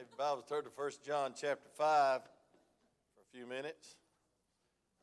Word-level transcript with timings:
Have 0.00 0.08
your 0.08 0.16
Bibles 0.16 0.44
turned 0.48 0.64
to 0.64 0.72
1 0.74 0.90
John 1.04 1.34
chapter 1.36 1.68
5 1.76 2.22
for 2.24 3.20
a 3.20 3.36
few 3.36 3.44
minutes. 3.44 3.96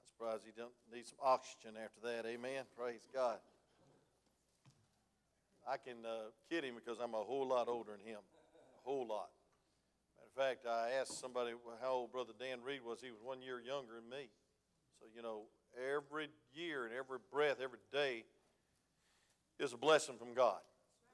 I'm 0.01 0.09
surprised 0.09 0.41
you 0.43 0.53
don't 0.57 0.73
need 0.91 1.05
some 1.05 1.21
oxygen 1.21 1.77
after 1.77 2.01
that. 2.01 2.27
Amen. 2.27 2.63
Praise 2.75 3.05
God. 3.13 3.37
I 5.69 5.77
can 5.77 6.01
uh, 6.03 6.33
kid 6.49 6.63
him 6.63 6.73
because 6.73 6.97
I'm 6.99 7.13
a 7.13 7.21
whole 7.21 7.47
lot 7.47 7.67
older 7.67 7.91
than 7.91 8.11
him. 8.11 8.17
A 8.17 8.89
whole 8.89 9.05
lot. 9.05 9.29
Matter 10.17 10.33
of 10.33 10.65
fact, 10.65 10.65
I 10.65 10.99
asked 10.99 11.21
somebody 11.21 11.51
how 11.79 11.91
old 11.91 12.11
Brother 12.11 12.33
Dan 12.33 12.63
Reed 12.65 12.81
was. 12.83 12.99
He 12.99 13.11
was 13.11 13.21
one 13.21 13.43
year 13.43 13.61
younger 13.61 14.01
than 14.01 14.09
me. 14.09 14.29
So, 14.99 15.05
you 15.15 15.21
know, 15.21 15.41
every 15.77 16.29
year 16.55 16.85
and 16.85 16.93
every 16.95 17.19
breath, 17.31 17.57
every 17.61 17.85
day 17.93 18.23
is 19.59 19.73
a 19.73 19.77
blessing 19.77 20.17
from 20.17 20.33
God. 20.33 20.57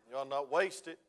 Y'all 0.10 0.24
not 0.24 0.50
waste 0.50 0.88
it. 0.88 1.00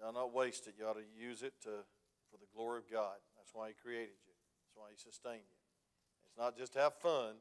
Y'all 0.00 0.14
not 0.14 0.32
waste 0.32 0.66
it. 0.66 0.76
You 0.78 0.86
ought 0.86 0.96
to 0.96 1.04
use 1.14 1.42
it 1.42 1.52
to, 1.64 1.84
for 2.32 2.38
the 2.40 2.48
glory 2.56 2.78
of 2.78 2.90
God. 2.90 3.20
That's 3.36 3.52
why 3.52 3.68
He 3.68 3.74
created 3.74 4.16
you. 4.24 4.32
That's 4.64 4.74
why 4.74 4.88
He 4.90 4.96
sustained 4.96 5.44
you. 5.44 5.60
It's 6.26 6.38
not 6.38 6.56
just 6.56 6.72
to 6.72 6.80
have 6.80 6.94
fun, 6.94 7.36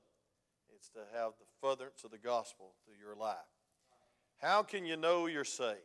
it's 0.76 0.90
to 0.90 1.00
have 1.16 1.32
the 1.40 1.48
furtherance 1.62 2.04
of 2.04 2.12
the 2.12 2.18
gospel 2.18 2.74
through 2.84 3.00
your 3.02 3.16
life. 3.16 3.38
How 4.42 4.64
can 4.64 4.86
you 4.86 4.98
know 4.98 5.28
you're 5.28 5.46
saved? 5.46 5.80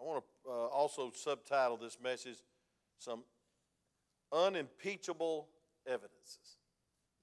I 0.00 0.04
want 0.04 0.24
to 0.24 0.50
uh, 0.50 0.66
also 0.66 1.12
subtitle 1.14 1.76
this 1.76 1.98
message 2.02 2.38
Some 2.98 3.24
Unimpeachable 4.32 5.48
Evidences. 5.86 6.56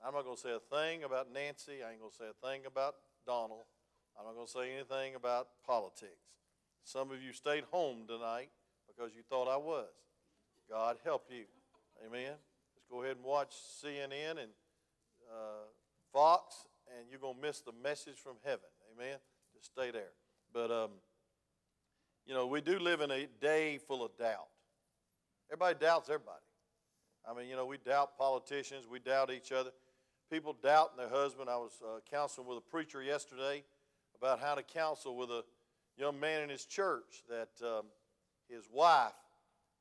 I'm 0.05 0.13
not 0.13 0.23
going 0.23 0.35
to 0.35 0.41
say 0.41 0.53
a 0.53 0.59
thing 0.59 1.03
about 1.03 1.33
Nancy. 1.33 1.81
I 1.81 1.91
ain't 1.91 1.99
going 1.99 2.11
to 2.11 2.17
say 2.17 2.25
a 2.29 2.47
thing 2.47 2.65
about 2.67 2.95
Donald. 3.25 3.65
I'm 4.19 4.25
not 4.25 4.35
going 4.35 4.45
to 4.45 4.51
say 4.51 4.73
anything 4.73 5.15
about 5.15 5.47
politics. 5.65 6.29
Some 6.83 7.09
of 7.11 7.21
you 7.23 7.33
stayed 7.33 7.63
home 7.71 8.05
tonight 8.07 8.49
because 8.87 9.11
you 9.15 9.23
thought 9.27 9.47
I 9.47 9.57
was. 9.57 9.87
God 10.69 10.97
help 11.03 11.25
you. 11.29 11.45
Amen. 12.05 12.31
Let's 12.31 12.85
go 12.89 13.03
ahead 13.03 13.17
and 13.17 13.25
watch 13.25 13.53
CNN 13.83 14.31
and 14.31 14.51
uh, 15.31 15.65
Fox, 16.11 16.55
and 16.97 17.07
you're 17.09 17.19
going 17.19 17.35
to 17.35 17.41
miss 17.41 17.61
the 17.61 17.71
message 17.83 18.17
from 18.17 18.37
heaven. 18.43 18.69
Amen. 18.93 19.17
Just 19.53 19.67
stay 19.67 19.91
there. 19.91 20.11
But, 20.53 20.71
um, 20.71 20.89
you 22.25 22.33
know, 22.33 22.47
we 22.47 22.61
do 22.61 22.79
live 22.79 23.01
in 23.01 23.11
a 23.11 23.27
day 23.39 23.77
full 23.77 24.03
of 24.03 24.17
doubt. 24.17 24.47
Everybody 25.51 25.77
doubts 25.79 26.09
everybody. 26.09 26.39
I 27.29 27.37
mean, 27.37 27.47
you 27.47 27.55
know, 27.55 27.65
we 27.65 27.77
doubt 27.77 28.17
politicians, 28.17 28.85
we 28.89 28.99
doubt 28.99 29.31
each 29.31 29.51
other. 29.51 29.71
People 30.31 30.53
doubt 30.53 30.97
their 30.97 31.09
husband. 31.09 31.49
I 31.49 31.57
was 31.57 31.73
uh, 31.83 31.99
counseling 32.09 32.47
with 32.47 32.57
a 32.57 32.61
preacher 32.61 33.03
yesterday 33.03 33.63
about 34.17 34.39
how 34.39 34.55
to 34.55 34.63
counsel 34.63 35.15
with 35.15 35.29
a 35.29 35.43
young 35.97 36.19
man 36.19 36.41
in 36.41 36.49
his 36.49 36.65
church 36.65 37.23
that 37.29 37.49
um, 37.63 37.85
his 38.49 38.63
wife 38.71 39.13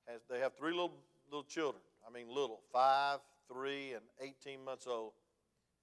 has, 0.06 0.20
they 0.28 0.40
have 0.40 0.54
three 0.56 0.72
little, 0.72 0.94
little 1.30 1.44
children. 1.44 1.82
I 2.06 2.12
mean, 2.12 2.28
little, 2.28 2.60
five, 2.72 3.20
three, 3.48 3.92
and 3.92 4.02
18 4.20 4.64
months 4.64 4.86
old. 4.86 5.12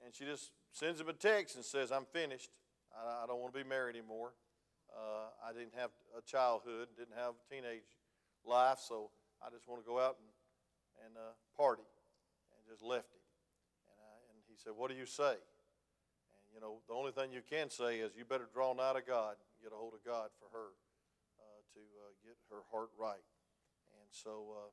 And 0.03 0.13
she 0.13 0.25
just 0.25 0.52
sends 0.72 1.00
him 1.00 1.09
a 1.09 1.13
text 1.13 1.55
and 1.55 1.66
says, 1.66 1.91
I'm 1.91 2.05
finished. 2.11 2.50
I, 2.94 3.23
I 3.23 3.28
don't 3.28 3.39
want 3.39 3.53
to 3.53 3.63
be 3.63 3.67
married 3.67 3.95
anymore. 3.95 4.33
Uh, 4.91 5.31
I 5.39 5.53
didn't 5.53 5.75
have 5.78 5.91
a 6.17 6.22
childhood, 6.22 6.89
didn't 6.97 7.16
have 7.16 7.33
a 7.39 7.44
teenage 7.47 7.88
life, 8.44 8.80
so 8.83 9.09
I 9.39 9.50
just 9.50 9.67
want 9.67 9.80
to 9.80 9.88
go 9.88 10.00
out 10.00 10.17
and, 10.19 11.08
and 11.08 11.13
uh, 11.16 11.31
party. 11.56 11.88
And 12.52 12.59
just 12.67 12.83
left 12.83 13.08
him. 13.08 13.23
And, 13.88 13.97
I, 14.03 14.13
and 14.31 14.38
he 14.52 14.56
said, 14.59 14.73
What 14.75 14.91
do 14.91 14.97
you 15.00 15.08
say? 15.08 15.39
And, 15.39 16.44
you 16.52 16.59
know, 16.59 16.83
the 16.91 16.94
only 16.94 17.16
thing 17.16 17.31
you 17.31 17.41
can 17.41 17.72
say 17.72 18.03
is, 18.03 18.11
You 18.19 18.25
better 18.28 18.52
draw 18.52 18.75
nigh 18.75 19.00
to 19.00 19.03
God, 19.03 19.39
get 19.63 19.72
a 19.72 19.80
hold 19.80 19.95
of 19.95 20.03
God 20.03 20.30
for 20.44 20.52
her 20.52 20.75
uh, 21.39 21.59
to 21.72 21.81
uh, 22.03 22.11
get 22.28 22.35
her 22.52 22.67
heart 22.72 22.91
right. 23.00 23.23
So, 24.11 24.29
uh, 24.29 24.69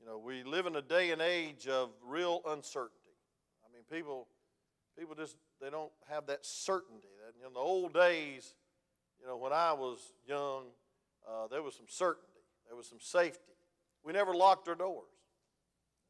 you 0.00 0.06
know, 0.06 0.18
we 0.18 0.42
live 0.42 0.66
in 0.66 0.74
a 0.76 0.82
day 0.82 1.12
and 1.12 1.22
age 1.22 1.68
of 1.68 1.90
real 2.04 2.42
uncertainty. 2.46 3.14
I 3.64 3.72
mean, 3.72 3.82
people, 3.90 4.26
people 4.98 5.14
just 5.14 5.36
they 5.60 5.70
don't 5.70 5.92
have 6.08 6.26
that 6.26 6.44
certainty. 6.44 7.08
That 7.24 7.46
in 7.46 7.52
the 7.52 7.60
old 7.60 7.94
days, 7.94 8.54
you 9.20 9.26
know, 9.26 9.36
when 9.36 9.52
I 9.52 9.72
was 9.72 9.98
young, 10.26 10.64
uh, 11.28 11.46
there 11.46 11.62
was 11.62 11.76
some 11.76 11.86
certainty, 11.88 12.40
there 12.66 12.76
was 12.76 12.88
some 12.88 13.00
safety. 13.00 13.52
We 14.04 14.12
never 14.12 14.34
locked 14.34 14.68
our 14.68 14.74
doors. 14.74 15.06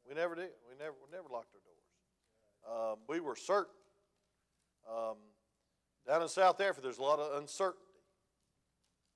We 0.08 0.14
never 0.14 0.34
did. 0.34 0.50
We 0.70 0.76
never, 0.78 0.94
we 1.04 1.14
never 1.14 1.28
locked 1.30 1.54
our 1.54 1.60
doors. 1.60 2.92
Um, 2.92 2.98
we 3.08 3.20
were 3.20 3.36
certain. 3.36 3.74
Um, 4.90 5.16
down 6.06 6.22
in 6.22 6.28
South 6.28 6.60
Africa, 6.60 6.80
there's 6.82 6.98
a 6.98 7.02
lot 7.02 7.18
of 7.18 7.40
uncertainty. 7.40 7.84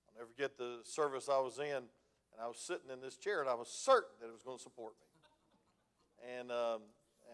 I'll 0.09 0.21
never 0.21 0.31
forget 0.31 0.59
the 0.59 0.81
service 0.84 1.31
I 1.31 1.38
was 1.38 1.59
in, 1.59 1.84
and 2.32 2.43
I 2.43 2.48
was 2.48 2.59
sitting 2.59 2.91
in 2.93 3.00
this 3.00 3.16
chair, 3.16 3.41
and 3.41 3.48
I 3.48 3.54
was 3.54 3.69
certain 3.69 4.10
that 4.20 4.28
it 4.28 4.32
was 4.32 4.43
going 4.43 4.59
to 4.59 4.62
support 4.62 4.94
me. 5.00 5.09
And, 6.38 6.50
um, 6.50 6.81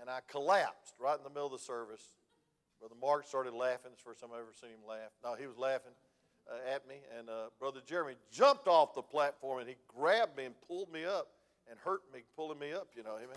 and 0.01 0.09
I 0.09 0.21
collapsed 0.29 0.95
right 0.99 1.17
in 1.17 1.25
the 1.25 1.31
middle 1.31 1.47
of 1.47 1.53
the 1.53 1.59
service. 1.59 2.15
Brother 2.81 2.95
Mark 3.01 3.27
started 3.27 3.55
laughing. 3.55 3.91
It's 3.93 4.03
the 4.03 4.09
first 4.09 4.21
time 4.21 4.31
I've 4.33 4.41
ever 4.41 4.55
seen 4.59 4.71
him 4.71 4.87
laugh. 4.89 5.11
No, 5.23 5.35
he 5.35 5.47
was 5.47 5.59
laughing 5.59 5.93
uh, 6.51 6.75
at 6.75 6.89
me, 6.89 6.97
and 7.19 7.29
uh, 7.29 7.51
Brother 7.59 7.81
Jeremy 7.85 8.15
jumped 8.31 8.69
off 8.69 8.95
the 8.95 9.03
platform 9.03 9.61
and 9.61 9.69
he 9.69 9.77
grabbed 9.89 10.37
me 10.37 10.45
and 10.45 10.55
pulled 10.67 10.93
me 10.93 11.05
up 11.05 11.29
and 11.69 11.79
hurt 11.81 12.03
me 12.13 12.21
pulling 12.37 12.59
me 12.59 12.73
up, 12.73 12.89
you 12.97 13.03
know, 13.03 13.17
amen. 13.17 13.37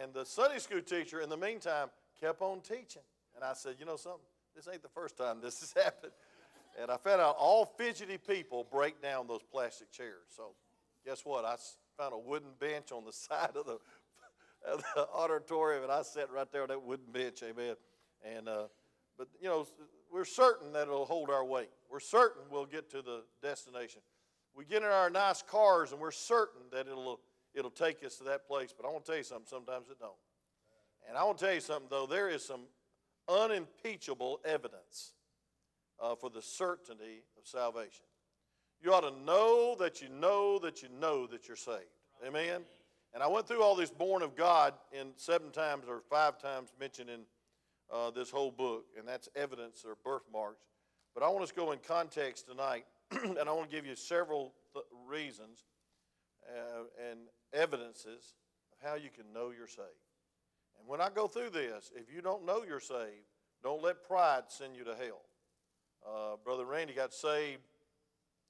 And 0.00 0.14
the 0.14 0.24
Sunday 0.24 0.58
school 0.58 0.80
teacher, 0.82 1.20
in 1.20 1.28
the 1.28 1.36
meantime, 1.36 1.88
kept 2.20 2.42
on 2.42 2.60
teaching. 2.60 3.02
And 3.34 3.44
I 3.44 3.54
said, 3.54 3.76
you 3.78 3.86
know 3.86 3.96
something? 3.96 4.20
This 4.54 4.68
ain't 4.70 4.82
the 4.82 4.88
first 4.88 5.16
time 5.16 5.40
this 5.42 5.60
has 5.60 5.72
happened. 5.84 6.12
And 6.80 6.90
I 6.90 6.96
found 6.98 7.20
out 7.20 7.36
all 7.38 7.64
fidgety 7.64 8.18
people 8.18 8.66
break 8.70 9.02
down 9.02 9.26
those 9.26 9.42
plastic 9.42 9.90
chairs. 9.90 10.28
So 10.36 10.52
guess 11.04 11.24
what? 11.24 11.44
I 11.44 11.56
found 11.96 12.14
a 12.14 12.18
wooden 12.18 12.50
bench 12.58 12.92
on 12.92 13.04
the 13.04 13.12
side 13.12 13.56
of 13.56 13.66
the, 13.66 13.78
of 14.70 14.82
the 14.94 15.08
auditorium, 15.08 15.82
and 15.84 15.92
I 15.92 16.02
sat 16.02 16.30
right 16.30 16.50
there 16.52 16.62
on 16.62 16.68
that 16.68 16.82
wooden 16.82 17.12
bench, 17.12 17.42
amen. 17.42 17.76
And 18.24 18.48
uh, 18.48 18.64
but 19.16 19.28
you 19.40 19.48
know, 19.48 19.66
we're 20.10 20.24
certain 20.24 20.72
that 20.72 20.82
it'll 20.82 21.04
hold 21.04 21.30
our 21.30 21.44
weight. 21.44 21.70
We're 21.90 22.00
certain 22.00 22.42
we'll 22.50 22.66
get 22.66 22.90
to 22.90 23.02
the 23.02 23.22
destination. 23.42 24.00
We 24.54 24.64
get 24.64 24.82
in 24.82 24.88
our 24.88 25.10
nice 25.10 25.42
cars 25.42 25.92
and 25.92 26.00
we're 26.00 26.10
certain 26.10 26.62
that 26.72 26.86
it'll 26.86 27.20
it'll 27.54 27.70
take 27.70 28.04
us 28.04 28.16
to 28.16 28.24
that 28.24 28.46
place. 28.46 28.74
But 28.76 28.86
I 28.86 28.92
want 28.92 29.04
to 29.04 29.10
tell 29.10 29.18
you 29.18 29.24
something. 29.24 29.46
Sometimes 29.46 29.88
it 29.90 29.98
don't. 29.98 30.12
And 31.08 31.16
I 31.16 31.24
want 31.24 31.38
to 31.38 31.44
tell 31.44 31.54
you 31.54 31.60
something 31.60 31.88
though. 31.90 32.06
There 32.06 32.28
is 32.28 32.44
some 32.44 32.62
unimpeachable 33.28 34.40
evidence 34.44 35.12
uh, 36.00 36.14
for 36.14 36.30
the 36.30 36.42
certainty 36.42 37.22
of 37.38 37.46
salvation. 37.46 38.04
You 38.82 38.94
ought 38.94 39.02
to 39.02 39.24
know 39.24 39.76
that 39.78 40.00
you 40.00 40.08
know 40.08 40.58
that 40.60 40.82
you 40.82 40.88
know 41.00 41.26
that 41.26 41.46
you're 41.46 41.56
saved. 41.56 41.84
Amen. 42.26 42.62
And 43.12 43.22
I 43.22 43.26
went 43.26 43.46
through 43.46 43.62
all 43.62 43.74
this 43.74 43.90
born 43.90 44.22
of 44.22 44.36
God 44.36 44.72
in 44.92 45.08
seven 45.16 45.50
times 45.50 45.84
or 45.88 46.02
five 46.08 46.38
times 46.38 46.70
mentioned 46.78 47.10
in 47.10 47.20
uh, 47.92 48.10
this 48.10 48.30
whole 48.30 48.50
book, 48.50 48.86
and 48.98 49.06
that's 49.06 49.28
evidence 49.36 49.84
or 49.86 49.96
birthmarks. 50.02 50.64
But 51.12 51.22
I 51.22 51.28
want 51.28 51.42
us 51.42 51.50
to 51.50 51.56
go 51.56 51.72
in 51.72 51.78
context 51.86 52.46
tonight, 52.46 52.84
and 53.10 53.38
I 53.38 53.52
want 53.52 53.70
to 53.70 53.76
give 53.76 53.84
you 53.84 53.96
several 53.96 54.54
th- 54.72 54.84
reasons 55.06 55.64
uh, 56.48 56.84
and 57.10 57.18
evidences 57.52 58.34
of 58.72 58.88
how 58.88 58.94
you 58.94 59.10
can 59.14 59.24
know 59.34 59.50
you're 59.50 59.66
saved. 59.66 59.88
And 60.78 60.88
when 60.88 61.00
I 61.00 61.08
go 61.14 61.26
through 61.26 61.50
this, 61.50 61.90
if 61.94 62.14
you 62.14 62.22
don't 62.22 62.46
know 62.46 62.62
you're 62.66 62.80
saved, 62.80 63.26
don't 63.62 63.82
let 63.82 64.04
pride 64.04 64.44
send 64.48 64.74
you 64.74 64.84
to 64.84 64.94
hell. 64.94 65.20
Uh, 66.06 66.36
Brother 66.42 66.64
Randy 66.64 66.94
got 66.94 67.12
saved 67.12 67.60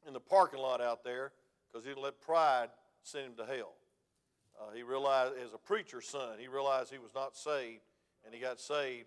in 0.07 0.13
the 0.13 0.21
parking 0.21 0.61
lot 0.61 0.81
out 0.81 1.05
there 1.05 1.33
because 1.71 1.87
he 1.87 1.93
let 1.95 2.21
pride 2.21 2.69
send 3.03 3.27
him 3.27 3.33
to 3.37 3.47
hell. 3.47 3.75
Uh, 4.61 4.75
he 4.75 4.83
realized, 4.83 5.35
as 5.45 5.55
a 5.55 5.59
preacher's 5.59 6.07
son, 6.07 6.39
he 6.39 6.49
realized 6.49 6.91
he 6.93 6.99
was 6.99 7.15
not 7.15 7.37
saved, 7.37 7.81
and 8.25 8.35
he 8.35 8.41
got 8.41 8.61
saved 8.61 9.07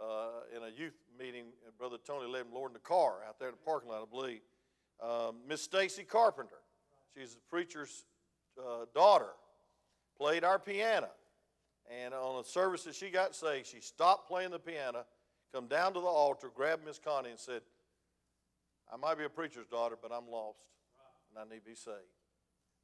uh, 0.00 0.56
in 0.56 0.62
a 0.62 0.68
youth 0.76 0.96
meeting. 1.18 1.44
Brother 1.78 1.96
Tony 2.06 2.26
led 2.26 2.42
him 2.42 2.52
Lord 2.52 2.70
in 2.70 2.74
the 2.74 2.80
car 2.80 3.16
out 3.26 3.38
there 3.38 3.48
in 3.48 3.54
the 3.54 3.64
parking 3.64 3.90
lot, 3.90 4.02
I 4.02 4.10
believe. 4.10 4.40
Um, 5.02 5.36
Miss 5.48 5.62
Stacy 5.62 6.02
Carpenter, 6.02 6.58
she's 7.16 7.34
the 7.34 7.40
preacher's 7.48 8.04
uh, 8.58 8.84
daughter, 8.94 9.30
played 10.18 10.44
our 10.44 10.58
piano. 10.58 11.08
And 12.04 12.12
on 12.12 12.40
a 12.40 12.44
service 12.44 12.84
that 12.84 12.94
she 12.94 13.10
got 13.10 13.34
saved, 13.34 13.66
she 13.66 13.80
stopped 13.80 14.28
playing 14.28 14.50
the 14.50 14.58
piano, 14.58 15.04
come 15.52 15.66
down 15.66 15.94
to 15.94 16.00
the 16.00 16.06
altar, 16.06 16.50
grabbed 16.54 16.84
Miss 16.84 16.98
Connie, 16.98 17.30
and 17.30 17.38
said, 17.38 17.62
I 18.92 18.96
might 18.96 19.18
be 19.18 19.24
a 19.24 19.28
preacher's 19.28 19.66
daughter, 19.66 19.96
but 20.00 20.12
I'm 20.12 20.28
lost, 20.30 20.58
and 21.30 21.38
I 21.38 21.52
need 21.52 21.60
to 21.60 21.70
be 21.70 21.76
saved. 21.76 21.96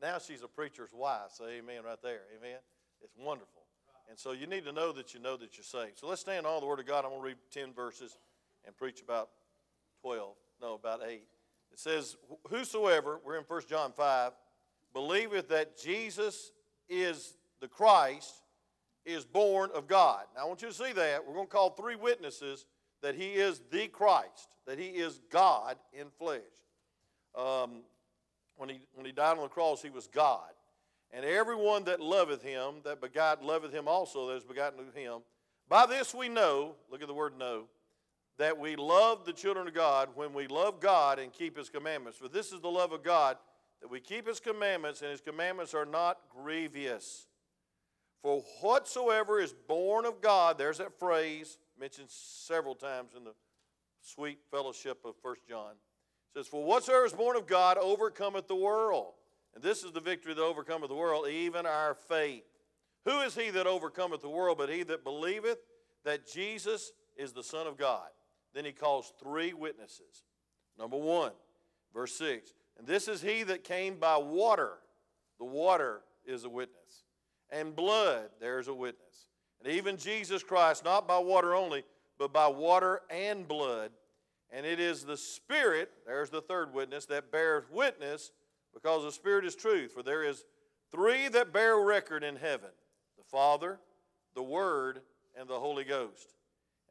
Now 0.00 0.18
she's 0.18 0.42
a 0.42 0.48
preacher's 0.48 0.90
wife. 0.92 1.32
Say 1.32 1.58
amen 1.58 1.82
right 1.84 2.00
there. 2.02 2.22
Amen. 2.38 2.58
It's 3.02 3.14
wonderful. 3.18 3.62
And 4.08 4.18
so 4.18 4.32
you 4.32 4.46
need 4.46 4.64
to 4.64 4.72
know 4.72 4.92
that 4.92 5.14
you 5.14 5.20
know 5.20 5.36
that 5.36 5.56
you're 5.56 5.64
saved. 5.64 5.98
So 5.98 6.06
let's 6.06 6.20
stand 6.20 6.46
on 6.46 6.60
the 6.60 6.66
Word 6.66 6.78
of 6.78 6.86
God. 6.86 7.04
I'm 7.04 7.10
going 7.10 7.22
to 7.22 7.26
read 7.28 7.36
10 7.50 7.72
verses 7.72 8.18
and 8.64 8.76
preach 8.76 9.02
about 9.02 9.30
12, 10.02 10.34
no, 10.60 10.74
about 10.74 11.00
8. 11.04 11.22
It 11.72 11.78
says, 11.78 12.16
Whosoever, 12.48 13.20
we're 13.24 13.36
in 13.36 13.44
1 13.44 13.62
John 13.68 13.92
5, 13.92 14.32
believeth 14.92 15.48
that 15.48 15.76
Jesus 15.76 16.52
is 16.88 17.36
the 17.60 17.68
Christ, 17.68 18.32
is 19.04 19.24
born 19.24 19.70
of 19.74 19.86
God. 19.88 20.24
Now 20.34 20.42
I 20.42 20.44
want 20.46 20.62
you 20.62 20.68
to 20.68 20.74
see 20.74 20.92
that. 20.92 21.26
We're 21.26 21.34
going 21.34 21.46
to 21.46 21.52
call 21.52 21.70
three 21.70 21.96
witnesses 21.96 22.64
that 23.02 23.14
he 23.14 23.32
is 23.34 23.60
the 23.70 23.88
Christ, 23.88 24.48
that 24.66 24.78
he 24.78 24.86
is 24.86 25.20
God 25.30 25.76
in 25.92 26.06
flesh. 26.18 26.40
Um, 27.34 27.82
when, 28.56 28.68
he, 28.68 28.80
when 28.94 29.06
he 29.06 29.12
died 29.12 29.36
on 29.36 29.42
the 29.42 29.48
cross, 29.48 29.82
he 29.82 29.90
was 29.90 30.06
God. 30.06 30.50
And 31.12 31.24
everyone 31.24 31.84
that 31.84 32.00
loveth 32.00 32.42
him, 32.42 32.76
that 32.84 33.00
begot, 33.00 33.44
loveth 33.44 33.72
him 33.72 33.86
also 33.86 34.28
that 34.28 34.36
is 34.36 34.44
begotten 34.44 34.80
of 34.80 34.94
him. 34.94 35.20
By 35.68 35.86
this 35.86 36.14
we 36.14 36.28
know, 36.28 36.74
look 36.90 37.02
at 37.02 37.08
the 37.08 37.14
word 37.14 37.38
know, 37.38 37.64
that 38.38 38.58
we 38.58 38.76
love 38.76 39.24
the 39.24 39.32
children 39.32 39.66
of 39.66 39.74
God 39.74 40.10
when 40.14 40.34
we 40.34 40.46
love 40.46 40.80
God 40.80 41.18
and 41.18 41.32
keep 41.32 41.56
his 41.56 41.68
commandments. 41.68 42.18
For 42.18 42.28
this 42.28 42.52
is 42.52 42.60
the 42.60 42.68
love 42.68 42.92
of 42.92 43.02
God, 43.02 43.36
that 43.80 43.90
we 43.90 44.00
keep 44.00 44.26
his 44.26 44.40
commandments, 44.40 45.02
and 45.02 45.10
his 45.10 45.20
commandments 45.20 45.74
are 45.74 45.86
not 45.86 46.18
grievous. 46.30 47.26
For 48.22 48.42
whatsoever 48.60 49.40
is 49.40 49.52
born 49.52 50.04
of 50.04 50.20
God, 50.20 50.58
there's 50.58 50.78
that 50.78 50.98
phrase 50.98 51.58
mentioned 51.78 52.08
several 52.10 52.74
times 52.74 53.12
in 53.16 53.24
the 53.24 53.34
sweet 54.00 54.38
fellowship 54.50 54.98
of 55.04 55.14
1 55.22 55.36
John. 55.48 55.72
It 55.72 56.38
says, 56.38 56.46
For 56.46 56.64
whatsoever 56.64 57.04
is 57.04 57.12
born 57.12 57.36
of 57.36 57.46
God 57.46 57.78
overcometh 57.78 58.48
the 58.48 58.56
world. 58.56 59.14
And 59.54 59.62
this 59.62 59.84
is 59.84 59.92
the 59.92 60.00
victory 60.00 60.34
that 60.34 60.42
overcometh 60.42 60.88
the 60.88 60.96
world, 60.96 61.28
even 61.28 61.66
our 61.66 61.94
faith. 61.94 62.44
Who 63.06 63.20
is 63.20 63.34
he 63.34 63.50
that 63.50 63.66
overcometh 63.66 64.20
the 64.20 64.28
world 64.28 64.58
but 64.58 64.68
he 64.68 64.82
that 64.82 65.04
believeth 65.04 65.58
that 66.04 66.30
Jesus 66.30 66.92
is 67.16 67.32
the 67.32 67.42
Son 67.42 67.66
of 67.66 67.78
God? 67.78 68.08
Then 68.54 68.64
he 68.64 68.72
calls 68.72 69.12
three 69.22 69.52
witnesses. 69.52 70.24
Number 70.78 70.96
one, 70.96 71.32
verse 71.94 72.14
6. 72.16 72.52
And 72.78 72.86
this 72.86 73.08
is 73.08 73.22
he 73.22 73.42
that 73.44 73.64
came 73.64 73.96
by 73.98 74.16
water. 74.16 74.72
The 75.38 75.44
water 75.44 76.00
is 76.24 76.44
a 76.44 76.48
witness. 76.48 77.04
And 77.50 77.74
blood, 77.74 78.28
there's 78.40 78.68
a 78.68 78.74
witness. 78.74 79.26
And 79.62 79.72
even 79.72 79.96
Jesus 79.96 80.42
Christ, 80.42 80.84
not 80.84 81.08
by 81.08 81.18
water 81.18 81.54
only, 81.54 81.84
but 82.18 82.32
by 82.32 82.46
water 82.46 83.02
and 83.10 83.46
blood. 83.46 83.90
And 84.50 84.64
it 84.64 84.78
is 84.78 85.04
the 85.04 85.16
Spirit, 85.16 85.90
there's 86.06 86.30
the 86.30 86.40
third 86.40 86.72
witness, 86.72 87.06
that 87.06 87.32
bears 87.32 87.64
witness 87.70 88.32
because 88.72 89.02
the 89.02 89.12
Spirit 89.12 89.44
is 89.44 89.56
truth. 89.56 89.92
For 89.92 90.02
there 90.02 90.22
is 90.22 90.44
three 90.90 91.28
that 91.28 91.52
bear 91.52 91.78
record 91.78 92.22
in 92.22 92.36
heaven 92.36 92.70
the 93.18 93.24
Father, 93.24 93.78
the 94.34 94.42
Word, 94.42 95.00
and 95.38 95.48
the 95.48 95.58
Holy 95.58 95.84
Ghost. 95.84 96.34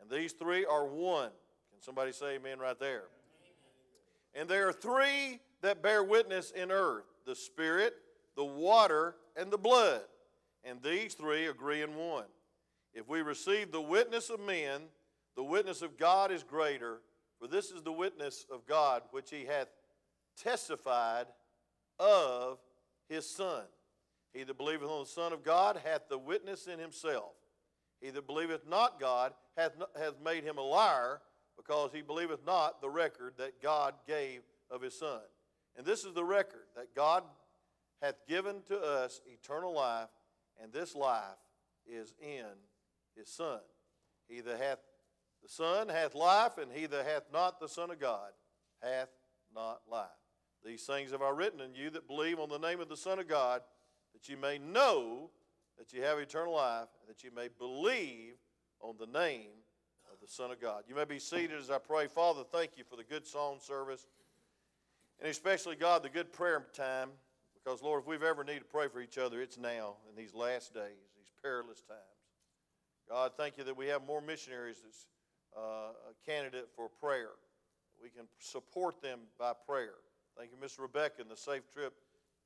And 0.02 0.10
these 0.10 0.34
three 0.34 0.66
are 0.66 0.86
one. 0.86 1.30
Can 1.72 1.82
somebody 1.82 2.12
say 2.12 2.36
amen 2.36 2.60
right 2.60 2.80
there? 2.80 3.04
And 4.34 4.50
there 4.50 4.68
are 4.68 4.74
three 4.74 5.40
that 5.62 5.82
bear 5.82 6.04
witness 6.04 6.52
in 6.52 6.72
earth 6.72 7.06
the 7.26 7.36
Spirit, 7.36 7.96
the 8.36 8.46
water, 8.46 9.16
and 9.36 9.50
the 9.50 9.58
blood. 9.58 10.02
And 10.64 10.82
these 10.82 11.14
three 11.14 11.48
agree 11.48 11.82
in 11.82 11.96
one. 11.96 12.26
If 12.96 13.10
we 13.10 13.22
receive 13.22 13.72
the 13.72 13.82
witness 13.82 14.30
of 14.30 14.40
men, 14.40 14.84
the 15.36 15.44
witness 15.44 15.82
of 15.82 15.98
God 15.98 16.32
is 16.32 16.44
greater, 16.44 17.02
for 17.40 17.48
this 17.48 17.70
is 17.70 17.84
the 17.84 17.92
witness 17.92 18.46
of 18.50 18.66
God 18.66 19.04
which 19.12 19.30
he 19.30 19.44
hath 19.44 19.68
testified 20.42 21.26
of 22.00 22.58
his 23.10 23.30
Son. 23.30 23.64
He 24.34 24.44
that 24.44 24.58
believeth 24.58 24.90
on 24.90 25.02
the 25.02 25.10
Son 25.10 25.34
of 25.34 25.44
God 25.44 25.82
hath 25.84 26.08
the 26.10 26.18
witness 26.18 26.68
in 26.68 26.80
himself. 26.80 27.34
He 28.02 28.10
that 28.12 28.28
believeth 28.28 28.68
not 28.68 29.00
God 29.00 29.34
hath, 29.58 29.74
hath 29.98 30.16
made 30.24 30.46
him 30.46 30.58
a 30.58 30.64
liar, 30.64 31.22
because 31.58 31.92
he 31.94 32.02
believeth 32.02 32.46
not 32.46 32.82
the 32.82 32.90
record 32.90 33.34
that 33.38 33.62
God 33.62 33.94
gave 34.08 34.42
of 34.70 34.82
his 34.82 34.98
Son. 34.98 35.22
And 35.78 35.86
this 35.86 36.06
is 36.06 36.14
the 36.14 36.24
record 36.24 36.66
that 36.76 36.96
God 36.96 37.24
hath 38.02 38.16
given 38.28 38.62
to 38.68 38.80
us 38.80 39.22
eternal 39.26 39.74
life, 39.74 40.10
and 40.62 40.72
this 40.72 40.96
life 40.96 41.24
is 41.86 42.14
in 42.22 42.46
his 43.18 43.30
Son. 43.30 43.60
He 44.28 44.42
that 44.42 44.60
hath 44.60 44.80
the 45.44 45.50
Son 45.50 45.90
hath 45.90 46.16
life, 46.16 46.58
and 46.58 46.72
he 46.72 46.86
that 46.88 47.06
hath 47.06 47.24
not 47.32 47.60
the 47.60 47.68
Son 47.68 47.92
of 47.92 48.00
God 48.00 48.32
hath 48.82 49.10
not 49.54 49.82
life. 49.90 50.08
These 50.64 50.84
things 50.84 51.12
have 51.12 51.22
I 51.22 51.30
written 51.30 51.62
in 51.62 51.76
you 51.76 51.90
that 51.92 52.08
believe 52.08 52.40
on 52.40 52.50
the 52.50 52.58
name 52.58 52.80
of 52.80 52.90
the 52.90 52.98
Son 52.98 53.20
of 53.20 53.28
God, 53.28 53.62
that 54.14 54.28
you 54.28 54.38
may 54.38 54.58
know 54.58 55.30
that 55.78 55.94
you 55.94 56.02
have 56.02 56.18
eternal 56.18 56.56
life, 56.56 56.88
and 57.00 57.10
that 57.10 57.24
you 57.24 57.30
may 57.36 57.50
believe 57.60 58.34
on 58.80 58.96
the 59.00 59.06
name 59.06 59.52
of 60.12 60.20
the 60.20 60.28
Son 60.28 60.52
of 60.52 60.60
God. 60.60 60.84
You 60.88 60.96
may 60.96 61.06
be 61.06 61.20
seated 61.20 61.60
as 61.60 61.70
I 61.70 61.78
pray. 61.78 62.08
Father, 62.08 62.44
thank 62.52 62.72
you 62.78 62.84
for 62.84 62.96
the 62.96 63.04
good 63.04 63.28
song 63.28 63.58
service, 63.60 64.08
and 65.20 65.30
especially, 65.30 65.76
God, 65.76 66.02
the 66.02 66.10
good 66.10 66.34
prayer 66.34 66.66
time. 66.74 67.10
Because, 67.54 67.82
Lord, 67.82 68.02
if 68.02 68.08
we've 68.08 68.22
ever 68.22 68.44
needed 68.44 68.60
to 68.60 68.66
pray 68.66 68.88
for 68.88 69.02
each 69.02 69.18
other, 69.18 69.42
it's 69.42 69.58
now 69.58 69.96
in 70.10 70.16
these 70.16 70.36
last 70.36 70.74
days, 70.74 71.10
these 71.18 71.32
perilous 71.42 71.82
times. 71.82 72.15
God, 73.10 73.32
thank 73.38 73.58
you 73.58 73.64
that 73.64 73.78
we 73.78 73.88
have 73.88 74.06
more 74.06 74.22
missionaries 74.22 74.78
that's 74.84 75.06
uh, 75.56 75.94
a 76.10 76.30
candidate 76.30 76.70
for 76.76 76.90
prayer. 76.90 77.32
We 78.02 78.10
can 78.10 78.26
support 78.40 79.02
them 79.02 79.20
by 79.40 79.54
prayer. 79.68 79.94
Thank 80.38 80.52
you, 80.52 80.58
Miss 80.60 80.80
Rebecca, 80.80 81.22
and 81.22 81.30
the 81.30 81.38
safe 81.38 81.64
trip 81.72 81.94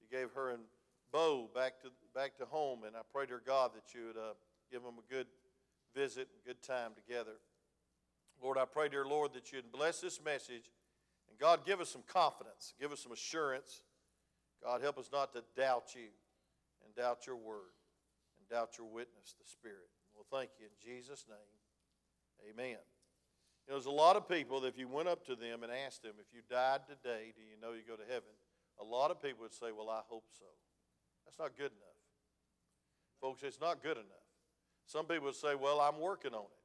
you 0.02 0.18
gave 0.18 0.32
her 0.34 0.52
and 0.52 0.62
Bo 1.12 1.50
back 1.56 1.82
to, 1.82 1.90
back 2.14 2.38
to 2.38 2.46
home. 2.46 2.84
And 2.86 2.96
I 2.96 3.02
pray, 3.12 3.26
dear 3.26 3.42
God, 3.44 3.72
that 3.74 3.98
you 3.98 4.08
would 4.08 4.18
uh, 4.18 4.34
give 4.72 4.84
them 4.84 4.96
a 5.00 5.14
good 5.14 5.28
visit 5.96 6.28
and 6.34 6.44
good 6.46 6.62
time 6.62 6.92
together. 6.94 7.40
Lord, 8.42 8.58
I 8.58 8.66
pray, 8.66 8.90
dear 8.90 9.06
Lord, 9.06 9.34
that 9.34 9.52
you'd 9.52 9.72
bless 9.72 10.00
this 10.02 10.24
message. 10.24 10.70
And 11.30 11.38
God, 11.40 11.66
give 11.66 11.82
us 11.82 11.90
some 11.90 12.04
confidence, 12.08 12.74
give 12.80 12.92
us 12.92 13.00
some 13.00 13.12
assurance. 13.12 13.82
God, 14.64 14.82
help 14.82 14.98
us 14.98 15.10
not 15.12 15.34
to 15.34 15.44
doubt 15.56 15.96
you 15.96 16.10
and 16.86 16.94
doubt 16.96 17.26
your 17.26 17.38
word 17.38 17.74
and 18.38 18.50
doubt 18.50 18.78
your 18.78 18.88
witness, 18.88 19.36
the 19.40 19.50
Spirit. 19.50 19.90
Well, 20.20 20.28
thank 20.28 20.52
you 20.60 20.68
in 20.68 20.76
Jesus' 20.84 21.24
name. 21.30 21.56
Amen. 22.44 22.76
You 23.64 23.72
know, 23.72 23.80
there's 23.80 23.86
a 23.86 23.92
lot 23.92 24.18
of 24.18 24.28
people 24.28 24.60
that 24.60 24.68
if 24.68 24.78
you 24.78 24.90
went 24.90 25.08
up 25.08 25.26
to 25.28 25.36
them 25.36 25.64
and 25.64 25.72
asked 25.72 26.04
them, 26.04 26.20
if 26.20 26.28
you 26.36 26.42
died 26.50 26.82
today, 26.90 27.32
do 27.38 27.42
you 27.42 27.56
know 27.62 27.72
you 27.72 27.88
go 27.88 27.96
to 27.96 28.04
heaven? 28.04 28.36
A 28.82 28.84
lot 28.84 29.12
of 29.12 29.24
people 29.24 29.44
would 29.44 29.54
say, 29.54 29.72
well, 29.72 29.90
I 29.90 30.02
hope 30.10 30.26
so. 30.38 30.44
That's 31.24 31.40
not 31.40 31.56
good 31.56 31.72
enough. 31.72 32.00
Folks, 33.22 33.44
it's 33.44 33.62
not 33.62 33.82
good 33.82 33.96
enough. 33.96 34.28
Some 34.86 35.06
people 35.06 35.26
would 35.26 35.36
say, 35.36 35.56
well, 35.56 35.80
I'm 35.80 36.02
working 36.02 36.34
on 36.34 36.52
it. 36.52 36.60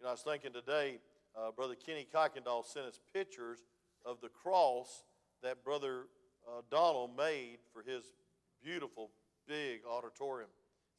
You 0.00 0.04
know, 0.04 0.08
I 0.08 0.12
was 0.12 0.22
thinking 0.22 0.54
today, 0.54 0.98
uh, 1.36 1.50
Brother 1.50 1.74
Kenny 1.74 2.06
Kuykendall 2.10 2.64
sent 2.64 2.86
us 2.86 3.00
pictures 3.12 3.58
of 4.06 4.22
the 4.22 4.30
cross 4.30 5.04
that 5.42 5.62
Brother 5.62 6.06
uh, 6.48 6.62
Donald 6.70 7.10
made 7.18 7.58
for 7.70 7.82
his 7.82 8.14
beautiful, 8.62 9.10
big 9.46 9.80
auditorium. 9.84 10.48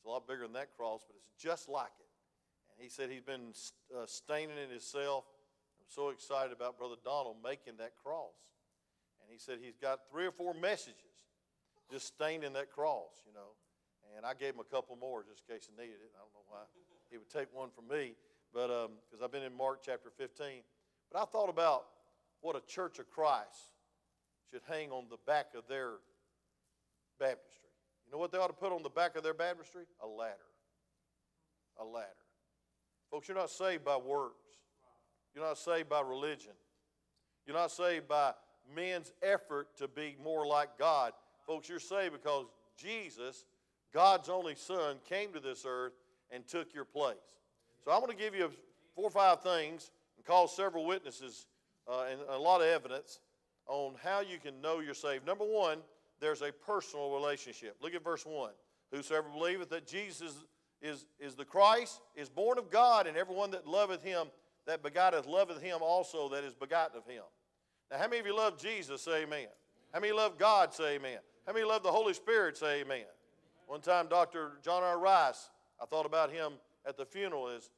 A 0.05 0.09
lot 0.09 0.27
bigger 0.27 0.43
than 0.43 0.53
that 0.53 0.75
cross, 0.77 1.01
but 1.07 1.15
it's 1.17 1.41
just 1.41 1.67
like 1.67 1.93
it. 1.99 2.11
And 2.69 2.83
he 2.83 2.89
said 2.89 3.09
he's 3.09 3.25
been 3.25 3.53
uh, 3.95 4.05
staining 4.05 4.57
it 4.57 4.69
himself. 4.69 5.25
I'm 5.79 5.87
so 5.87 6.09
excited 6.09 6.51
about 6.51 6.77
Brother 6.77 6.95
Donald 7.03 7.37
making 7.43 7.77
that 7.77 7.93
cross. 8.03 8.35
And 9.21 9.31
he 9.31 9.39
said 9.39 9.57
he's 9.61 9.77
got 9.77 10.01
three 10.11 10.25
or 10.25 10.31
four 10.31 10.53
messages 10.53 11.15
just 11.91 12.07
staining 12.07 12.53
that 12.53 12.71
cross, 12.71 13.23
you 13.25 13.33
know. 13.33 13.57
And 14.15 14.25
I 14.25 14.33
gave 14.33 14.53
him 14.53 14.61
a 14.61 14.69
couple 14.69 14.95
more 14.95 15.23
just 15.23 15.43
in 15.47 15.55
case 15.55 15.67
he 15.67 15.73
needed 15.81 15.97
it. 16.01 16.11
I 16.15 16.21
don't 16.21 16.33
know 16.33 16.45
why 16.47 16.59
he 17.09 17.17
would 17.17 17.29
take 17.29 17.53
one 17.53 17.69
from 17.69 17.87
me, 17.87 18.13
but 18.53 18.67
because 18.67 19.21
um, 19.21 19.23
I've 19.23 19.31
been 19.31 19.43
in 19.43 19.55
Mark 19.55 19.81
chapter 19.83 20.09
15. 20.17 20.61
But 21.11 21.21
I 21.21 21.25
thought 21.25 21.49
about 21.49 21.85
what 22.41 22.55
a 22.55 22.61
church 22.67 22.99
of 22.99 23.09
Christ 23.09 23.73
should 24.51 24.61
hang 24.69 24.91
on 24.91 25.05
the 25.09 25.17
back 25.25 25.47
of 25.55 25.67
their 25.67 25.93
baptistry. 27.19 27.64
You 28.05 28.11
know 28.11 28.17
what 28.17 28.31
they 28.31 28.37
ought 28.37 28.47
to 28.47 28.53
put 28.53 28.71
on 28.71 28.83
the 28.83 28.89
back 28.89 29.15
of 29.15 29.23
their 29.23 29.33
baptistry? 29.33 29.85
A 30.03 30.07
ladder. 30.07 30.33
A 31.79 31.83
ladder. 31.83 32.07
Folks, 33.11 33.27
you're 33.27 33.37
not 33.37 33.49
saved 33.49 33.83
by 33.83 33.97
works. 33.97 34.35
You're 35.33 35.43
not 35.43 35.57
saved 35.57 35.89
by 35.89 36.01
religion. 36.01 36.53
You're 37.45 37.55
not 37.55 37.71
saved 37.71 38.07
by 38.07 38.33
men's 38.73 39.11
effort 39.21 39.75
to 39.77 39.87
be 39.87 40.15
more 40.23 40.45
like 40.45 40.77
God. 40.79 41.13
Folks, 41.45 41.69
you're 41.69 41.79
saved 41.79 42.13
because 42.13 42.45
Jesus, 42.77 43.45
God's 43.93 44.29
only 44.29 44.55
Son, 44.55 44.97
came 45.07 45.31
to 45.33 45.39
this 45.39 45.65
earth 45.67 45.93
and 46.31 46.47
took 46.47 46.73
your 46.73 46.85
place. 46.85 47.15
So 47.83 47.91
I'm 47.91 47.99
going 47.99 48.15
to 48.15 48.23
give 48.23 48.33
you 48.33 48.51
four 48.95 49.05
or 49.05 49.11
five 49.11 49.41
things 49.41 49.91
and 50.17 50.25
call 50.25 50.47
several 50.47 50.85
witnesses 50.85 51.45
uh, 51.87 52.05
and 52.09 52.19
a 52.29 52.37
lot 52.37 52.61
of 52.61 52.67
evidence 52.67 53.19
on 53.67 53.95
how 54.03 54.21
you 54.21 54.39
can 54.39 54.61
know 54.61 54.79
you're 54.79 54.93
saved. 54.93 55.25
Number 55.25 55.45
one, 55.45 55.79
there's 56.19 56.41
a 56.41 56.51
personal 56.51 57.11
relationship. 57.13 57.77
Look 57.81 57.93
at 57.93 58.03
verse 58.03 58.25
1. 58.25 58.51
Whosoever 58.91 59.29
believeth 59.29 59.69
that 59.69 59.87
Jesus 59.87 60.33
is, 60.81 61.05
is 61.19 61.35
the 61.35 61.45
Christ 61.45 61.99
is 62.15 62.29
born 62.29 62.57
of 62.57 62.69
God, 62.69 63.07
and 63.07 63.17
everyone 63.17 63.51
that 63.51 63.67
loveth 63.67 64.03
him, 64.03 64.27
that 64.67 64.83
begotteth, 64.83 65.25
loveth 65.27 65.61
him 65.61 65.79
also 65.81 66.29
that 66.29 66.43
is 66.43 66.53
begotten 66.53 66.97
of 66.97 67.05
him. 67.05 67.23
Now, 67.91 67.97
how 67.97 68.07
many 68.07 68.19
of 68.19 68.25
you 68.25 68.35
love 68.35 68.57
Jesus? 68.57 69.01
Say 69.01 69.23
amen. 69.23 69.47
How 69.93 69.99
many 69.99 70.13
love 70.13 70.37
God? 70.37 70.73
Say 70.73 70.95
amen. 70.95 71.19
How 71.45 71.53
many 71.53 71.65
love 71.65 71.83
the 71.83 71.91
Holy 71.91 72.13
Spirit? 72.13 72.57
Say 72.57 72.81
amen. 72.81 73.05
One 73.67 73.81
time, 73.81 74.07
Dr. 74.07 74.53
John 74.63 74.83
R. 74.83 74.99
Rice, 74.99 75.49
I 75.81 75.85
thought 75.85 76.05
about 76.05 76.31
him 76.31 76.53
at 76.87 76.97
the 76.97 77.05
funeral 77.05 77.49
as 77.49 77.69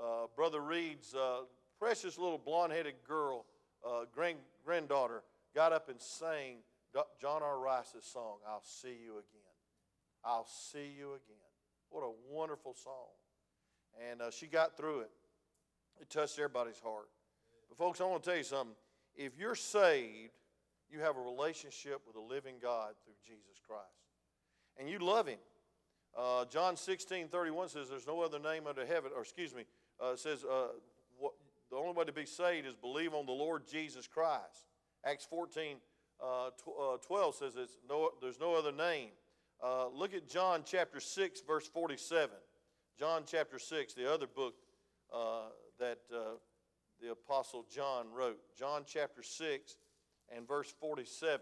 uh, 0.00 0.26
Brother 0.34 0.60
Reed's 0.60 1.14
uh, 1.14 1.40
precious 1.78 2.18
little 2.18 2.38
blonde 2.38 2.72
headed 2.72 2.94
girl, 3.06 3.46
uh, 3.86 4.04
grand, 4.12 4.38
granddaughter, 4.64 5.22
got 5.54 5.72
up 5.72 5.88
and 5.88 6.00
sang 6.00 6.56
John 7.20 7.42
R. 7.42 7.58
Rice's 7.58 8.04
song, 8.04 8.38
I'll 8.48 8.62
See 8.62 8.96
You 9.04 9.12
Again. 9.12 9.54
I'll 10.24 10.46
See 10.46 10.92
You 10.96 11.08
Again. 11.08 11.36
What 11.90 12.02
a 12.02 12.12
wonderful 12.30 12.74
song. 12.74 13.08
And 14.10 14.20
uh, 14.20 14.30
she 14.30 14.46
got 14.46 14.76
through 14.76 15.00
it. 15.00 15.10
It 16.00 16.10
touched 16.10 16.38
everybody's 16.38 16.78
heart. 16.78 17.08
But, 17.68 17.78
folks, 17.78 18.00
I 18.00 18.04
want 18.04 18.22
to 18.22 18.28
tell 18.28 18.38
you 18.38 18.44
something. 18.44 18.76
If 19.14 19.38
you're 19.38 19.54
saved, 19.54 20.32
you 20.90 21.00
have 21.00 21.16
a 21.16 21.20
relationship 21.20 22.02
with 22.06 22.14
the 22.14 22.20
living 22.20 22.56
God 22.60 22.92
through 23.04 23.14
Jesus 23.24 23.60
Christ. 23.66 23.82
and 24.78 24.88
you 24.88 24.98
love 24.98 25.26
Him. 25.26 25.38
Uh, 26.16 26.44
John 26.46 26.76
16, 26.76 27.28
31 27.28 27.68
says, 27.68 27.88
There's 27.88 28.06
no 28.06 28.20
other 28.20 28.38
name 28.38 28.66
under 28.66 28.86
heaven, 28.86 29.10
or 29.14 29.22
excuse 29.22 29.54
me, 29.54 29.64
uh, 30.00 30.16
says, 30.16 30.44
uh, 30.44 30.68
what, 31.18 31.32
the 31.70 31.76
only 31.76 31.92
way 31.92 32.04
to 32.04 32.12
be 32.12 32.26
saved 32.26 32.66
is 32.66 32.74
believe 32.74 33.14
on 33.14 33.26
the 33.26 33.32
Lord 33.32 33.66
Jesus 33.66 34.06
Christ. 34.06 34.66
Acts 35.04 35.26
14, 35.26 35.76
uh, 36.22 36.50
tw- 36.50 36.80
uh, 36.80 36.96
12 37.06 37.34
says 37.34 37.56
it's 37.56 37.76
no, 37.88 38.10
there's 38.20 38.40
no 38.40 38.54
other 38.54 38.72
name. 38.72 39.10
Uh, 39.62 39.88
look 39.88 40.14
at 40.14 40.28
John 40.28 40.62
chapter 40.64 41.00
6, 41.00 41.40
verse 41.46 41.66
47. 41.68 42.30
John 42.98 43.24
chapter 43.26 43.58
6, 43.58 43.94
the 43.94 44.12
other 44.12 44.26
book 44.26 44.54
uh, 45.12 45.48
that 45.78 45.98
the 47.00 47.12
Apostle 47.12 47.64
John 47.72 48.06
wrote. 48.12 48.40
John 48.56 48.84
chapter 48.86 49.22
6 49.22 49.76
and 50.34 50.48
verse 50.48 50.72
47. 50.80 51.40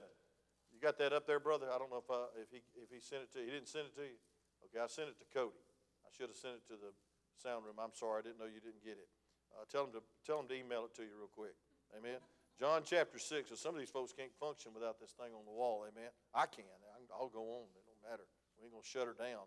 You 0.73 0.81
got 0.81 0.99
that 0.99 1.13
up 1.13 1.27
there, 1.27 1.39
brother? 1.39 1.67
I 1.73 1.79
don't 1.79 1.91
know 1.91 2.03
if, 2.03 2.11
I, 2.11 2.27
if, 2.43 2.51
he, 2.51 2.63
if 2.75 2.91
he 2.91 3.01
sent 3.01 3.23
it 3.23 3.33
to 3.35 3.39
you. 3.39 3.47
He 3.47 3.51
didn't 3.53 3.69
send 3.69 3.87
it 3.87 3.95
to 3.97 4.03
you? 4.03 4.19
Okay, 4.67 4.83
I 4.83 4.89
sent 4.89 5.09
it 5.09 5.19
to 5.23 5.27
Cody. 5.31 5.63
I 6.03 6.11
should 6.11 6.29
have 6.29 6.37
sent 6.37 6.59
it 6.59 6.67
to 6.69 6.77
the 6.77 6.91
sound 7.39 7.65
room. 7.65 7.79
I'm 7.79 7.95
sorry, 7.95 8.21
I 8.21 8.23
didn't 8.23 8.43
know 8.43 8.51
you 8.51 8.61
didn't 8.61 8.83
get 8.83 8.99
it. 8.99 9.09
Uh, 9.55 9.63
tell, 9.71 9.87
him 9.87 9.95
to, 9.95 10.03
tell 10.27 10.43
him 10.43 10.51
to 10.51 10.55
email 10.59 10.85
it 10.91 10.95
to 10.99 11.03
you 11.07 11.15
real 11.15 11.31
quick. 11.31 11.55
Amen. 11.95 12.19
John 12.59 12.83
chapter 12.85 13.19
6. 13.19 13.49
So 13.49 13.55
some 13.55 13.75
of 13.75 13.81
these 13.81 13.91
folks 13.91 14.13
can't 14.13 14.35
function 14.39 14.73
without 14.75 15.01
this 15.01 15.11
thing 15.11 15.33
on 15.35 15.45
the 15.45 15.53
wall. 15.53 15.85
Amen. 15.91 16.11
I 16.35 16.47
can. 16.47 16.65
I'll 17.13 17.29
go 17.29 17.41
on. 17.41 17.67
It 17.75 17.85
don't 17.87 18.11
matter. 18.11 18.25
We 18.59 18.65
ain't 18.65 18.73
going 18.73 18.83
to 18.83 18.89
shut 18.89 19.07
her 19.07 19.17
down. 19.19 19.45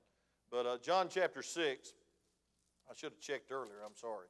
But 0.51 0.65
uh, 0.65 0.77
John 0.81 1.07
chapter 1.09 1.41
6. 1.41 1.93
I 2.89 2.93
should 2.95 3.11
have 3.11 3.19
checked 3.19 3.51
earlier. 3.51 3.83
I'm 3.85 3.95
sorry. 3.95 4.27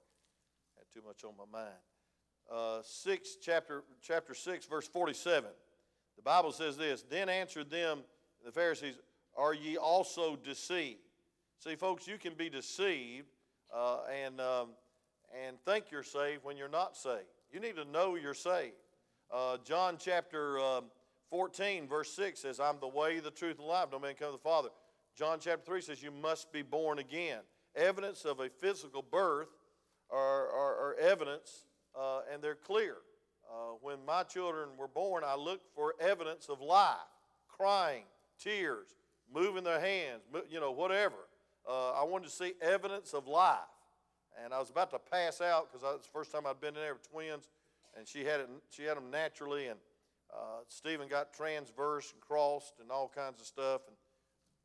Had 0.78 0.86
too 0.94 1.06
much 1.06 1.24
on 1.24 1.34
my 1.38 1.46
mind. 1.52 1.82
Uh, 2.52 2.82
6 2.82 3.38
chapter, 3.42 3.84
chapter 4.02 4.34
6 4.34 4.68
verse 4.68 4.88
47 4.88 5.50
the 6.16 6.22
bible 6.22 6.54
says 6.54 6.78
this 6.78 7.04
then 7.10 7.28
answered 7.28 7.70
them 7.70 8.00
the 8.46 8.54
pharisees 8.54 8.96
are 9.36 9.54
ye 9.54 9.76
also 9.76 10.38
deceived 10.38 11.02
see 11.60 11.76
folks 11.76 12.08
you 12.08 12.18
can 12.18 12.36
be 12.36 12.50
deceived 12.50 13.28
uh, 13.76 13.98
and 14.24 14.40
um, 14.40 14.70
and 15.46 15.60
think 15.66 15.86
you're 15.92 16.04
saved 16.04 16.44
when 16.44 16.58
you're 16.58 16.70
not 16.70 16.96
saved. 16.96 17.26
You 17.52 17.60
need 17.60 17.76
to 17.78 17.86
know 17.86 18.16
you're 18.16 18.34
saved. 18.34 18.76
Uh, 19.34 19.58
John 19.64 19.98
chapter 20.00 20.60
um, 20.60 20.86
14, 21.30 21.88
verse 21.88 22.12
6 22.14 22.42
says, 22.42 22.60
I'm 22.60 22.80
the 22.80 22.88
way, 22.88 23.20
the 23.20 23.32
truth, 23.32 23.60
and 23.60 23.68
life. 23.68 23.88
No 23.92 24.00
man 24.00 24.16
come 24.20 24.30
to 24.30 24.34
the 24.34 24.38
Father. 24.38 24.70
John 25.18 25.40
chapter 25.40 25.64
3 25.66 25.82
says, 25.82 26.04
You 26.04 26.12
must 26.12 26.52
be 26.52 26.62
born 26.62 27.00
again. 27.00 27.40
Evidence 27.76 28.26
of 28.26 28.40
a 28.40 28.50
physical 28.50 29.02
birth 29.02 29.50
are, 30.10 30.48
are, 30.48 30.90
are 30.90 30.96
evidence, 31.00 31.64
uh, 31.98 32.22
and 32.32 32.42
they're 32.42 32.56
clear. 32.56 32.98
Uh, 33.50 33.76
when 33.82 33.98
my 34.06 34.24
children 34.24 34.70
were 34.78 34.88
born, 34.88 35.24
I 35.26 35.36
looked 35.36 35.74
for 35.74 35.94
evidence 36.00 36.50
of 36.50 36.60
life, 36.60 36.98
crying, 37.48 38.04
tears, 38.42 38.88
moving 39.34 39.64
their 39.64 39.80
hands, 39.80 40.22
you 40.50 40.60
know, 40.60 40.72
whatever. 40.72 41.16
Uh, 41.68 41.92
I 41.92 42.04
wanted 42.04 42.26
to 42.26 42.32
see 42.32 42.54
evidence 42.62 43.14
of 43.14 43.28
life 43.28 43.58
and 44.44 44.54
I 44.54 44.60
was 44.60 44.70
about 44.70 44.92
to 44.92 45.00
pass 45.00 45.42
out 45.42 45.72
because 45.72 45.88
it's 45.96 46.08
the 46.08 46.12
first 46.12 46.32
time 46.32 46.46
I'd 46.46 46.62
been 46.62 46.76
in 46.76 46.82
there 46.82 46.94
with 46.94 47.10
twins, 47.10 47.50
and 47.98 48.08
she 48.08 48.24
had 48.24 48.40
it. 48.42 48.50
She 48.70 48.84
had 48.84 48.98
them 48.98 49.10
naturally, 49.12 49.68
and 49.68 49.80
uh, 50.34 50.62
Stephen 50.68 51.08
got 51.08 51.34
transverse 51.34 52.12
and 52.12 52.22
crossed 52.22 52.76
and 52.82 52.92
all 52.92 53.12
kinds 53.14 53.40
of 53.40 53.48
stuff, 53.48 53.82
and 53.88 53.96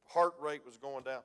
heart 0.08 0.34
rate 0.40 0.62
was 0.64 0.76
going 0.76 1.04
down. 1.04 1.22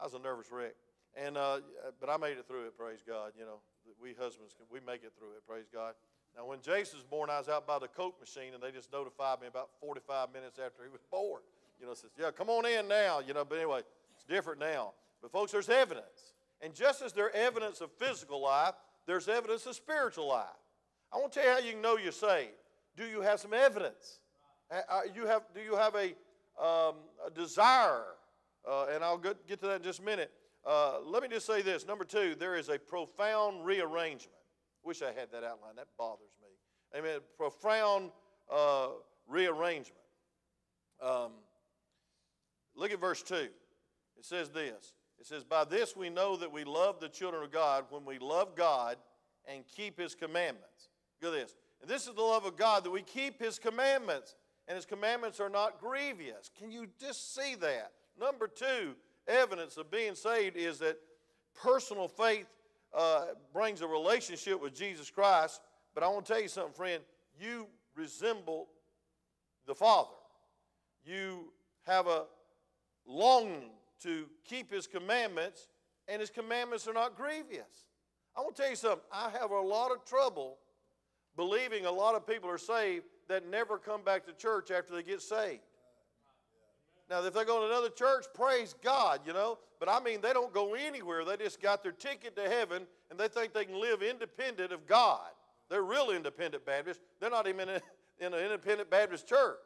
I 0.00 0.04
was 0.04 0.14
a 0.14 0.18
nervous 0.18 0.50
wreck, 0.50 0.74
and 1.16 1.36
uh, 1.36 1.60
but 2.00 2.10
I 2.10 2.16
made 2.16 2.38
it 2.38 2.46
through 2.46 2.66
it. 2.66 2.78
Praise 2.78 3.02
God. 3.06 3.32
You 3.38 3.44
know, 3.44 3.60
we 4.00 4.14
husbands 4.18 4.54
can, 4.54 4.66
we 4.70 4.80
make 4.80 5.04
it 5.04 5.12
through 5.18 5.32
it. 5.36 5.46
Praise 5.46 5.66
God. 5.72 5.94
Now, 6.36 6.46
when 6.46 6.60
Jason 6.60 6.98
was 6.98 7.04
born, 7.04 7.30
I 7.30 7.38
was 7.38 7.48
out 7.48 7.64
by 7.64 7.78
the 7.78 7.86
Coke 7.86 8.18
machine, 8.18 8.54
and 8.54 8.62
they 8.62 8.72
just 8.72 8.92
notified 8.92 9.40
me 9.40 9.46
about 9.46 9.70
45 9.80 10.32
minutes 10.32 10.58
after 10.58 10.82
he 10.82 10.88
was 10.90 11.00
born. 11.10 11.42
You 11.80 11.86
know, 11.86 11.94
says, 11.94 12.10
"Yeah, 12.18 12.30
come 12.30 12.50
on 12.50 12.66
in 12.66 12.88
now." 12.88 13.20
You 13.20 13.34
know, 13.34 13.44
but 13.44 13.58
anyway, 13.58 13.80
it's 14.14 14.24
different 14.24 14.60
now. 14.60 14.92
But 15.22 15.32
folks, 15.32 15.52
there's 15.52 15.68
evidence. 15.68 16.34
And 16.64 16.74
just 16.74 17.02
as 17.02 17.12
there's 17.12 17.34
evidence 17.34 17.82
of 17.82 17.90
physical 17.92 18.42
life, 18.42 18.72
there's 19.06 19.28
evidence 19.28 19.66
of 19.66 19.74
spiritual 19.74 20.26
life. 20.26 20.46
I 21.12 21.18
want 21.18 21.30
to 21.34 21.40
tell 21.40 21.48
you 21.48 21.54
how 21.54 21.68
you 21.68 21.76
know 21.76 21.98
you're 21.98 22.10
saved. 22.10 22.52
Do 22.96 23.04
you 23.04 23.20
have 23.20 23.38
some 23.38 23.52
evidence? 23.52 24.20
Uh, 24.70 25.00
you 25.14 25.26
have, 25.26 25.42
do 25.54 25.60
you 25.60 25.76
have 25.76 25.94
a, 25.94 26.06
um, 26.58 26.94
a 27.24 27.30
desire? 27.34 28.04
Uh, 28.66 28.86
and 28.94 29.04
I'll 29.04 29.18
get, 29.18 29.46
get 29.46 29.60
to 29.60 29.66
that 29.66 29.76
in 29.76 29.82
just 29.82 30.00
a 30.00 30.02
minute. 30.02 30.32
Uh, 30.64 31.00
let 31.04 31.22
me 31.22 31.28
just 31.28 31.44
say 31.44 31.60
this. 31.60 31.86
Number 31.86 32.04
two, 32.04 32.34
there 32.34 32.56
is 32.56 32.70
a 32.70 32.78
profound 32.78 33.66
rearrangement. 33.66 34.32
Wish 34.82 35.02
I 35.02 35.12
had 35.12 35.30
that 35.32 35.44
outline. 35.44 35.76
That 35.76 35.88
bothers 35.98 36.32
me. 36.40 36.98
Amen. 36.98 37.18
Profound 37.36 38.10
uh, 38.50 38.88
rearrangement. 39.28 40.00
Um, 41.02 41.32
look 42.74 42.90
at 42.90 43.00
verse 43.00 43.22
2. 43.22 43.34
It 43.34 43.50
says 44.22 44.48
this 44.48 44.94
it 45.20 45.26
says, 45.26 45.44
By 45.44 45.64
this 45.64 45.96
we 45.96 46.10
know 46.10 46.36
that 46.36 46.52
we 46.52 46.64
love 46.64 47.00
the 47.00 47.08
children 47.08 47.42
of 47.42 47.50
God 47.50 47.84
when 47.90 48.04
we 48.04 48.18
love 48.18 48.54
God 48.54 48.96
and 49.46 49.64
keep 49.66 49.98
His 49.98 50.14
commandments. 50.14 50.88
Look 51.22 51.34
at 51.34 51.40
this. 51.40 51.54
And 51.80 51.90
this 51.90 52.06
is 52.06 52.14
the 52.14 52.22
love 52.22 52.44
of 52.44 52.56
God 52.56 52.84
that 52.84 52.90
we 52.90 53.02
keep 53.02 53.40
His 53.40 53.58
commandments, 53.58 54.34
and 54.68 54.76
His 54.76 54.86
commandments 54.86 55.40
are 55.40 55.48
not 55.48 55.80
grievous. 55.80 56.50
Can 56.58 56.70
you 56.70 56.86
just 57.00 57.34
see 57.34 57.54
that? 57.56 57.92
Number 58.18 58.48
two, 58.48 58.94
evidence 59.26 59.76
of 59.76 59.90
being 59.90 60.14
saved 60.14 60.56
is 60.56 60.78
that 60.78 60.98
personal 61.54 62.08
faith 62.08 62.46
uh, 62.92 63.26
brings 63.52 63.80
a 63.80 63.86
relationship 63.86 64.60
with 64.60 64.74
Jesus 64.74 65.10
Christ. 65.10 65.60
But 65.94 66.02
I 66.02 66.08
want 66.08 66.26
to 66.26 66.32
tell 66.32 66.42
you 66.42 66.48
something, 66.48 66.72
friend. 66.72 67.02
You 67.38 67.66
resemble 67.96 68.68
the 69.66 69.74
Father. 69.74 70.10
You 71.04 71.52
have 71.86 72.06
a 72.06 72.24
longing 73.06 73.70
to 74.02 74.26
keep 74.44 74.72
his 74.72 74.86
commandments, 74.86 75.68
and 76.08 76.20
his 76.20 76.30
commandments 76.30 76.86
are 76.86 76.92
not 76.92 77.16
grievous. 77.16 77.86
I 78.36 78.40
want 78.40 78.56
to 78.56 78.62
tell 78.62 78.70
you 78.70 78.76
something. 78.76 79.04
I 79.12 79.30
have 79.38 79.50
a 79.50 79.60
lot 79.60 79.92
of 79.92 80.04
trouble 80.04 80.58
believing 81.36 81.86
a 81.86 81.90
lot 81.90 82.14
of 82.14 82.26
people 82.26 82.50
are 82.50 82.58
saved 82.58 83.04
that 83.28 83.48
never 83.48 83.78
come 83.78 84.02
back 84.02 84.26
to 84.26 84.32
church 84.32 84.70
after 84.70 84.94
they 84.94 85.02
get 85.02 85.22
saved. 85.22 85.60
Now, 87.10 87.24
if 87.24 87.34
they 87.34 87.44
go 87.44 87.60
to 87.60 87.66
another 87.66 87.90
church, 87.90 88.24
praise 88.34 88.74
God, 88.82 89.20
you 89.26 89.32
know. 89.32 89.58
But 89.78 89.88
I 89.88 90.00
mean, 90.00 90.20
they 90.20 90.32
don't 90.32 90.52
go 90.52 90.74
anywhere. 90.74 91.24
They 91.24 91.36
just 91.36 91.60
got 91.60 91.82
their 91.82 91.92
ticket 91.92 92.34
to 92.36 92.48
heaven 92.48 92.86
and 93.10 93.18
they 93.18 93.28
think 93.28 93.52
they 93.52 93.64
can 93.64 93.80
live 93.80 94.02
independent 94.02 94.72
of 94.72 94.86
God. 94.86 95.28
They're 95.68 95.82
real 95.82 96.10
independent 96.10 96.64
Baptists. 96.64 97.00
They're 97.20 97.30
not 97.30 97.46
even 97.46 97.68
in, 97.68 97.80
in 98.20 98.32
an 98.32 98.40
independent 98.40 98.90
Baptist 98.90 99.28
church. 99.28 99.58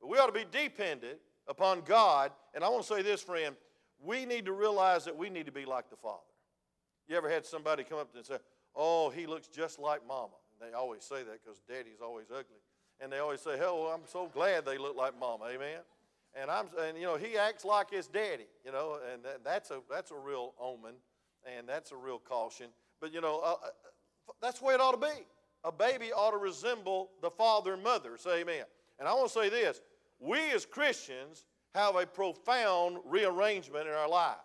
But 0.00 0.08
we 0.08 0.18
ought 0.18 0.26
to 0.26 0.32
be 0.32 0.44
dependent 0.50 1.18
upon 1.48 1.80
God. 1.82 2.30
And 2.54 2.62
I 2.62 2.68
want 2.68 2.82
to 2.82 2.94
say 2.94 3.02
this, 3.02 3.22
friend, 3.22 3.56
we 4.00 4.24
need 4.24 4.44
to 4.46 4.52
realize 4.52 5.04
that 5.04 5.16
we 5.16 5.30
need 5.30 5.46
to 5.46 5.52
be 5.52 5.64
like 5.64 5.90
the 5.90 5.96
Father. 5.96 6.22
You 7.08 7.16
ever 7.16 7.28
had 7.28 7.46
somebody 7.46 7.84
come 7.84 7.98
up 7.98 8.12
to 8.12 8.18
and 8.18 8.26
say, 8.26 8.38
Oh, 8.76 9.10
he 9.10 9.26
looks 9.26 9.48
just 9.48 9.78
like 9.78 10.06
mama? 10.06 10.34
They 10.60 10.72
always 10.72 11.02
say 11.02 11.22
that 11.24 11.40
because 11.44 11.60
daddy's 11.68 12.00
always 12.02 12.26
ugly. 12.30 12.60
And 13.00 13.12
they 13.12 13.18
always 13.18 13.40
say, 13.40 13.56
Hell, 13.56 13.90
I'm 13.92 14.06
so 14.06 14.30
glad 14.32 14.64
they 14.64 14.78
look 14.78 14.96
like 14.96 15.18
mama. 15.18 15.46
Amen. 15.46 15.80
And 16.34 16.50
I'm 16.50 16.66
and 16.80 16.96
you 16.98 17.04
know, 17.04 17.16
he 17.16 17.36
acts 17.38 17.64
like 17.64 17.90
his 17.90 18.06
daddy, 18.06 18.46
you 18.64 18.70
know, 18.70 18.98
and 19.12 19.24
that, 19.24 19.42
that's 19.42 19.70
a 19.70 19.80
that's 19.90 20.10
a 20.10 20.16
real 20.16 20.54
omen 20.60 20.94
and 21.56 21.68
that's 21.68 21.90
a 21.92 21.96
real 21.96 22.18
caution. 22.18 22.66
But 23.00 23.12
you 23.12 23.20
know, 23.20 23.40
uh, 23.40 23.54
uh 23.64 23.68
that's 24.42 24.60
the 24.60 24.66
way 24.66 24.74
it 24.74 24.80
ought 24.80 24.92
to 24.92 24.98
be. 24.98 25.24
A 25.64 25.72
baby 25.72 26.12
ought 26.12 26.32
to 26.32 26.36
resemble 26.36 27.10
the 27.22 27.30
father 27.30 27.74
and 27.74 27.82
mother. 27.82 28.16
Say 28.16 28.40
amen. 28.40 28.64
And 28.98 29.08
I 29.08 29.14
want 29.14 29.32
to 29.32 29.34
say 29.34 29.48
this 29.48 29.80
we 30.20 30.38
as 30.52 30.66
Christians 30.66 31.44
have 31.74 31.96
a 31.96 32.06
profound 32.06 32.98
rearrangement 33.04 33.86
in 33.86 33.94
our 33.94 34.08
life. 34.08 34.36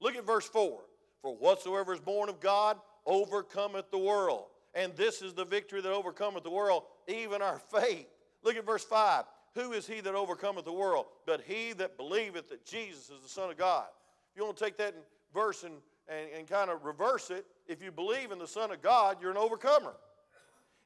Look 0.00 0.16
at 0.16 0.26
verse 0.26 0.46
4 0.46 0.80
For 1.22 1.36
whatsoever 1.36 1.92
is 1.92 2.00
born 2.00 2.28
of 2.28 2.40
God 2.40 2.78
overcometh 3.06 3.90
the 3.90 3.98
world. 3.98 4.44
And 4.74 4.94
this 4.96 5.22
is 5.22 5.34
the 5.34 5.44
victory 5.44 5.80
that 5.80 5.92
overcometh 5.92 6.42
the 6.42 6.50
world, 6.50 6.84
even 7.06 7.42
our 7.42 7.58
faith. 7.58 8.06
Look 8.42 8.56
at 8.56 8.66
verse 8.66 8.84
5. 8.84 9.24
Who 9.54 9.72
is 9.72 9.86
he 9.86 10.00
that 10.00 10.14
overcometh 10.14 10.64
the 10.64 10.72
world? 10.72 11.06
But 11.26 11.42
he 11.46 11.72
that 11.74 11.96
believeth 11.96 12.48
that 12.48 12.64
Jesus 12.64 13.10
is 13.10 13.22
the 13.22 13.28
Son 13.28 13.50
of 13.50 13.56
God. 13.56 13.86
If 14.32 14.36
you 14.36 14.44
want 14.44 14.56
to 14.56 14.64
take 14.64 14.76
that 14.78 14.94
verse 15.32 15.62
and, 15.62 15.74
and, 16.08 16.28
and 16.36 16.48
kind 16.48 16.70
of 16.70 16.84
reverse 16.84 17.30
it, 17.30 17.46
if 17.68 17.82
you 17.82 17.92
believe 17.92 18.32
in 18.32 18.38
the 18.38 18.48
Son 18.48 18.72
of 18.72 18.82
God, 18.82 19.18
you're 19.20 19.30
an 19.30 19.36
overcomer. 19.36 19.94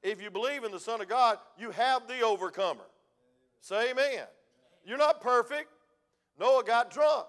If 0.02 0.22
you 0.22 0.30
believe 0.30 0.64
in 0.64 0.70
the 0.70 0.78
Son 0.78 1.00
of 1.00 1.08
God, 1.08 1.38
you 1.58 1.70
have 1.70 2.06
the 2.06 2.20
overcomer. 2.20 2.84
Say 3.60 3.90
amen. 3.90 4.26
You're 4.84 4.98
not 4.98 5.20
perfect. 5.20 5.68
Noah 6.38 6.64
got 6.64 6.90
drunk. 6.90 7.26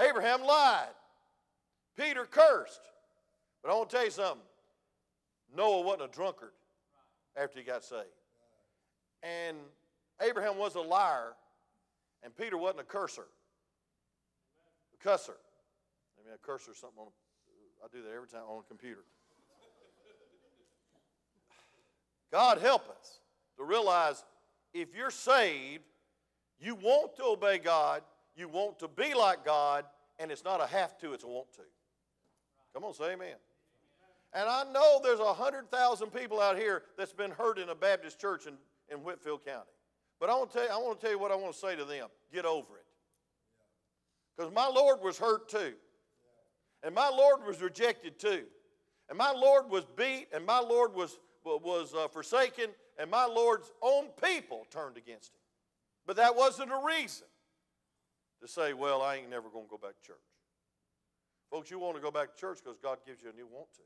Abraham 0.00 0.42
lied. 0.42 0.88
Peter 1.96 2.24
cursed. 2.24 2.80
But 3.62 3.70
I 3.70 3.74
want 3.74 3.90
to 3.90 3.96
tell 3.96 4.04
you 4.04 4.10
something. 4.10 4.42
Noah 5.54 5.82
wasn't 5.82 6.10
a 6.10 6.14
drunkard 6.14 6.52
after 7.36 7.58
he 7.58 7.64
got 7.64 7.82
saved. 7.82 8.04
And 9.22 9.56
Abraham 10.22 10.58
was 10.58 10.76
a 10.76 10.80
liar, 10.80 11.32
and 12.22 12.36
Peter 12.36 12.56
wasn't 12.56 12.80
a 12.80 12.84
curser. 12.84 13.26
A 14.94 15.08
cusser. 15.08 15.30
I 15.30 16.24
mean, 16.24 16.34
a 16.34 16.38
cursor 16.38 16.70
or 16.70 16.74
something 16.74 17.00
on 17.00 17.08
do 17.92 18.02
that 18.02 18.14
every 18.14 18.28
time 18.28 18.42
on 18.48 18.60
a 18.60 18.68
computer. 18.68 19.04
God 22.30 22.58
help 22.58 22.88
us 22.90 23.20
to 23.58 23.64
realize 23.64 24.24
if 24.72 24.94
you're 24.94 25.10
saved, 25.10 25.84
You 26.58 26.74
want 26.74 27.16
to 27.16 27.24
obey 27.24 27.58
God, 27.58 28.02
you 28.36 28.48
want 28.48 28.78
to 28.80 28.88
be 28.88 29.14
like 29.14 29.44
God, 29.44 29.84
and 30.18 30.30
it's 30.32 30.44
not 30.44 30.60
a 30.60 30.66
have 30.66 30.98
to, 30.98 31.12
it's 31.12 31.24
a 31.24 31.28
want 31.28 31.52
to. 31.54 31.62
Come 32.74 32.84
on, 32.84 32.94
say 32.94 33.12
amen. 33.12 33.36
And 34.34 34.48
I 34.48 34.64
know 34.72 35.00
there's 35.02 35.20
a 35.20 35.32
hundred 35.32 35.70
thousand 35.70 36.10
people 36.12 36.40
out 36.40 36.58
here 36.58 36.82
that's 36.96 37.12
been 37.12 37.30
hurt 37.30 37.58
in 37.58 37.68
a 37.68 37.74
Baptist 37.74 38.20
church 38.20 38.46
in, 38.46 38.54
in 38.92 39.02
Whitfield 39.04 39.44
County. 39.44 39.70
But 40.20 40.30
I 40.30 40.34
want 40.34 40.50
to 40.50 40.58
tell 40.58 40.66
you, 40.66 40.72
I 40.72 40.76
want 40.78 41.00
to 41.00 41.06
tell 41.06 41.12
you 41.12 41.18
what 41.18 41.30
I 41.30 41.36
want 41.36 41.54
to 41.54 41.58
say 41.58 41.76
to 41.76 41.84
them. 41.84 42.08
Get 42.32 42.44
over 42.44 42.76
it. 42.76 42.84
Because 44.36 44.52
my 44.52 44.66
Lord 44.66 45.00
was 45.00 45.18
hurt 45.18 45.48
too. 45.48 45.74
And 46.82 46.94
my 46.94 47.08
Lord 47.08 47.46
was 47.46 47.62
rejected 47.62 48.18
too. 48.18 48.44
And 49.08 49.16
my 49.16 49.30
Lord 49.32 49.70
was 49.70 49.84
beat, 49.96 50.26
and 50.34 50.44
my 50.44 50.60
Lord 50.60 50.94
was, 50.94 51.18
was 51.44 51.94
uh, 51.94 52.08
forsaken, 52.08 52.66
and 52.98 53.10
my 53.10 53.24
Lord's 53.26 53.70
own 53.80 54.06
people 54.22 54.66
turned 54.70 54.96
against 54.96 55.34
him. 55.34 55.40
But 56.06 56.16
that 56.16 56.34
wasn't 56.36 56.72
a 56.72 56.80
reason 56.84 57.26
to 58.40 58.48
say, 58.48 58.72
well, 58.72 59.02
I 59.02 59.16
ain't 59.16 59.30
never 59.30 59.48
going 59.48 59.66
to 59.66 59.70
go 59.70 59.78
back 59.78 59.96
to 60.00 60.06
church. 60.06 60.16
Folks, 61.50 61.70
you 61.70 61.78
want 61.78 61.96
to 61.96 62.02
go 62.02 62.10
back 62.10 62.34
to 62.34 62.40
church 62.40 62.58
because 62.62 62.78
God 62.78 62.98
gives 63.06 63.22
you 63.22 63.30
a 63.30 63.36
new 63.36 63.46
want 63.46 63.68
to. 63.74 63.82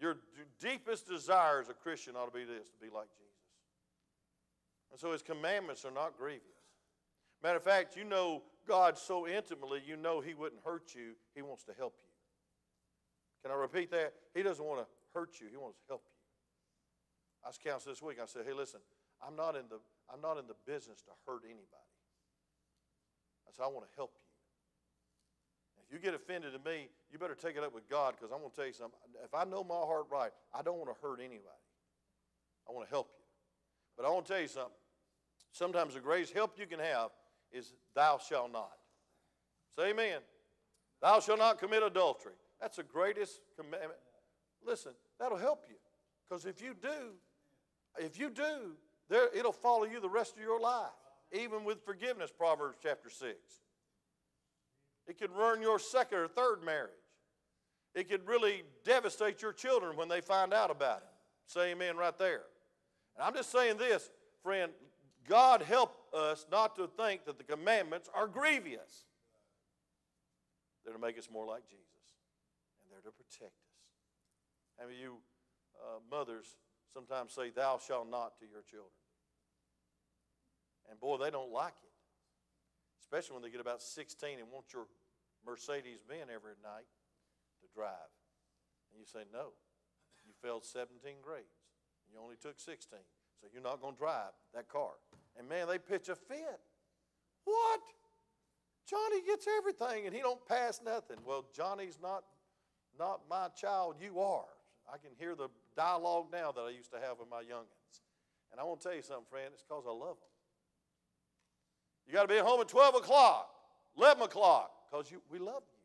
Your 0.00 0.18
deepest 0.60 1.08
desire 1.08 1.60
as 1.60 1.68
a 1.68 1.74
Christian 1.74 2.14
ought 2.14 2.32
to 2.32 2.38
be 2.38 2.44
this 2.44 2.68
to 2.68 2.78
be 2.80 2.86
like 2.86 3.08
Jesus. 3.16 3.28
And 4.92 5.00
so 5.00 5.10
his 5.12 5.22
commandments 5.22 5.84
are 5.84 5.90
not 5.90 6.16
grievous. 6.16 6.46
Matter 7.42 7.56
of 7.56 7.64
fact, 7.64 7.96
you 7.96 8.04
know 8.04 8.42
God 8.66 8.96
so 8.98 9.26
intimately, 9.26 9.82
you 9.84 9.96
know 9.96 10.20
he 10.20 10.34
wouldn't 10.34 10.60
hurt 10.64 10.94
you, 10.94 11.14
he 11.34 11.42
wants 11.42 11.64
to 11.64 11.72
help 11.76 11.94
you. 12.02 12.10
Can 13.42 13.56
I 13.56 13.60
repeat 13.60 13.90
that? 13.90 14.14
He 14.34 14.42
doesn't 14.42 14.64
want 14.64 14.80
to 14.80 14.86
hurt 15.14 15.40
you, 15.40 15.46
he 15.50 15.56
wants 15.56 15.78
to 15.78 15.84
help 15.88 16.02
you. 16.06 16.17
I 17.44 17.48
was 17.48 17.58
counseling 17.58 17.94
this 17.94 18.02
week. 18.02 18.18
I 18.22 18.26
said, 18.26 18.42
hey, 18.46 18.52
listen, 18.52 18.80
I'm 19.24 19.36
not 19.36 19.56
in 19.56 19.68
the, 19.70 19.78
I'm 20.12 20.20
not 20.20 20.38
in 20.38 20.46
the 20.46 20.58
business 20.66 21.02
to 21.02 21.12
hurt 21.26 21.42
anybody. 21.44 21.90
I 23.46 23.52
said, 23.54 23.64
I 23.64 23.68
want 23.68 23.88
to 23.88 23.94
help 23.96 24.12
you. 24.14 24.24
If 25.88 25.94
you 25.94 25.98
get 25.98 26.14
offended 26.14 26.54
at 26.54 26.64
me, 26.64 26.88
you 27.10 27.18
better 27.18 27.34
take 27.34 27.56
it 27.56 27.64
up 27.64 27.74
with 27.74 27.88
God 27.88 28.14
because 28.16 28.30
I'm 28.30 28.40
going 28.40 28.50
to 28.50 28.56
tell 28.56 28.66
you 28.66 28.74
something. 28.74 28.98
If 29.24 29.32
I 29.32 29.44
know 29.44 29.64
my 29.64 29.74
heart 29.74 30.06
right, 30.10 30.32
I 30.52 30.60
don't 30.62 30.76
want 30.76 30.90
to 30.90 30.96
hurt 31.00 31.18
anybody. 31.20 31.64
I 32.68 32.72
want 32.72 32.86
to 32.86 32.90
help 32.90 33.08
you. 33.16 33.24
But 33.96 34.04
I 34.04 34.10
want 34.10 34.26
to 34.26 34.32
tell 34.32 34.42
you 34.42 34.48
something. 34.48 34.76
Sometimes 35.52 35.94
the 35.94 36.00
greatest 36.00 36.34
help 36.34 36.58
you 36.58 36.66
can 36.66 36.78
have 36.78 37.10
is 37.50 37.72
thou 37.94 38.18
shalt 38.18 38.52
not. 38.52 38.76
Say 39.76 39.90
amen. 39.90 40.20
Thou 41.00 41.20
shalt 41.20 41.38
not 41.38 41.58
commit 41.58 41.82
adultery. 41.82 42.34
That's 42.60 42.76
the 42.76 42.82
greatest 42.82 43.40
commandment. 43.56 43.98
Listen, 44.64 44.92
that'll 45.18 45.38
help 45.38 45.64
you. 45.68 45.76
Because 46.28 46.44
if 46.44 46.60
you 46.60 46.74
do, 46.74 47.14
if 48.00 48.18
you 48.18 48.30
do, 48.30 48.76
there, 49.08 49.28
it'll 49.34 49.52
follow 49.52 49.84
you 49.84 50.00
the 50.00 50.08
rest 50.08 50.36
of 50.36 50.42
your 50.42 50.60
life. 50.60 50.90
Even 51.32 51.64
with 51.64 51.84
forgiveness, 51.84 52.30
Proverbs 52.36 52.78
chapter 52.82 53.10
6. 53.10 53.34
It 55.06 55.18
could 55.18 55.30
ruin 55.30 55.62
your 55.62 55.78
second 55.78 56.18
or 56.18 56.28
third 56.28 56.64
marriage. 56.64 56.92
It 57.94 58.08
could 58.08 58.26
really 58.26 58.62
devastate 58.84 59.42
your 59.42 59.52
children 59.52 59.96
when 59.96 60.08
they 60.08 60.20
find 60.20 60.52
out 60.52 60.70
about 60.70 60.98
it. 60.98 61.08
Say 61.46 61.72
amen 61.72 61.96
right 61.96 62.16
there. 62.18 62.42
And 63.16 63.24
I'm 63.26 63.34
just 63.34 63.50
saying 63.50 63.78
this, 63.78 64.10
friend, 64.42 64.70
God 65.26 65.62
help 65.62 65.96
us 66.14 66.46
not 66.50 66.76
to 66.76 66.86
think 66.86 67.24
that 67.24 67.38
the 67.38 67.44
commandments 67.44 68.08
are 68.14 68.26
grievous. 68.26 69.06
They're 70.84 70.94
to 70.94 71.00
make 71.00 71.18
us 71.18 71.28
more 71.30 71.46
like 71.46 71.64
Jesus, 71.68 72.16
and 72.82 72.92
they're 72.92 73.10
to 73.10 73.16
protect 73.16 73.52
us. 73.52 73.78
How 74.78 74.86
many 74.86 74.96
of 74.98 75.02
you 75.02 75.16
uh, 75.82 75.98
mothers 76.10 76.56
sometimes 76.92 77.32
say, 77.32 77.50
Thou 77.50 77.78
shalt 77.84 78.10
not 78.10 78.38
to 78.38 78.46
your 78.46 78.62
children? 78.62 78.92
And 80.90 80.98
boy, 80.98 81.18
they 81.18 81.30
don't 81.30 81.52
like 81.52 81.74
it 81.82 81.88
especially 83.08 83.34
when 83.34 83.42
they 83.42 83.50
get 83.50 83.60
about 83.60 83.80
16 83.80 84.38
and 84.38 84.52
want 84.52 84.66
your 84.72 84.84
Mercedes 85.46 86.04
Benz 86.06 86.28
every 86.28 86.52
night 86.62 86.84
to 87.62 87.66
drive. 87.74 88.12
And 88.92 89.00
you 89.00 89.06
say, 89.06 89.24
no, 89.32 89.56
you 90.26 90.32
failed 90.42 90.64
17 90.64 90.92
grades. 91.22 91.64
You 92.12 92.20
only 92.20 92.36
took 92.36 92.60
16. 92.60 92.98
So 93.40 93.46
you're 93.52 93.62
not 93.62 93.80
going 93.80 93.94
to 93.94 93.98
drive 93.98 94.36
that 94.54 94.68
car. 94.68 94.92
And 95.38 95.48
man, 95.48 95.68
they 95.68 95.78
pitch 95.78 96.10
a 96.10 96.16
fit. 96.16 96.60
What? 97.44 97.80
Johnny 98.84 99.22
gets 99.24 99.46
everything 99.56 100.04
and 100.04 100.14
he 100.14 100.20
don't 100.20 100.44
pass 100.46 100.80
nothing. 100.84 101.16
Well, 101.24 101.46
Johnny's 101.54 101.98
not, 102.02 102.24
not 102.98 103.20
my 103.30 103.48
child, 103.56 103.96
you 104.00 104.20
are. 104.20 104.52
I 104.92 104.98
can 104.98 105.10
hear 105.18 105.34
the 105.34 105.48
dialogue 105.78 106.26
now 106.32 106.50
that 106.50 106.60
I 106.60 106.70
used 106.70 106.90
to 106.90 106.98
have 106.98 107.20
with 107.20 107.30
my 107.30 107.42
youngins. 107.42 108.02
And 108.50 108.60
I 108.60 108.64
want 108.64 108.80
to 108.80 108.88
tell 108.88 108.96
you 108.96 109.02
something, 109.02 109.26
friend, 109.30 109.50
it's 109.52 109.62
because 109.62 109.84
I 109.86 109.92
love 109.92 110.16
them. 110.18 110.28
You 112.06 112.14
got 112.14 112.22
to 112.22 112.28
be 112.28 112.38
at 112.38 112.44
home 112.44 112.60
at 112.60 112.68
12 112.68 112.96
o'clock, 112.96 113.48
11 113.96 114.24
o'clock, 114.24 114.72
because 114.90 115.06
we 115.30 115.38
love 115.38 115.62
you. 115.62 115.78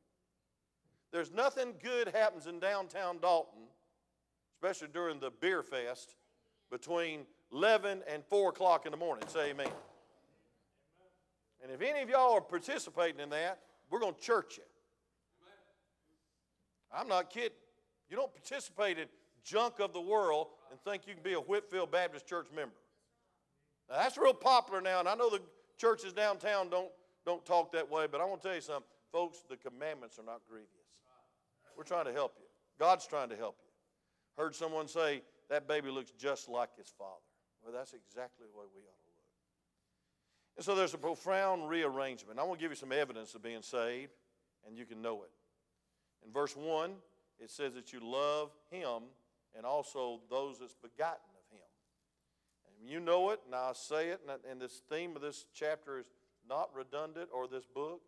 There's 1.11 1.31
nothing 1.31 1.75
good 1.83 2.07
happens 2.07 2.47
in 2.47 2.59
downtown 2.59 3.19
Dalton, 3.21 3.61
especially 4.55 4.87
during 4.91 5.19
the 5.19 5.29
beer 5.29 5.61
fest, 5.61 6.15
between 6.71 7.27
11 7.51 8.01
and 8.11 8.23
4 8.25 8.49
o'clock 8.49 8.85
in 8.87 8.91
the 8.91 8.97
morning. 8.97 9.25
Say 9.27 9.51
amen. 9.51 9.67
And 11.61 11.71
if 11.71 11.81
any 11.81 12.01
of 12.01 12.09
y'all 12.09 12.33
are 12.33 12.41
participating 12.41 13.19
in 13.19 13.29
that, 13.29 13.59
we're 13.91 13.99
going 13.99 14.15
to 14.15 14.21
church 14.21 14.57
you. 14.57 14.63
I'm 16.91 17.07
not 17.07 17.29
kidding. 17.29 17.51
You 18.09 18.15
don't 18.15 18.33
participate 18.33 18.97
in 18.97 19.05
junk 19.43 19.79
of 19.79 19.93
the 19.93 20.01
world 20.01 20.47
and 20.71 20.79
think 20.81 21.07
you 21.07 21.13
can 21.13 21.23
be 21.23 21.33
a 21.33 21.39
Whitfield 21.39 21.91
Baptist 21.91 22.27
Church 22.27 22.47
member. 22.55 22.75
Now, 23.89 23.97
that's 23.97 24.17
real 24.17 24.33
popular 24.33 24.81
now, 24.81 24.99
and 24.99 25.09
I 25.09 25.15
know 25.15 25.29
the 25.29 25.41
churches 25.77 26.13
downtown 26.13 26.69
don't, 26.69 26.89
don't 27.25 27.45
talk 27.45 27.71
that 27.73 27.89
way, 27.89 28.07
but 28.09 28.21
I 28.21 28.25
want 28.25 28.41
to 28.41 28.47
tell 28.47 28.55
you 28.55 28.61
something. 28.61 28.83
Folks, 29.11 29.43
the 29.49 29.57
commandments 29.57 30.17
are 30.17 30.25
not 30.25 30.41
grievous. 30.49 30.69
We're 31.77 31.83
trying 31.83 32.05
to 32.05 32.13
help 32.13 32.35
you. 32.39 32.45
God's 32.79 33.05
trying 33.05 33.29
to 33.29 33.35
help 33.35 33.57
you. 33.61 34.43
Heard 34.43 34.55
someone 34.55 34.87
say, 34.87 35.21
that 35.49 35.67
baby 35.67 35.89
looks 35.89 36.11
just 36.11 36.49
like 36.49 36.69
his 36.77 36.91
father. 36.97 37.11
Well, 37.63 37.73
that's 37.73 37.93
exactly 37.93 38.45
the 38.51 38.57
way 38.57 38.65
we 38.73 38.81
ought 38.81 39.01
to 39.01 39.11
look. 39.11 39.23
And 40.57 40.65
so 40.65 40.75
there's 40.75 40.93
a 40.93 40.97
profound 40.97 41.69
rearrangement. 41.69 42.39
I 42.39 42.43
want 42.43 42.59
to 42.59 42.63
give 42.63 42.71
you 42.71 42.75
some 42.75 42.91
evidence 42.91 43.35
of 43.35 43.43
being 43.43 43.61
saved, 43.61 44.13
and 44.67 44.77
you 44.77 44.85
can 44.85 45.01
know 45.01 45.23
it. 45.23 45.31
In 46.25 46.31
verse 46.31 46.55
1, 46.55 46.91
it 47.39 47.51
says 47.51 47.73
that 47.73 47.91
you 47.91 47.99
love 48.01 48.51
him 48.71 49.03
and 49.55 49.65
also 49.65 50.21
those 50.29 50.59
that's 50.59 50.75
begotten 50.75 51.29
of 51.35 51.57
him. 51.57 51.67
And 52.67 52.89
you 52.89 52.99
know 52.99 53.29
it, 53.31 53.39
and 53.45 53.53
I 53.55 53.71
say 53.73 54.09
it, 54.09 54.21
and 54.49 54.61
this 54.61 54.81
theme 54.89 55.15
of 55.15 55.21
this 55.21 55.45
chapter 55.53 55.99
is 55.99 56.09
not 56.47 56.69
redundant 56.75 57.29
or 57.33 57.47
this 57.47 57.65
book. 57.65 58.01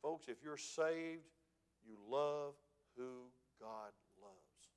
Folks, 0.00 0.28
if 0.28 0.36
you're 0.42 0.56
saved, 0.56 1.22
you 1.86 1.96
love 2.08 2.54
who 2.96 3.28
God 3.60 3.92
loves. 4.20 4.68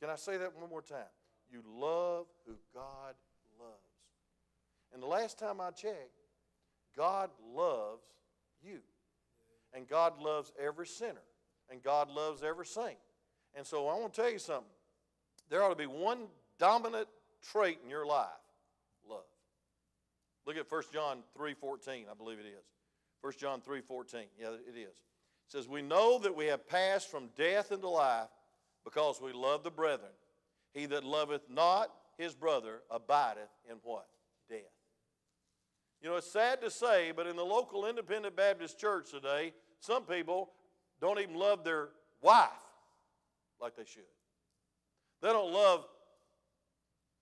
Can 0.00 0.10
I 0.10 0.16
say 0.16 0.36
that 0.36 0.56
one 0.58 0.68
more 0.70 0.82
time? 0.82 0.98
You 1.50 1.62
love 1.78 2.26
who 2.46 2.54
God 2.74 3.14
loves. 3.58 3.72
And 4.92 5.02
the 5.02 5.06
last 5.06 5.38
time 5.38 5.60
I 5.60 5.70
checked, 5.70 6.10
God 6.96 7.30
loves 7.54 8.02
you. 8.62 8.80
And 9.74 9.88
God 9.88 10.20
loves 10.20 10.52
every 10.62 10.86
sinner. 10.86 11.22
And 11.70 11.82
God 11.82 12.10
loves 12.10 12.42
every 12.42 12.66
saint. 12.66 12.98
And 13.54 13.66
so 13.66 13.88
I 13.88 13.98
want 13.98 14.12
to 14.12 14.20
tell 14.22 14.30
you 14.30 14.38
something. 14.38 14.68
There 15.52 15.62
ought 15.62 15.68
to 15.68 15.76
be 15.76 15.84
one 15.84 16.28
dominant 16.58 17.08
trait 17.52 17.80
in 17.84 17.90
your 17.90 18.06
life 18.06 18.26
love. 19.06 19.20
Look 20.46 20.56
at 20.56 20.64
1 20.72 20.82
John 20.94 21.18
3.14, 21.38 22.04
I 22.10 22.14
believe 22.16 22.38
it 22.38 22.46
is. 22.46 22.64
1 23.20 23.34
John 23.38 23.60
3.14, 23.60 24.24
yeah, 24.40 24.46
it 24.66 24.78
is. 24.78 24.86
It 24.86 24.94
says, 25.48 25.68
We 25.68 25.82
know 25.82 26.18
that 26.20 26.34
we 26.34 26.46
have 26.46 26.66
passed 26.66 27.10
from 27.10 27.28
death 27.36 27.70
into 27.70 27.86
life 27.86 28.28
because 28.82 29.20
we 29.20 29.34
love 29.34 29.62
the 29.62 29.70
brethren. 29.70 30.12
He 30.72 30.86
that 30.86 31.04
loveth 31.04 31.42
not 31.50 31.90
his 32.16 32.34
brother 32.34 32.80
abideth 32.90 33.50
in 33.70 33.76
what? 33.82 34.06
Death. 34.48 34.60
You 36.00 36.08
know, 36.08 36.16
it's 36.16 36.32
sad 36.32 36.62
to 36.62 36.70
say, 36.70 37.12
but 37.14 37.26
in 37.26 37.36
the 37.36 37.44
local 37.44 37.86
independent 37.86 38.34
Baptist 38.36 38.80
church 38.80 39.10
today, 39.10 39.52
some 39.80 40.04
people 40.04 40.48
don't 40.98 41.20
even 41.20 41.34
love 41.34 41.62
their 41.62 41.90
wife 42.22 42.48
like 43.60 43.76
they 43.76 43.84
should. 43.84 44.04
They 45.22 45.28
don't 45.28 45.52
love 45.52 45.86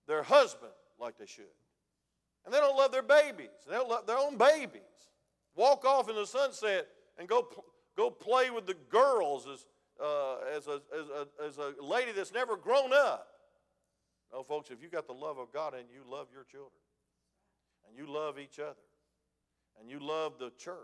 their 0.07 0.23
husband 0.23 0.71
like 0.99 1.17
they 1.17 1.27
should. 1.27 1.45
And 2.43 2.53
they 2.53 2.59
don't 2.59 2.75
love 2.75 2.91
their 2.91 3.03
babies. 3.03 3.49
They 3.69 3.75
don't 3.75 3.89
love 3.89 4.07
their 4.07 4.17
own 4.17 4.37
babies. 4.37 4.81
Walk 5.55 5.85
off 5.85 6.09
in 6.09 6.15
the 6.15 6.25
sunset 6.25 6.87
and 7.19 7.27
go, 7.27 7.47
go 7.95 8.09
play 8.09 8.49
with 8.49 8.65
the 8.65 8.75
girls 8.89 9.47
as, 9.47 9.65
uh, 10.03 10.37
as, 10.55 10.67
a, 10.67 10.81
as, 10.99 11.09
a, 11.09 11.27
as 11.45 11.57
a 11.57 11.73
lady 11.83 12.11
that's 12.11 12.33
never 12.33 12.57
grown 12.57 12.91
up. 12.93 13.27
No, 14.33 14.43
folks, 14.43 14.71
if 14.71 14.81
you 14.81 14.89
got 14.89 15.05
the 15.07 15.13
love 15.13 15.37
of 15.37 15.51
God 15.53 15.73
and 15.73 15.85
you 15.93 16.09
love 16.09 16.27
your 16.33 16.45
children, 16.45 16.71
and 17.87 17.97
you 17.97 18.11
love 18.11 18.39
each 18.39 18.59
other, 18.59 18.75
and 19.79 19.89
you 19.89 19.99
love 19.99 20.33
the 20.39 20.51
church, 20.57 20.77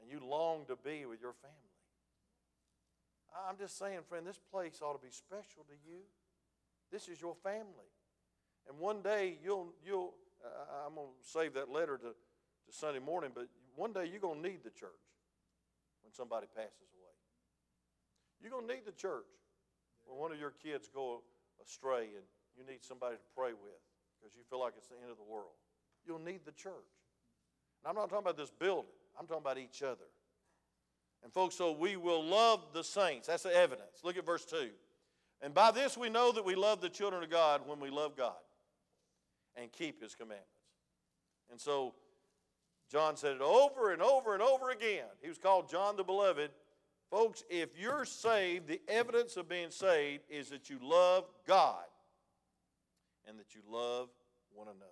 and 0.00 0.10
you 0.10 0.24
long 0.24 0.64
to 0.66 0.76
be 0.76 1.04
with 1.04 1.20
your 1.20 1.34
family. 1.42 1.73
I'm 3.34 3.58
just 3.58 3.78
saying, 3.78 4.00
friend, 4.08 4.26
this 4.26 4.38
place 4.50 4.80
ought 4.80 4.94
to 4.94 5.04
be 5.04 5.10
special 5.10 5.66
to 5.66 5.74
you. 5.84 6.00
This 6.92 7.08
is 7.08 7.20
your 7.20 7.34
family. 7.42 7.90
And 8.68 8.78
one 8.78 9.02
day 9.02 9.38
you'll, 9.42 9.74
you'll 9.84 10.14
I, 10.44 10.86
I'm 10.86 10.94
going 10.94 11.08
to 11.08 11.28
save 11.28 11.54
that 11.54 11.70
letter 11.70 11.96
to, 11.98 12.14
to 12.14 12.70
Sunday 12.70 13.00
morning, 13.00 13.30
but 13.34 13.48
one 13.76 13.92
day 13.92 14.06
you're 14.10 14.22
going 14.22 14.42
to 14.42 14.48
need 14.48 14.62
the 14.62 14.70
church 14.70 15.04
when 16.02 16.12
somebody 16.12 16.46
passes 16.54 16.88
away. 16.94 17.14
You're 18.40 18.52
going 18.52 18.68
to 18.68 18.74
need 18.74 18.84
the 18.86 18.92
church 18.92 19.26
when 20.04 20.18
one 20.18 20.32
of 20.32 20.38
your 20.38 20.52
kids 20.62 20.88
go 20.92 21.22
astray 21.64 22.14
and 22.14 22.24
you 22.56 22.62
need 22.62 22.84
somebody 22.84 23.16
to 23.16 23.26
pray 23.34 23.52
with 23.52 23.80
because 24.14 24.36
you 24.36 24.42
feel 24.48 24.60
like 24.60 24.74
it's 24.76 24.88
the 24.88 25.00
end 25.02 25.10
of 25.10 25.16
the 25.16 25.26
world. 25.26 25.56
You'll 26.06 26.22
need 26.22 26.44
the 26.44 26.52
church. 26.52 26.92
And 27.82 27.88
I'm 27.88 27.96
not 27.96 28.08
talking 28.08 28.24
about 28.24 28.36
this 28.36 28.52
building, 28.52 28.94
I'm 29.18 29.26
talking 29.26 29.42
about 29.42 29.58
each 29.58 29.82
other. 29.82 30.08
And 31.24 31.32
folks, 31.32 31.56
so 31.56 31.72
we 31.72 31.96
will 31.96 32.22
love 32.22 32.66
the 32.74 32.84
saints. 32.84 33.26
That's 33.26 33.42
the 33.42 33.56
evidence. 33.56 34.00
Look 34.04 34.18
at 34.18 34.26
verse 34.26 34.44
2. 34.44 34.68
And 35.40 35.54
by 35.54 35.70
this 35.70 35.96
we 35.96 36.10
know 36.10 36.30
that 36.32 36.44
we 36.44 36.54
love 36.54 36.80
the 36.80 36.90
children 36.90 37.22
of 37.22 37.30
God 37.30 37.62
when 37.66 37.80
we 37.80 37.90
love 37.90 38.16
God 38.16 38.34
and 39.56 39.72
keep 39.72 40.02
his 40.02 40.14
commandments. 40.14 40.48
And 41.50 41.60
so 41.60 41.94
John 42.90 43.16
said 43.16 43.36
it 43.36 43.40
over 43.40 43.92
and 43.92 44.02
over 44.02 44.34
and 44.34 44.42
over 44.42 44.70
again. 44.70 45.06
He 45.22 45.28
was 45.28 45.38
called 45.38 45.68
John 45.70 45.96
the 45.96 46.04
Beloved. 46.04 46.50
Folks, 47.10 47.42
if 47.48 47.78
you're 47.78 48.04
saved, 48.04 48.66
the 48.66 48.80
evidence 48.88 49.36
of 49.36 49.48
being 49.48 49.70
saved 49.70 50.24
is 50.28 50.50
that 50.50 50.68
you 50.68 50.78
love 50.82 51.24
God 51.46 51.84
and 53.26 53.38
that 53.38 53.54
you 53.54 53.62
love 53.70 54.08
one 54.52 54.68
another. 54.68 54.90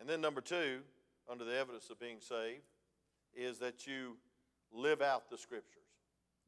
And 0.00 0.08
then, 0.08 0.20
number 0.20 0.40
two, 0.40 0.80
under 1.30 1.44
the 1.44 1.56
evidence 1.56 1.90
of 1.90 1.98
being 1.98 2.18
saved, 2.20 2.62
is 3.34 3.58
that 3.58 3.86
you 3.86 4.16
live 4.72 5.02
out 5.02 5.30
the 5.30 5.38
Scriptures. 5.38 5.82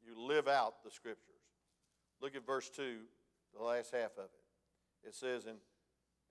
You 0.05 0.19
live 0.19 0.47
out 0.47 0.83
the 0.83 0.91
Scriptures. 0.91 1.35
Look 2.21 2.35
at 2.35 2.45
verse 2.45 2.69
2, 2.69 2.97
the 3.57 3.63
last 3.63 3.91
half 3.91 4.11
of 4.17 4.25
it. 4.25 5.07
It 5.07 5.15
says, 5.15 5.45
"And, 5.45 5.57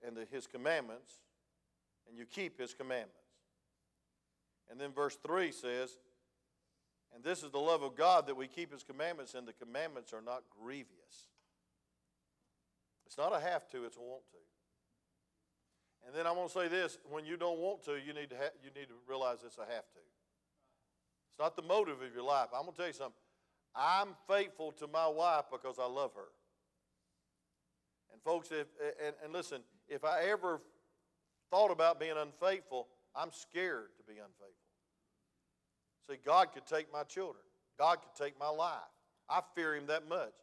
and 0.05 0.15
the, 0.15 0.25
His 0.31 0.47
commandments, 0.47 1.19
and 2.07 2.17
you 2.17 2.25
keep 2.25 2.59
His 2.59 2.73
commandments. 2.73 3.15
And 4.69 4.79
then 4.79 4.93
verse 4.93 5.17
3 5.25 5.51
says, 5.51 5.97
And 7.13 7.23
this 7.23 7.43
is 7.43 7.51
the 7.51 7.59
love 7.59 7.83
of 7.83 7.95
God 7.95 8.27
that 8.27 8.35
we 8.35 8.47
keep 8.47 8.71
His 8.71 8.83
commandments, 8.83 9.33
and 9.33 9.47
the 9.47 9.53
commandments 9.53 10.13
are 10.13 10.21
not 10.21 10.43
grievous. 10.61 11.27
It's 13.05 13.17
not 13.17 13.35
a 13.35 13.39
have 13.41 13.67
to, 13.71 13.83
it's 13.83 13.97
a 13.97 14.01
want 14.01 14.23
to. 14.31 14.37
And 16.07 16.15
then 16.15 16.25
I'm 16.25 16.35
going 16.35 16.47
to 16.47 16.53
say 16.53 16.67
this 16.67 16.97
when 17.09 17.25
you 17.25 17.37
don't 17.37 17.59
want 17.59 17.83
to, 17.85 17.93
you 17.93 18.13
need 18.13 18.29
to, 18.29 18.37
ha- 18.37 18.55
you 18.63 18.71
need 18.73 18.87
to 18.87 18.95
realize 19.07 19.39
it's 19.45 19.57
a 19.57 19.61
have 19.61 19.91
to. 19.91 19.99
Not 21.41 21.55
the 21.55 21.63
motive 21.63 22.01
of 22.03 22.13
your 22.13 22.23
life. 22.23 22.49
I'm 22.53 22.61
going 22.61 22.73
to 22.73 22.77
tell 22.77 22.87
you 22.87 22.93
something. 22.93 23.19
I'm 23.75 24.09
faithful 24.29 24.71
to 24.73 24.87
my 24.87 25.07
wife 25.07 25.45
because 25.51 25.79
I 25.79 25.87
love 25.87 26.11
her. 26.13 26.29
And 28.13 28.21
folks, 28.21 28.51
if, 28.51 28.67
and, 29.03 29.15
and 29.23 29.33
listen, 29.33 29.61
if 29.87 30.05
I 30.05 30.25
ever 30.29 30.61
thought 31.49 31.71
about 31.71 31.99
being 31.99 32.13
unfaithful, 32.15 32.89
I'm 33.15 33.31
scared 33.31 33.89
to 33.97 34.03
be 34.03 34.19
unfaithful. 34.19 34.51
See, 36.07 36.17
God 36.23 36.49
could 36.53 36.67
take 36.67 36.93
my 36.93 37.03
children, 37.03 37.43
God 37.79 37.97
could 38.03 38.23
take 38.23 38.39
my 38.39 38.49
life. 38.49 38.77
I 39.27 39.41
fear 39.55 39.75
Him 39.75 39.87
that 39.87 40.07
much. 40.07 40.33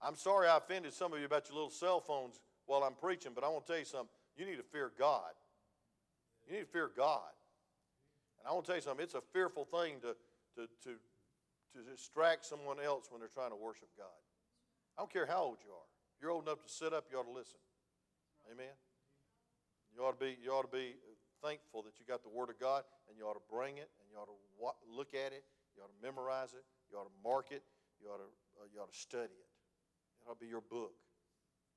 I'm 0.00 0.14
sorry 0.14 0.46
I 0.46 0.58
offended 0.58 0.92
some 0.92 1.12
of 1.12 1.18
you 1.18 1.24
about 1.24 1.48
your 1.48 1.56
little 1.56 1.70
cell 1.70 2.00
phones 2.00 2.38
while 2.66 2.84
I'm 2.84 2.94
preaching, 2.94 3.32
but 3.34 3.42
I 3.42 3.48
want 3.48 3.66
to 3.66 3.72
tell 3.72 3.78
you 3.80 3.84
something. 3.84 4.08
You 4.36 4.46
need 4.46 4.58
to 4.58 4.62
fear 4.62 4.92
God. 4.96 5.32
You 6.46 6.54
need 6.54 6.60
to 6.60 6.70
fear 6.70 6.90
God. 6.96 7.32
And 8.38 8.48
I 8.48 8.52
want 8.52 8.66
to 8.66 8.68
tell 8.68 8.76
you 8.76 8.82
something. 8.82 9.02
It's 9.02 9.14
a 9.14 9.22
fearful 9.32 9.64
thing 9.64 9.94
to, 10.02 10.14
to, 10.58 10.66
to, 10.82 10.98
to 11.78 11.78
distract 11.86 12.42
someone 12.44 12.82
else 12.82 13.06
when 13.10 13.22
they're 13.22 13.30
trying 13.30 13.54
to 13.54 13.60
worship 13.60 13.88
God. 13.94 14.18
I 14.98 15.06
don't 15.06 15.12
care 15.12 15.26
how 15.26 15.54
old 15.54 15.62
you 15.62 15.70
are. 15.70 15.88
You're 16.18 16.34
old 16.34 16.50
enough 16.50 16.58
to 16.66 16.70
sit 16.70 16.90
up, 16.90 17.06
you 17.06 17.18
ought 17.18 17.30
to 17.30 17.36
listen. 17.38 17.62
Amen. 18.50 18.74
You 19.94 20.02
ought 20.02 20.18
to 20.18 20.22
be, 20.22 20.34
you 20.42 20.50
ought 20.50 20.66
to 20.66 20.74
be 20.74 20.98
thankful 21.38 21.86
that 21.86 22.02
you 22.02 22.04
got 22.04 22.26
the 22.26 22.34
Word 22.34 22.50
of 22.50 22.58
God, 22.58 22.82
and 23.06 23.14
you 23.14 23.22
ought 23.22 23.38
to 23.38 23.46
bring 23.46 23.78
it, 23.78 23.86
and 24.02 24.10
you 24.10 24.18
ought 24.18 24.26
to 24.26 24.38
look 24.90 25.14
at 25.14 25.30
it, 25.30 25.46
you 25.78 25.86
ought 25.86 25.94
to 25.94 26.00
memorize 26.02 26.58
it, 26.58 26.66
you 26.90 26.98
ought 26.98 27.06
to 27.06 27.18
mark 27.22 27.54
it, 27.54 27.62
you 28.02 28.10
ought 28.10 28.18
to, 28.18 28.30
uh, 28.58 28.66
you 28.74 28.82
ought 28.82 28.90
to 28.90 28.98
study 28.98 29.30
it. 29.30 29.50
It 30.18 30.26
ought 30.26 30.34
to 30.34 30.42
be 30.42 30.50
your 30.50 30.66
book, 30.66 30.98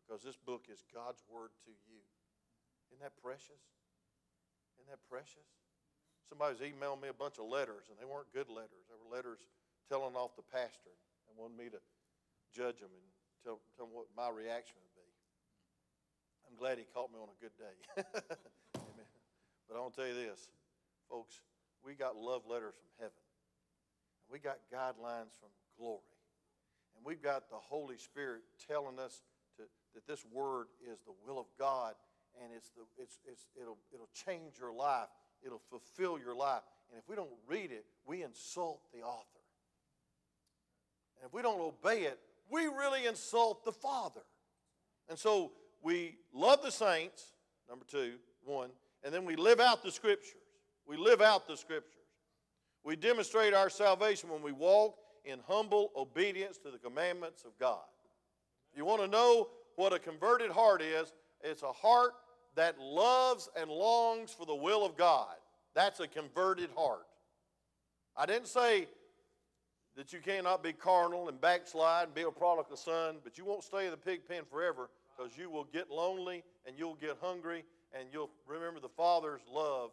because 0.01 0.25
this 0.25 0.37
book 0.41 0.65
is 0.73 0.81
God's 0.89 1.21
Word 1.29 1.53
to 1.69 1.71
you. 1.85 2.01
Isn't 2.89 3.05
that 3.05 3.13
precious? 3.21 3.61
Isn't 4.81 4.89
that 4.89 5.05
precious? 5.05 5.45
Somebody 6.31 6.55
was 6.55 6.63
emailing 6.63 7.03
me 7.03 7.11
a 7.11 7.19
bunch 7.19 7.43
of 7.43 7.51
letters, 7.51 7.91
and 7.91 7.99
they 7.99 8.07
weren't 8.07 8.31
good 8.31 8.47
letters. 8.47 8.87
They 8.87 8.95
were 8.95 9.11
letters 9.11 9.43
telling 9.91 10.15
off 10.15 10.31
the 10.39 10.47
pastor 10.47 10.95
and 11.27 11.35
wanted 11.35 11.59
me 11.59 11.67
to 11.67 11.83
judge 12.55 12.79
them 12.79 12.87
and 12.87 13.03
tell, 13.43 13.59
tell 13.75 13.91
them 13.91 13.91
what 13.91 14.07
my 14.15 14.31
reaction 14.31 14.79
would 14.79 14.95
be. 14.95 15.11
I'm 16.47 16.55
glad 16.55 16.79
he 16.79 16.87
caught 16.95 17.11
me 17.11 17.19
on 17.19 17.27
a 17.27 17.39
good 17.43 17.51
day. 17.59 17.75
Amen. 18.79 19.11
But 19.67 19.75
I 19.75 19.83
want 19.83 19.91
to 19.91 20.07
tell 20.07 20.07
you 20.07 20.15
this, 20.15 20.47
folks, 21.11 21.43
we 21.83 21.99
got 21.99 22.15
love 22.15 22.47
letters 22.47 22.79
from 22.79 23.11
heaven. 23.11 23.23
And 24.23 24.31
we 24.31 24.39
got 24.39 24.63
guidelines 24.71 25.35
from 25.35 25.51
glory. 25.75 26.15
And 26.95 27.03
we've 27.03 27.21
got 27.21 27.51
the 27.51 27.59
Holy 27.59 27.99
Spirit 27.99 28.47
telling 28.71 29.03
us 29.03 29.19
to, 29.59 29.67
that 29.95 30.07
this 30.07 30.23
word 30.31 30.71
is 30.79 31.03
the 31.03 31.11
will 31.27 31.43
of 31.43 31.51
God 31.59 31.99
and 32.39 32.55
it's 32.55 32.71
the, 32.71 32.87
it's, 32.95 33.19
it's, 33.27 33.47
it'll, 33.59 33.77
it'll 33.91 34.11
change 34.15 34.55
your 34.59 34.71
life. 34.71 35.11
It'll 35.45 35.61
fulfill 35.69 36.19
your 36.19 36.35
life. 36.35 36.61
And 36.89 36.99
if 36.99 37.07
we 37.07 37.15
don't 37.15 37.29
read 37.47 37.71
it, 37.71 37.85
we 38.05 38.23
insult 38.23 38.81
the 38.93 39.01
author. 39.01 39.25
And 41.17 41.27
if 41.27 41.33
we 41.33 41.41
don't 41.41 41.61
obey 41.61 42.03
it, 42.03 42.19
we 42.49 42.65
really 42.65 43.05
insult 43.05 43.63
the 43.63 43.71
Father. 43.71 44.21
And 45.09 45.17
so 45.17 45.51
we 45.81 46.17
love 46.33 46.61
the 46.63 46.71
saints, 46.71 47.33
number 47.69 47.85
two, 47.85 48.13
one, 48.43 48.69
and 49.03 49.13
then 49.13 49.25
we 49.25 49.35
live 49.35 49.59
out 49.59 49.83
the 49.83 49.91
Scriptures. 49.91 50.35
We 50.85 50.97
live 50.97 51.21
out 51.21 51.47
the 51.47 51.57
Scriptures. 51.57 51.93
We 52.83 52.95
demonstrate 52.95 53.53
our 53.53 53.69
salvation 53.69 54.29
when 54.29 54.41
we 54.41 54.51
walk 54.51 54.95
in 55.23 55.39
humble 55.47 55.91
obedience 55.95 56.57
to 56.59 56.71
the 56.71 56.77
commandments 56.77 57.45
of 57.45 57.57
God. 57.59 57.83
You 58.75 58.85
want 58.85 59.01
to 59.01 59.07
know 59.07 59.49
what 59.75 59.93
a 59.93 59.99
converted 59.99 60.51
heart 60.51 60.81
is? 60.81 61.13
It's 61.43 61.63
a 61.63 61.71
heart 61.71 62.13
that 62.55 62.79
loves 62.79 63.49
and 63.59 63.69
longs 63.69 64.31
for 64.31 64.45
the 64.45 64.55
will 64.55 64.85
of 64.85 64.97
God. 64.97 65.35
That's 65.73 65.99
a 65.99 66.07
converted 66.07 66.69
heart. 66.75 67.05
I 68.15 68.25
didn't 68.25 68.47
say 68.47 68.87
that 69.95 70.13
you 70.13 70.19
cannot 70.19 70.63
be 70.63 70.73
carnal 70.73 71.29
and 71.29 71.39
backslide 71.39 72.05
and 72.05 72.13
be 72.13 72.21
a 72.23 72.31
prodigal 72.31 72.77
son, 72.77 73.17
but 73.23 73.37
you 73.37 73.45
won't 73.45 73.63
stay 73.63 73.85
in 73.85 73.91
the 73.91 73.97
pig 73.97 74.27
pen 74.27 74.43
forever 74.49 74.89
because 75.15 75.37
you 75.37 75.49
will 75.49 75.65
get 75.65 75.89
lonely 75.89 76.43
and 76.65 76.77
you'll 76.77 76.95
get 76.95 77.17
hungry 77.21 77.63
and 77.97 78.07
you'll 78.11 78.29
remember 78.47 78.79
the 78.79 78.89
Father's 78.89 79.41
love 79.51 79.91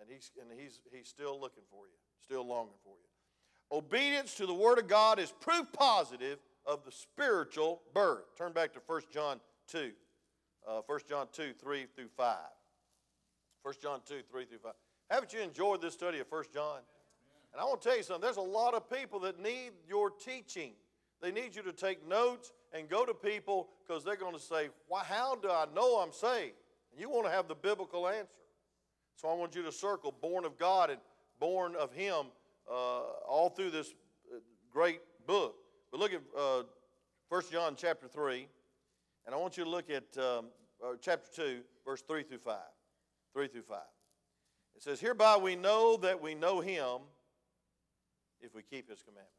and 0.00 0.08
he's, 0.10 0.30
and 0.40 0.48
he's, 0.58 0.80
he's 0.92 1.08
still 1.08 1.40
looking 1.40 1.62
for 1.70 1.86
you, 1.86 1.94
still 2.22 2.46
longing 2.46 2.74
for 2.84 2.94
you. 2.96 3.76
Obedience 3.76 4.34
to 4.34 4.46
the 4.46 4.54
Word 4.54 4.78
of 4.78 4.86
God 4.86 5.18
is 5.18 5.32
proof 5.40 5.66
positive 5.72 6.38
of 6.64 6.84
the 6.84 6.92
spiritual 6.92 7.82
birth. 7.94 8.36
Turn 8.36 8.52
back 8.52 8.72
to 8.74 8.80
1 8.86 9.02
John 9.12 9.40
2 9.68 9.92
uh, 10.66 10.80
1 10.86 11.00
John 11.08 11.28
2, 11.32 11.52
3 11.58 11.86
through 11.94 12.08
5. 12.16 12.36
1 13.62 13.74
John 13.82 14.00
2, 14.06 14.14
3 14.30 14.44
through 14.44 14.58
5. 14.58 14.72
Haven't 15.10 15.32
you 15.32 15.40
enjoyed 15.40 15.80
this 15.80 15.94
study 15.94 16.18
of 16.18 16.26
1 16.28 16.44
John? 16.52 16.78
And 17.52 17.60
I 17.60 17.64
want 17.64 17.80
to 17.82 17.88
tell 17.88 17.96
you 17.96 18.02
something. 18.02 18.22
There's 18.22 18.36
a 18.36 18.40
lot 18.40 18.74
of 18.74 18.90
people 18.90 19.20
that 19.20 19.40
need 19.40 19.72
your 19.88 20.10
teaching. 20.10 20.72
They 21.22 21.30
need 21.30 21.56
you 21.56 21.62
to 21.62 21.72
take 21.72 22.06
notes 22.06 22.52
and 22.72 22.88
go 22.88 23.06
to 23.06 23.14
people 23.14 23.68
because 23.86 24.04
they're 24.04 24.16
going 24.16 24.34
to 24.34 24.40
say, 24.40 24.68
Why, 24.88 25.02
How 25.04 25.36
do 25.36 25.48
I 25.48 25.66
know 25.74 25.96
I'm 25.96 26.12
saved? 26.12 26.54
And 26.92 27.00
you 27.00 27.08
want 27.08 27.26
to 27.26 27.32
have 27.32 27.48
the 27.48 27.54
biblical 27.54 28.08
answer. 28.08 28.28
So 29.14 29.28
I 29.28 29.34
want 29.34 29.54
you 29.54 29.62
to 29.62 29.72
circle 29.72 30.14
born 30.20 30.44
of 30.44 30.58
God 30.58 30.90
and 30.90 31.00
born 31.40 31.74
of 31.76 31.92
Him 31.92 32.26
uh, 32.70 33.00
all 33.26 33.48
through 33.48 33.70
this 33.70 33.94
uh, 34.30 34.38
great 34.70 35.00
book. 35.26 35.56
But 35.90 36.00
look 36.00 36.12
at 36.12 36.20
uh, 36.38 36.64
1 37.28 37.42
John 37.50 37.74
chapter 37.76 38.06
3. 38.06 38.48
And 39.26 39.34
I 39.34 39.38
want 39.38 39.56
you 39.56 39.64
to 39.64 39.70
look 39.70 39.90
at 39.90 40.16
um, 40.18 40.46
uh, 40.82 40.94
chapter 41.00 41.28
2, 41.34 41.60
verse 41.84 42.02
3 42.02 42.22
through 42.22 42.38
5. 42.38 42.56
3 43.32 43.48
through 43.48 43.62
5. 43.62 43.78
It 44.76 44.82
says, 44.82 45.00
Hereby 45.00 45.36
we 45.36 45.56
know 45.56 45.96
that 45.96 46.22
we 46.22 46.34
know 46.34 46.60
him 46.60 47.00
if 48.40 48.54
we 48.54 48.62
keep 48.62 48.88
his 48.88 49.02
commandments. 49.02 49.32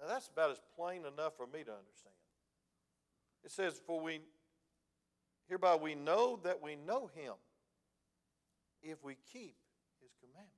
Now 0.00 0.08
that's 0.08 0.28
about 0.28 0.50
as 0.50 0.60
plain 0.76 1.00
enough 1.00 1.36
for 1.36 1.46
me 1.46 1.64
to 1.64 1.72
understand. 1.72 2.14
It 3.44 3.50
says, 3.50 3.80
For 3.86 4.00
we 4.00 4.20
hereby 5.48 5.76
we 5.76 5.94
know 5.94 6.38
that 6.44 6.62
we 6.62 6.76
know 6.76 7.10
him 7.14 7.34
if 8.82 9.04
we 9.04 9.16
keep 9.32 9.56
his 10.00 10.12
commandments. 10.20 10.54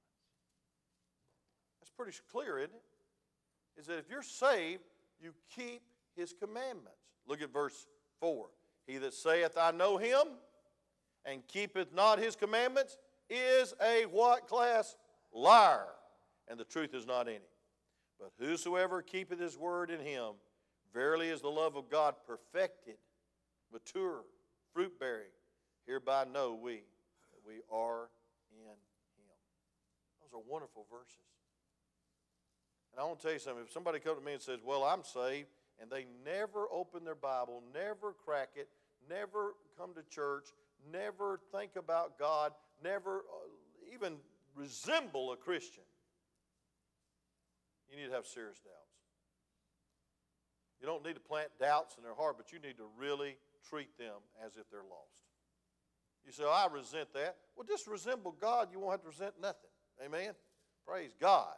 That's 1.80 1.90
pretty 1.90 2.16
clear, 2.30 2.58
isn't 2.58 2.74
it? 2.74 3.80
Is 3.80 3.86
that 3.86 3.98
if 3.98 4.08
you're 4.08 4.22
saved, 4.22 4.82
you 5.20 5.34
keep 5.54 5.82
his 6.16 6.32
commandments. 6.32 6.96
Look 7.26 7.42
at 7.42 7.52
verse 7.52 7.86
4. 8.20 8.46
He 8.86 8.98
that 8.98 9.14
saith, 9.14 9.56
I 9.58 9.72
know 9.72 9.96
him, 9.96 10.22
and 11.24 11.46
keepeth 11.48 11.92
not 11.92 12.18
his 12.18 12.36
commandments, 12.36 12.96
is 13.28 13.74
a 13.82 14.04
what 14.06 14.46
class? 14.46 14.96
Liar. 15.32 15.86
And 16.48 16.58
the 16.58 16.64
truth 16.64 16.94
is 16.94 17.06
not 17.06 17.26
in 17.26 17.34
him. 17.34 17.42
But 18.18 18.32
whosoever 18.38 19.02
keepeth 19.02 19.40
his 19.40 19.58
word 19.58 19.90
in 19.90 20.00
him, 20.00 20.34
verily 20.94 21.28
is 21.28 21.40
the 21.40 21.48
love 21.48 21.76
of 21.76 21.90
God 21.90 22.14
perfected, 22.26 22.96
mature, 23.72 24.22
fruit 24.72 24.98
bearing, 24.98 25.30
Hereby 25.86 26.24
know 26.32 26.58
we 26.60 26.74
that 26.74 27.46
we 27.46 27.60
are 27.70 28.08
in 28.50 28.64
him. 28.66 28.76
Those 30.20 30.40
are 30.40 30.42
wonderful 30.50 30.86
verses. 30.90 31.16
And 32.92 33.00
I 33.00 33.04
want 33.04 33.20
to 33.20 33.22
tell 33.22 33.32
you 33.32 33.38
something. 33.38 33.64
If 33.64 33.72
somebody 33.72 34.00
comes 34.00 34.18
to 34.18 34.24
me 34.24 34.32
and 34.32 34.42
says, 34.42 34.60
Well, 34.64 34.82
I'm 34.84 35.04
saved, 35.04 35.48
and 35.80 35.90
they 35.90 36.06
never 36.24 36.66
open 36.72 37.04
their 37.04 37.14
Bible, 37.14 37.62
never 37.74 38.12
crack 38.24 38.50
it, 38.56 38.68
never 39.08 39.54
come 39.78 39.90
to 39.94 40.02
church, 40.14 40.48
never 40.92 41.40
think 41.52 41.76
about 41.76 42.18
God, 42.18 42.52
never 42.82 43.18
uh, 43.18 43.94
even 43.94 44.16
resemble 44.54 45.32
a 45.32 45.36
Christian, 45.36 45.84
you 47.90 47.96
need 47.96 48.08
to 48.08 48.14
have 48.14 48.26
serious 48.26 48.58
doubts. 48.58 48.76
You 50.80 50.86
don't 50.86 51.04
need 51.04 51.14
to 51.14 51.20
plant 51.20 51.48
doubts 51.60 51.96
in 51.96 52.02
their 52.02 52.14
heart, 52.14 52.36
but 52.36 52.52
you 52.52 52.58
need 52.58 52.76
to 52.76 52.84
really 52.98 53.36
treat 53.68 53.96
them 53.98 54.20
as 54.44 54.56
if 54.56 54.68
they're 54.70 54.80
lost. 54.80 55.24
You 56.26 56.32
say, 56.32 56.42
oh, 56.44 56.50
I 56.50 56.72
resent 56.72 57.12
that. 57.14 57.36
Well, 57.54 57.66
just 57.66 57.86
resemble 57.86 58.34
God. 58.38 58.68
You 58.72 58.80
won't 58.80 58.92
have 58.92 59.02
to 59.02 59.08
resent 59.08 59.34
nothing. 59.40 59.70
Amen? 60.04 60.32
Praise 60.86 61.14
God. 61.18 61.54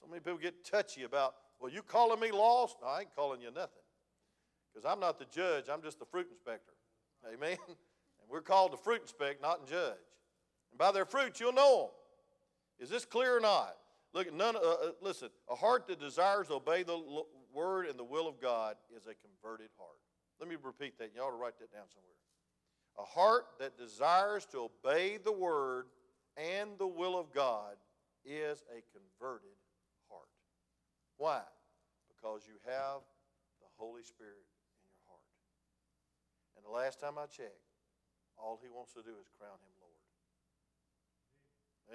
So 0.00 0.06
many 0.08 0.20
people 0.20 0.38
get 0.38 0.64
touchy 0.64 1.04
about, 1.04 1.34
well, 1.60 1.72
you 1.72 1.82
calling 1.82 2.20
me 2.20 2.30
lost? 2.30 2.76
No, 2.82 2.88
I 2.88 3.00
ain't 3.00 3.14
calling 3.14 3.40
you 3.40 3.50
nothing. 3.50 3.82
Because 4.72 4.84
I'm 4.90 5.00
not 5.00 5.18
the 5.18 5.26
judge, 5.26 5.64
I'm 5.72 5.82
just 5.82 5.98
the 5.98 6.04
fruit 6.04 6.28
inspector. 6.30 6.72
Amen? 7.26 7.56
And 8.20 8.28
we're 8.28 8.42
called 8.42 8.72
to 8.72 8.76
fruit 8.76 9.00
inspect, 9.02 9.40
not 9.40 9.66
judge. 9.66 9.96
And 10.70 10.78
by 10.78 10.92
their 10.92 11.06
fruits, 11.06 11.40
you'll 11.40 11.52
know 11.52 11.78
them. 11.78 11.90
Is 12.78 12.90
this 12.90 13.04
clear 13.04 13.36
or 13.36 13.40
not? 13.40 13.76
Look, 14.14 14.32
none. 14.32 14.56
Uh, 14.56 14.60
uh, 14.60 14.90
listen, 15.00 15.28
a 15.50 15.54
heart 15.54 15.86
that 15.88 16.00
desires 16.00 16.48
to 16.48 16.54
obey 16.54 16.82
the 16.82 17.24
word 17.52 17.86
and 17.86 17.98
the 17.98 18.04
will 18.04 18.28
of 18.28 18.40
God 18.40 18.76
is 18.94 19.06
a 19.06 19.14
converted 19.14 19.70
heart. 19.76 19.98
Let 20.40 20.48
me 20.48 20.56
repeat 20.62 20.98
that. 20.98 21.10
You 21.14 21.22
ought 21.22 21.30
to 21.30 21.36
write 21.36 21.58
that 21.58 21.72
down 21.72 21.84
somewhere. 21.88 22.14
A 22.98 23.04
heart 23.04 23.46
that 23.58 23.76
desires 23.76 24.46
to 24.46 24.68
obey 24.70 25.18
the 25.22 25.32
word 25.32 25.86
and 26.36 26.70
the 26.78 26.86
will 26.86 27.18
of 27.18 27.32
God 27.32 27.76
is 28.24 28.62
a 28.70 28.82
converted. 28.92 29.57
Why? 31.18 31.42
Because 32.08 32.46
you 32.46 32.54
have 32.64 33.02
the 33.60 33.66
Holy 33.76 34.02
Spirit 34.02 34.46
in 34.78 34.86
your 34.86 35.02
heart. 35.10 35.28
And 36.56 36.64
the 36.64 36.70
last 36.70 37.02
time 37.02 37.18
I 37.18 37.26
checked, 37.26 37.66
all 38.38 38.58
he 38.62 38.70
wants 38.70 38.94
to 38.94 39.02
do 39.02 39.10
is 39.18 39.26
crown 39.36 39.58
him 39.58 39.74
Lord. 39.82 39.98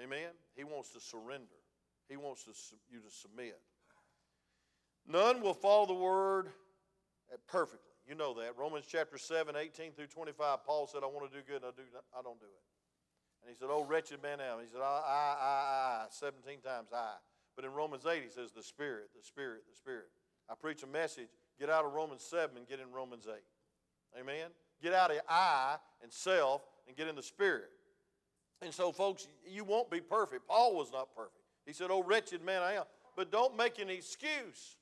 Amen? 0.04 0.32
He 0.54 0.64
wants 0.64 0.90
to 0.90 1.00
surrender. 1.00 1.56
He 2.08 2.16
wants 2.16 2.44
to, 2.44 2.52
you 2.92 3.00
to 3.00 3.10
submit. 3.10 3.58
None 5.08 5.40
will 5.40 5.54
follow 5.54 5.86
the 5.86 5.94
word 5.94 6.48
perfectly. 7.48 7.80
You 8.06 8.14
know 8.14 8.34
that. 8.34 8.52
Romans 8.58 8.84
chapter 8.88 9.16
7, 9.16 9.56
18 9.56 9.92
through 9.92 10.08
25, 10.08 10.64
Paul 10.64 10.86
said, 10.86 11.00
I 11.02 11.06
want 11.06 11.30
to 11.30 11.36
do 11.36 11.42
good 11.46 11.62
and 11.62 11.72
I, 11.72 11.76
do, 11.76 11.82
I 12.12 12.22
don't 12.22 12.38
do 12.38 12.46
it. 12.46 12.64
And 13.42 13.48
he 13.48 13.56
said, 13.56 13.68
Oh, 13.70 13.84
wretched 13.84 14.22
man 14.22 14.40
am. 14.40 14.60
He 14.60 14.68
said, 14.70 14.80
I, 14.80 14.84
I, 14.84 15.36
I, 15.40 16.04
I, 16.04 16.06
17 16.10 16.60
times 16.60 16.88
I. 16.92 17.16
But 17.56 17.64
in 17.64 17.72
Romans 17.72 18.04
8, 18.06 18.22
he 18.22 18.28
says, 18.28 18.50
The 18.52 18.62
Spirit, 18.62 19.10
the 19.16 19.22
Spirit, 19.22 19.62
the 19.70 19.76
Spirit. 19.76 20.08
I 20.50 20.54
preach 20.54 20.82
a 20.82 20.86
message. 20.86 21.28
Get 21.58 21.70
out 21.70 21.84
of 21.84 21.92
Romans 21.92 22.22
7 22.22 22.56
and 22.56 22.66
get 22.66 22.80
in 22.80 22.90
Romans 22.92 23.26
8. 23.28 24.20
Amen? 24.20 24.48
Get 24.82 24.92
out 24.92 25.10
of 25.10 25.18
I 25.28 25.76
and 26.02 26.12
self 26.12 26.62
and 26.86 26.96
get 26.96 27.08
in 27.08 27.14
the 27.14 27.22
Spirit. 27.22 27.70
And 28.62 28.72
so, 28.72 28.92
folks, 28.92 29.28
you 29.46 29.64
won't 29.64 29.90
be 29.90 30.00
perfect. 30.00 30.48
Paul 30.48 30.76
was 30.76 30.90
not 30.92 31.14
perfect. 31.14 31.44
He 31.66 31.72
said, 31.72 31.88
Oh, 31.90 32.02
wretched 32.02 32.44
man 32.44 32.62
I 32.62 32.74
am. 32.74 32.84
But 33.16 33.30
don't 33.30 33.56
make 33.56 33.78
an 33.78 33.90
excuse. 33.90 34.76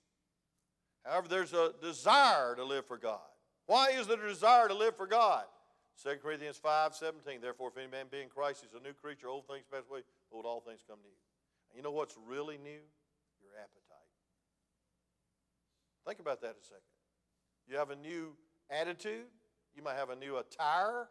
However, 1.04 1.28
there's 1.28 1.52
a 1.52 1.72
desire 1.82 2.54
to 2.56 2.64
live 2.64 2.86
for 2.86 2.96
God. 2.96 3.20
Why 3.66 3.90
is 3.90 4.06
there 4.06 4.24
a 4.24 4.28
desire 4.28 4.68
to 4.68 4.74
live 4.74 4.96
for 4.96 5.06
God? 5.06 5.44
2 6.02 6.16
Corinthians 6.22 6.56
5 6.56 6.94
17. 6.94 7.40
Therefore, 7.40 7.68
if 7.68 7.76
any 7.76 7.90
man 7.90 8.06
be 8.10 8.22
in 8.22 8.28
Christ, 8.28 8.62
he's 8.62 8.80
a 8.80 8.82
new 8.82 8.94
creature. 8.94 9.28
Old 9.28 9.46
things 9.46 9.64
pass 9.70 9.82
away. 9.90 10.00
Behold, 10.30 10.46
all 10.46 10.60
things 10.60 10.80
come 10.86 10.98
new. 11.02 11.31
You 11.74 11.82
know 11.82 11.90
what's 11.90 12.16
really 12.26 12.58
new? 12.58 12.70
Your 13.40 13.52
appetite. 13.58 14.08
Think 16.06 16.20
about 16.20 16.40
that 16.42 16.56
a 16.60 16.64
second. 16.64 16.82
You 17.68 17.76
have 17.76 17.90
a 17.90 17.96
new 17.96 18.34
attitude. 18.70 19.26
You 19.74 19.82
might 19.82 19.96
have 19.96 20.10
a 20.10 20.16
new 20.16 20.36
attire. 20.36 21.08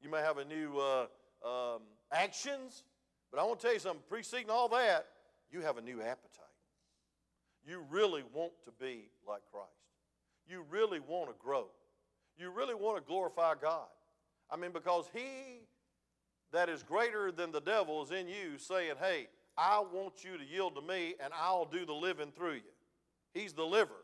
You 0.00 0.10
might 0.10 0.22
have 0.22 0.38
a 0.38 0.44
new 0.44 0.78
uh, 0.78 1.06
um, 1.44 1.82
actions. 2.12 2.84
But 3.30 3.40
I 3.40 3.44
want 3.44 3.60
to 3.60 3.66
tell 3.66 3.74
you 3.74 3.80
something. 3.80 4.02
Preceding 4.08 4.50
all 4.50 4.68
that, 4.68 5.06
you 5.50 5.60
have 5.62 5.78
a 5.78 5.82
new 5.82 6.00
appetite 6.00 6.42
you 7.66 7.84
really 7.90 8.22
want 8.32 8.52
to 8.64 8.72
be 8.72 9.10
like 9.26 9.42
Christ. 9.50 9.68
You 10.46 10.64
really 10.68 11.00
want 11.00 11.28
to 11.30 11.34
grow. 11.38 11.66
You 12.36 12.50
really 12.50 12.74
want 12.74 12.96
to 12.96 13.02
glorify 13.02 13.54
God. 13.60 13.86
I 14.50 14.56
mean, 14.56 14.72
because 14.72 15.08
He 15.14 15.66
that 16.52 16.68
is 16.68 16.82
greater 16.82 17.32
than 17.32 17.52
the 17.52 17.60
devil 17.60 18.02
is 18.02 18.10
in 18.10 18.28
you 18.28 18.58
saying, 18.58 18.94
Hey, 19.00 19.28
I 19.62 19.78
want 19.92 20.24
you 20.24 20.36
to 20.36 20.44
yield 20.44 20.74
to 20.74 20.82
me 20.82 21.14
and 21.22 21.32
I'll 21.32 21.64
do 21.64 21.86
the 21.86 21.92
living 21.92 22.32
through 22.32 22.54
you. 22.54 22.72
He's 23.32 23.52
the 23.52 23.62
liver. 23.62 24.02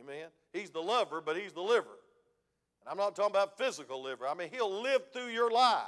Amen. 0.00 0.28
He's 0.52 0.70
the 0.70 0.80
lover, 0.80 1.20
but 1.20 1.36
He's 1.36 1.52
the 1.52 1.60
liver. 1.60 1.98
And 2.80 2.90
I'm 2.90 2.96
not 2.96 3.14
talking 3.14 3.32
about 3.32 3.58
physical 3.58 4.02
liver. 4.02 4.26
I 4.26 4.32
mean, 4.32 4.48
He'll 4.50 4.82
live 4.82 5.02
through 5.12 5.28
your 5.28 5.50
life. 5.50 5.84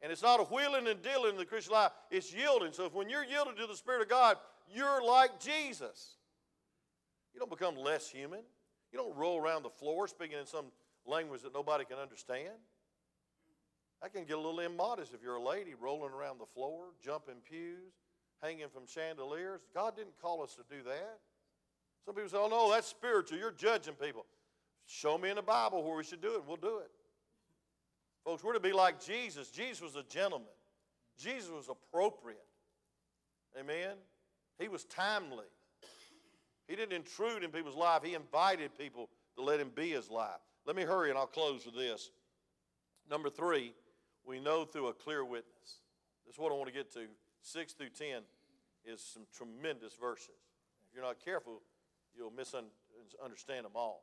And 0.00 0.10
it's 0.10 0.22
not 0.22 0.40
a 0.40 0.44
wheeling 0.44 0.88
and 0.88 1.02
dealing 1.02 1.32
in 1.32 1.36
the 1.36 1.44
Christian 1.44 1.74
life, 1.74 1.90
it's 2.10 2.32
yielding. 2.32 2.72
So 2.72 2.86
if 2.86 2.94
when 2.94 3.10
you're 3.10 3.24
yielded 3.24 3.58
to 3.58 3.66
the 3.66 3.76
Spirit 3.76 4.02
of 4.02 4.08
God, 4.08 4.36
you're 4.74 5.04
like 5.04 5.38
Jesus. 5.38 6.16
You 7.34 7.40
don't 7.40 7.50
become 7.50 7.76
less 7.76 8.08
human. 8.08 8.40
You 8.90 8.98
don't 8.98 9.14
roll 9.16 9.38
around 9.38 9.64
the 9.64 9.70
floor 9.70 10.08
speaking 10.08 10.38
in 10.38 10.46
some 10.46 10.66
language 11.04 11.42
that 11.42 11.52
nobody 11.52 11.84
can 11.84 11.98
understand. 11.98 12.54
That 14.02 14.14
can 14.14 14.24
get 14.24 14.36
a 14.36 14.40
little 14.40 14.60
immodest 14.60 15.12
if 15.12 15.22
you're 15.22 15.36
a 15.36 15.42
lady 15.42 15.74
rolling 15.78 16.12
around 16.12 16.38
the 16.38 16.46
floor, 16.46 16.86
jumping 17.02 17.36
pews, 17.48 17.92
hanging 18.42 18.68
from 18.68 18.86
chandeliers. 18.86 19.60
God 19.74 19.96
didn't 19.96 20.20
call 20.20 20.42
us 20.42 20.54
to 20.54 20.62
do 20.68 20.82
that. 20.84 21.18
Some 22.04 22.14
people 22.14 22.30
say, 22.30 22.38
oh, 22.38 22.48
no, 22.48 22.70
that's 22.70 22.86
spiritual. 22.86 23.38
You're 23.38 23.50
judging 23.50 23.94
people. 23.94 24.24
Show 24.86 25.18
me 25.18 25.30
in 25.30 25.36
the 25.36 25.42
Bible 25.42 25.82
where 25.82 25.96
we 25.96 26.04
should 26.04 26.22
do 26.22 26.34
it, 26.34 26.42
we'll 26.46 26.56
do 26.56 26.78
it. 26.78 26.90
Folks, 28.24 28.44
we're 28.44 28.52
to 28.52 28.60
be 28.60 28.72
like 28.72 29.04
Jesus. 29.04 29.50
Jesus 29.50 29.80
was 29.80 29.96
a 29.96 30.02
gentleman, 30.04 30.48
Jesus 31.18 31.50
was 31.50 31.68
appropriate. 31.68 32.38
Amen? 33.58 33.96
He 34.58 34.68
was 34.68 34.84
timely. 34.84 35.46
He 36.68 36.76
didn't 36.76 36.92
intrude 36.92 37.42
in 37.42 37.50
people's 37.50 37.76
life. 37.76 38.02
He 38.02 38.14
invited 38.14 38.76
people 38.76 39.08
to 39.36 39.42
let 39.42 39.60
him 39.60 39.70
be 39.74 39.90
his 39.90 40.10
life. 40.10 40.40
Let 40.66 40.76
me 40.76 40.82
hurry 40.82 41.10
and 41.10 41.18
I'll 41.18 41.26
close 41.26 41.64
with 41.64 41.76
this. 41.76 42.10
Number 43.08 43.30
three, 43.30 43.72
we 44.24 44.40
know 44.40 44.64
through 44.64 44.88
a 44.88 44.92
clear 44.92 45.24
witness. 45.24 45.80
This 46.26 46.34
is 46.34 46.38
what 46.38 46.50
I 46.50 46.56
want 46.56 46.66
to 46.66 46.74
get 46.74 46.92
to. 46.94 47.06
Six 47.46 47.74
through 47.74 47.90
ten 47.90 48.22
is 48.84 49.00
some 49.00 49.22
tremendous 49.32 49.94
verses. 49.94 50.34
If 50.88 50.96
you're 50.96 51.04
not 51.04 51.24
careful, 51.24 51.62
you'll 52.12 52.32
misunderstand 52.32 53.66
them 53.66 53.72
all. 53.76 54.02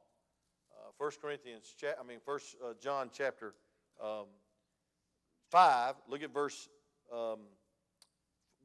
Uh, 0.71 0.91
1 0.97 1.11
Corinthians, 1.21 1.75
cha- 1.77 1.99
I 1.99 2.07
mean, 2.07 2.19
First 2.25 2.55
uh, 2.63 2.73
John 2.81 3.09
chapter 3.11 3.53
um, 4.01 4.27
5, 5.51 5.95
look 6.07 6.23
at 6.23 6.33
verse, 6.33 6.69
um, 7.13 7.39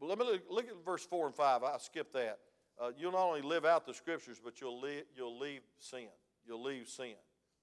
let 0.01 0.17
me 0.17 0.25
look, 0.25 0.43
look, 0.49 0.69
at 0.69 0.85
verse 0.85 1.05
4 1.05 1.27
and 1.27 1.35
5. 1.35 1.65
I 1.65 1.77
skipped 1.79 2.13
that 2.13 2.39
uh, 2.81 2.93
you'll 2.97 3.11
not 3.11 3.25
only 3.25 3.43
live 3.43 3.65
out 3.65 3.85
the 3.85 3.95
scriptures, 3.95 4.41
but 4.43 4.61
you'll, 4.61 4.81
leave, 4.81 5.03
you'll 5.17 5.41
leave 5.41 5.63
sin. 5.81 6.07
You'll 6.47 6.63
leave 6.63 6.89
sin. 6.89 7.15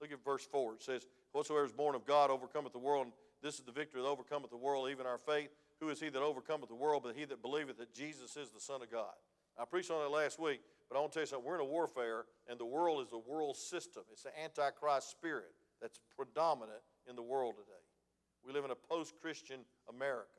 Look 0.01 0.11
at 0.11 0.21
verse 0.21 0.45
4. 0.51 0.73
It 0.73 0.83
says, 0.83 1.05
Whatsoever 1.31 1.63
is 1.63 1.71
born 1.71 1.95
of 1.95 2.05
God 2.05 2.29
overcometh 2.29 2.73
the 2.73 2.79
world. 2.79 3.07
This 3.41 3.55
is 3.55 3.61
the 3.61 3.71
victory 3.71 4.01
that 4.01 4.07
overcometh 4.07 4.49
the 4.49 4.57
world, 4.57 4.89
even 4.89 5.05
our 5.05 5.17
faith. 5.17 5.49
Who 5.79 5.89
is 5.89 5.99
he 5.99 6.09
that 6.09 6.21
overcometh 6.21 6.69
the 6.69 6.75
world 6.75 7.03
but 7.03 7.15
he 7.15 7.25
that 7.25 7.41
believeth 7.41 7.77
that 7.77 7.93
Jesus 7.93 8.37
is 8.37 8.49
the 8.49 8.59
Son 8.59 8.81
of 8.81 8.91
God? 8.91 9.13
I 9.57 9.65
preached 9.65 9.91
on 9.91 10.01
that 10.01 10.09
last 10.09 10.39
week, 10.39 10.61
but 10.89 10.97
I 10.97 10.99
want 10.99 11.13
to 11.13 11.15
tell 11.15 11.23
you 11.23 11.27
something. 11.27 11.47
We're 11.47 11.55
in 11.55 11.61
a 11.61 11.65
warfare, 11.65 12.25
and 12.47 12.59
the 12.59 12.65
world 12.65 13.05
is 13.05 13.13
a 13.13 13.17
world 13.17 13.55
system. 13.55 14.03
It's 14.11 14.25
an 14.25 14.31
antichrist 14.43 15.11
spirit 15.11 15.51
that's 15.81 15.99
predominant 16.15 16.79
in 17.09 17.15
the 17.15 17.21
world 17.21 17.55
today. 17.55 17.71
We 18.45 18.53
live 18.53 18.65
in 18.65 18.71
a 18.71 18.75
post 18.75 19.15
Christian 19.21 19.61
America. 19.89 20.29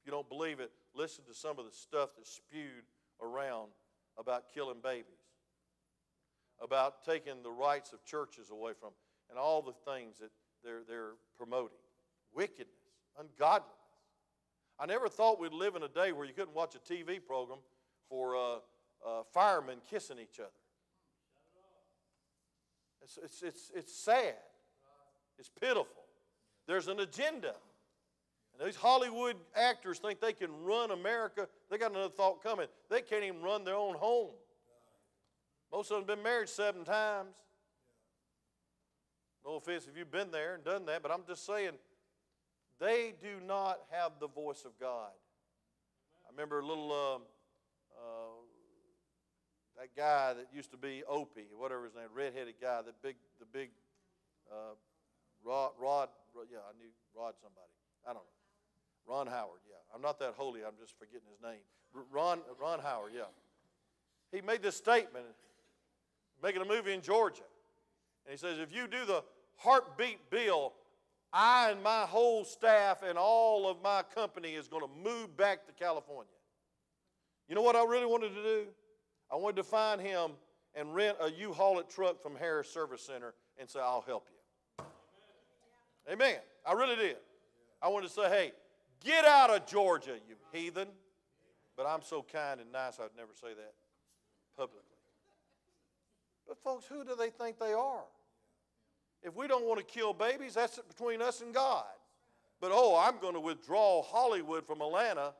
If 0.00 0.06
you 0.06 0.12
don't 0.12 0.28
believe 0.28 0.60
it, 0.60 0.70
listen 0.94 1.24
to 1.24 1.34
some 1.34 1.58
of 1.58 1.64
the 1.64 1.72
stuff 1.72 2.10
that's 2.16 2.30
spewed 2.30 2.84
around 3.22 3.70
about 4.16 4.44
killing 4.54 4.78
babies, 4.82 5.04
about 6.62 7.04
taking 7.04 7.42
the 7.42 7.50
rights 7.50 7.92
of 7.92 8.04
churches 8.04 8.50
away 8.50 8.72
from, 8.78 8.90
and 9.30 9.38
all 9.38 9.62
the 9.62 9.74
things 9.90 10.18
that 10.18 10.30
they're, 10.64 10.82
they're 10.88 11.14
promoting 11.36 11.78
wickedness, 12.34 12.68
ungodliness. 13.18 13.77
I 14.80 14.86
never 14.86 15.08
thought 15.08 15.40
we'd 15.40 15.52
live 15.52 15.74
in 15.74 15.82
a 15.82 15.88
day 15.88 16.12
where 16.12 16.24
you 16.24 16.32
couldn't 16.32 16.54
watch 16.54 16.74
a 16.74 16.78
TV 16.78 17.18
program 17.24 17.58
for 18.08 18.36
uh, 18.36 18.54
uh, 19.06 19.22
firemen 19.32 19.78
kissing 19.90 20.18
each 20.18 20.38
other. 20.38 20.48
It's, 23.02 23.18
it's, 23.22 23.42
it's, 23.42 23.70
it's 23.74 23.94
sad. 23.94 24.34
It's 25.38 25.48
pitiful. 25.48 25.86
There's 26.66 26.88
an 26.88 27.00
agenda. 27.00 27.54
And 28.58 28.66
these 28.66 28.76
Hollywood 28.76 29.36
actors 29.56 29.98
think 29.98 30.20
they 30.20 30.32
can 30.32 30.50
run 30.62 30.90
America. 30.90 31.48
They 31.70 31.78
got 31.78 31.90
another 31.90 32.10
thought 32.10 32.42
coming. 32.42 32.66
They 32.90 33.00
can't 33.00 33.24
even 33.24 33.42
run 33.42 33.64
their 33.64 33.76
own 33.76 33.94
home. 33.94 34.30
Most 35.72 35.90
of 35.90 35.96
them 35.96 36.08
have 36.08 36.16
been 36.16 36.22
married 36.22 36.48
seven 36.48 36.84
times. 36.84 37.30
No 39.44 39.56
offense 39.56 39.86
if 39.90 39.96
you've 39.96 40.10
been 40.10 40.30
there 40.30 40.54
and 40.54 40.64
done 40.64 40.84
that, 40.86 41.02
but 41.02 41.10
I'm 41.10 41.22
just 41.26 41.46
saying, 41.46 41.72
They 42.80 43.14
do 43.20 43.40
not 43.44 43.80
have 43.90 44.12
the 44.20 44.28
voice 44.28 44.64
of 44.64 44.78
God. 44.78 45.10
I 46.26 46.30
remember 46.30 46.60
a 46.60 46.66
little, 46.66 46.92
um, 46.92 47.22
uh, 47.96 48.38
that 49.78 49.96
guy 49.96 50.34
that 50.34 50.46
used 50.54 50.70
to 50.70 50.76
be 50.76 51.02
Opie, 51.08 51.48
whatever 51.56 51.84
his 51.84 51.94
name, 51.94 52.08
redheaded 52.14 52.54
guy, 52.60 52.82
the 52.82 52.92
big, 53.02 53.16
the 53.40 53.46
big, 53.46 53.70
uh, 54.50 54.74
Rod, 55.44 55.72
Rod, 55.80 56.08
yeah, 56.50 56.58
I 56.58 56.76
knew 56.78 56.90
Rod 57.16 57.34
somebody. 57.40 57.70
I 58.04 58.12
don't 58.12 58.22
know. 58.22 59.12
Ron 59.12 59.26
Howard, 59.26 59.60
yeah. 59.68 59.76
I'm 59.94 60.02
not 60.02 60.18
that 60.20 60.34
holy, 60.36 60.60
I'm 60.64 60.76
just 60.80 60.98
forgetting 60.98 61.26
his 61.30 61.42
name. 61.42 61.62
Ron, 62.12 62.40
Ron 62.60 62.80
Howard, 62.80 63.12
yeah. 63.14 63.22
He 64.30 64.40
made 64.40 64.62
this 64.62 64.76
statement, 64.76 65.24
making 66.42 66.60
a 66.60 66.64
movie 66.64 66.92
in 66.92 67.00
Georgia. 67.00 67.42
And 68.26 68.32
he 68.32 68.36
says, 68.36 68.58
if 68.58 68.72
you 68.72 68.86
do 68.86 69.06
the 69.06 69.24
heartbeat 69.56 70.30
bill, 70.30 70.74
I 71.32 71.70
and 71.70 71.82
my 71.82 72.02
whole 72.02 72.44
staff 72.44 73.02
and 73.06 73.18
all 73.18 73.68
of 73.68 73.82
my 73.82 74.02
company 74.14 74.54
is 74.54 74.68
going 74.68 74.82
to 74.82 75.10
move 75.10 75.36
back 75.36 75.66
to 75.66 75.72
California. 75.72 76.32
You 77.48 77.54
know 77.54 77.62
what 77.62 77.76
I 77.76 77.84
really 77.84 78.06
wanted 78.06 78.34
to 78.34 78.42
do? 78.42 78.64
I 79.30 79.36
wanted 79.36 79.56
to 79.56 79.64
find 79.64 80.00
him 80.00 80.32
and 80.74 80.94
rent 80.94 81.18
a 81.20 81.30
U-Haul 81.30 81.80
it 81.80 81.90
truck 81.90 82.22
from 82.22 82.36
Harris 82.36 82.70
Service 82.70 83.02
Center 83.02 83.34
and 83.58 83.68
say, 83.68 83.80
I'll 83.80 84.04
help 84.06 84.28
you. 84.30 84.84
Amen. 86.12 86.36
I 86.66 86.72
really 86.72 86.96
did. 86.96 87.16
I 87.82 87.88
wanted 87.88 88.08
to 88.08 88.12
say, 88.12 88.28
hey, 88.28 88.52
get 89.04 89.24
out 89.24 89.50
of 89.50 89.66
Georgia, 89.66 90.16
you 90.28 90.36
heathen. 90.52 90.88
But 91.76 91.86
I'm 91.86 92.02
so 92.02 92.24
kind 92.32 92.60
and 92.60 92.72
nice, 92.72 92.98
I'd 92.98 93.16
never 93.16 93.32
say 93.40 93.48
that 93.48 93.74
publicly. 94.56 94.82
But, 96.46 96.58
folks, 96.64 96.86
who 96.86 97.04
do 97.04 97.14
they 97.14 97.30
think 97.30 97.58
they 97.58 97.72
are? 97.72 98.02
If 99.22 99.34
we 99.34 99.46
don't 99.48 99.64
want 99.64 99.78
to 99.80 99.84
kill 99.84 100.12
babies, 100.12 100.54
that's 100.54 100.78
between 100.88 101.20
us 101.20 101.40
and 101.40 101.52
God. 101.52 101.84
But 102.60 102.70
oh, 102.72 102.96
I'm 102.96 103.18
going 103.20 103.34
to 103.34 103.40
withdraw 103.40 104.02
Hollywood 104.02 104.66
from 104.66 104.80
Atlanta 104.80 105.34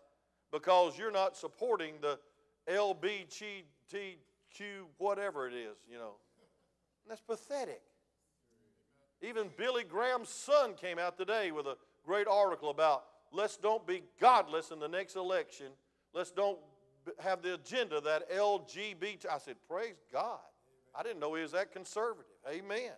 because 0.52 0.98
you're 0.98 1.10
not 1.10 1.36
supporting 1.36 1.94
the 2.00 2.18
LBGTQ, 2.68 3.64
whatever 4.98 5.48
it 5.48 5.54
is, 5.54 5.76
you 5.90 5.98
know. 5.98 6.14
And 7.04 7.10
that's 7.10 7.20
pathetic. 7.20 7.82
Even 9.20 9.48
Billy 9.56 9.84
Graham's 9.84 10.28
son 10.28 10.74
came 10.74 10.98
out 10.98 11.16
today 11.16 11.50
with 11.50 11.66
a 11.66 11.76
great 12.04 12.28
article 12.28 12.70
about 12.70 13.04
let's 13.32 13.56
don't 13.56 13.86
be 13.86 14.02
godless 14.20 14.70
in 14.70 14.78
the 14.78 14.88
next 14.88 15.16
election. 15.16 15.66
Let's 16.14 16.30
don't 16.30 16.58
have 17.18 17.42
the 17.42 17.54
agenda 17.54 18.00
that 18.00 18.30
LGBT. 18.30 19.26
I 19.30 19.38
said, 19.38 19.56
praise 19.68 19.96
God. 20.12 20.38
I 20.94 21.02
didn't 21.02 21.20
know 21.20 21.34
he 21.34 21.42
was 21.42 21.52
that 21.52 21.72
conservative. 21.72 22.24
Amen. 22.48 22.92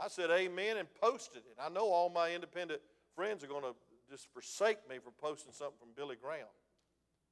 I 0.00 0.08
said 0.08 0.30
amen 0.30 0.76
and 0.76 0.88
posted 1.00 1.42
it. 1.42 1.56
I 1.60 1.68
know 1.68 1.88
all 1.88 2.08
my 2.08 2.32
independent 2.32 2.80
friends 3.14 3.42
are 3.42 3.48
going 3.48 3.64
to 3.64 3.74
just 4.10 4.28
forsake 4.32 4.88
me 4.88 4.96
for 5.02 5.10
posting 5.10 5.52
something 5.52 5.76
from 5.78 5.88
Billy 5.96 6.16
Graham 6.20 6.46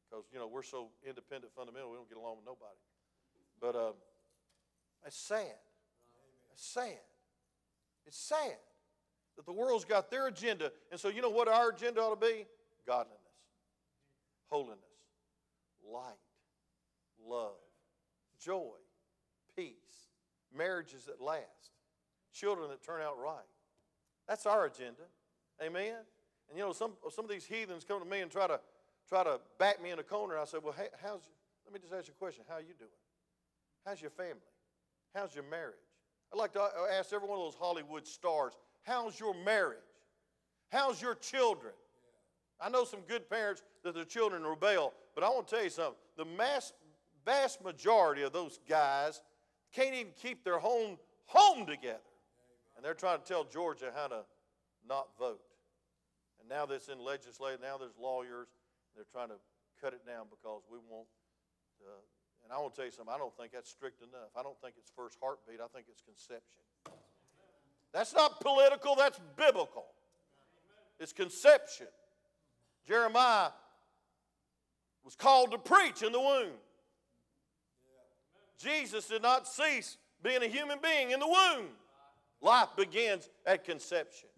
because, 0.09 0.24
you 0.33 0.38
know, 0.38 0.46
we're 0.46 0.62
so 0.62 0.88
independent 1.07 1.52
fundamental, 1.55 1.90
we 1.90 1.96
don't 1.96 2.09
get 2.09 2.18
along 2.18 2.37
with 2.37 2.44
nobody. 2.44 2.79
But 3.61 3.76
uh, 3.76 3.92
it's 5.07 5.16
sad. 5.16 5.57
It's 6.52 6.66
sad. 6.66 6.98
It's 8.07 8.18
sad 8.18 8.57
that 9.37 9.46
the 9.46 9.52
world's 9.52 9.85
got 9.85 10.11
their 10.11 10.26
agenda. 10.26 10.72
And 10.90 10.98
so, 10.98 11.09
you 11.09 11.22
know 11.22 11.31
what 11.31 11.48
our 11.48 11.70
agenda 11.70 12.00
ought 12.00 12.20
to 12.20 12.26
be? 12.26 12.46
Godliness, 12.87 13.18
holiness, 14.46 14.79
light, 15.92 16.14
love, 17.26 17.57
joy, 18.40 18.76
peace, 19.57 19.74
marriages 20.57 21.05
that 21.07 21.20
last 21.20 21.76
children 22.38 22.68
that 22.70 22.83
turn 22.83 23.01
out 23.01 23.18
right. 23.22 23.49
That's 24.29 24.46
our 24.46 24.66
agenda. 24.66 25.03
Amen? 25.62 25.94
And 26.49 26.59
you 26.59 26.64
know, 26.64 26.72
some, 26.72 26.92
some 27.11 27.25
of 27.25 27.31
these 27.31 27.44
heathens 27.44 27.85
come 27.85 28.01
to 28.01 28.09
me 28.09 28.20
and 28.20 28.31
try 28.31 28.46
to, 28.46 28.61
try 29.09 29.25
to 29.25 29.40
back 29.59 29.83
me 29.83 29.90
in 29.90 29.99
a 29.99 30.03
corner. 30.03 30.38
I 30.38 30.44
said, 30.44 30.61
well, 30.62 30.75
hey, 30.77 30.88
how's, 31.03 31.20
let 31.64 31.72
me 31.72 31.81
just 31.81 31.92
ask 31.92 32.09
you 32.09 32.14
a 32.16 32.18
question. 32.18 32.44
How 32.49 32.57
are 32.57 32.61
you 32.61 32.75
doing? 32.79 32.90
How's 33.85 34.01
your 34.01 34.11
family? 34.11 34.35
How's 35.14 35.35
your 35.35 35.44
marriage? 35.44 35.75
I'd 36.33 36.38
like 36.38 36.53
to 36.55 36.61
uh, 36.61 36.68
ask 36.99 37.12
every 37.12 37.29
one 37.29 37.38
of 37.38 37.44
those 37.44 37.57
Hollywood 37.59 38.07
stars, 38.07 38.53
how's 38.83 39.18
your 39.18 39.35
marriage? 39.44 39.79
How's 40.70 41.01
your 41.01 41.14
children? 41.14 41.72
I 42.61 42.68
know 42.68 42.85
some 42.85 43.01
good 43.07 43.29
parents 43.31 43.62
that 43.85 43.94
their 43.94 44.05
children 44.05 44.42
rebel, 44.44 44.92
but 45.14 45.22
I 45.22 45.29
want 45.29 45.46
to 45.49 45.55
tell 45.55 45.64
you 45.64 45.70
something. 45.70 45.94
The 46.16 46.25
mass, 46.25 46.72
vast 47.25 47.62
majority 47.62 48.22
of 48.22 48.33
those 48.33 48.59
guys 48.68 49.22
can't 49.72 49.94
even 49.94 50.12
keep 50.20 50.42
their 50.42 50.59
home 50.59 50.99
home 51.27 51.66
together. 51.66 51.99
And 52.77 52.85
they're 52.85 52.95
trying 52.95 53.19
to 53.21 53.25
tell 53.25 53.45
Georgia 53.45 53.91
how 53.95 54.09
to 54.09 54.25
not 54.87 55.09
vote. 55.19 55.41
And 56.41 56.49
now 56.49 56.67
that's 56.67 56.89
in 56.89 56.99
legislature, 56.99 57.59
now 57.61 57.79
there's 57.79 57.97
lawyers. 58.01 58.49
They're 58.95 59.09
trying 59.11 59.29
to 59.29 59.41
cut 59.81 59.93
it 59.93 60.07
down 60.07 60.27
because 60.31 60.62
we 60.71 60.79
want, 60.89 61.07
uh, 61.83 62.01
and 62.45 62.53
I 62.53 62.59
want 62.59 62.75
to 62.75 62.77
tell 62.77 62.87
you 62.87 62.93
something, 62.93 63.12
I 63.15 63.19
don't 63.19 63.37
think 63.37 63.53
that's 63.53 63.71
strict 63.71 64.03
enough. 64.03 64.31
I 64.37 64.43
don't 64.43 64.59
think 64.61 64.75
it's 64.79 64.91
first 64.95 65.17
heartbeat, 65.21 65.61
I 65.61 65.69
think 65.75 65.87
it's 65.91 66.01
conception. 66.01 66.62
That's 67.93 68.15
not 68.15 68.41
political, 68.41 68.95
that's 68.95 69.21
biblical. 69.37 69.87
It's 70.99 71.12
conception. 71.12 71.89
Jeremiah 72.87 73.51
was 75.05 75.15
called 75.15 75.53
to 75.53 75.59
preach 75.59 76.03
in 76.03 76.12
the 76.12 76.21
womb. 76.21 76.53
Jesus 78.59 79.07
did 79.09 79.23
not 79.23 79.47
cease 79.47 79.99
being 80.23 80.43
a 80.43 80.47
human 80.47 80.79
being 80.83 81.11
in 81.11 81.21
the 81.21 81.27
womb. 81.27 81.67
Life 82.40 82.68
begins 82.77 83.29
at 83.44 83.64
conception. 83.64 84.29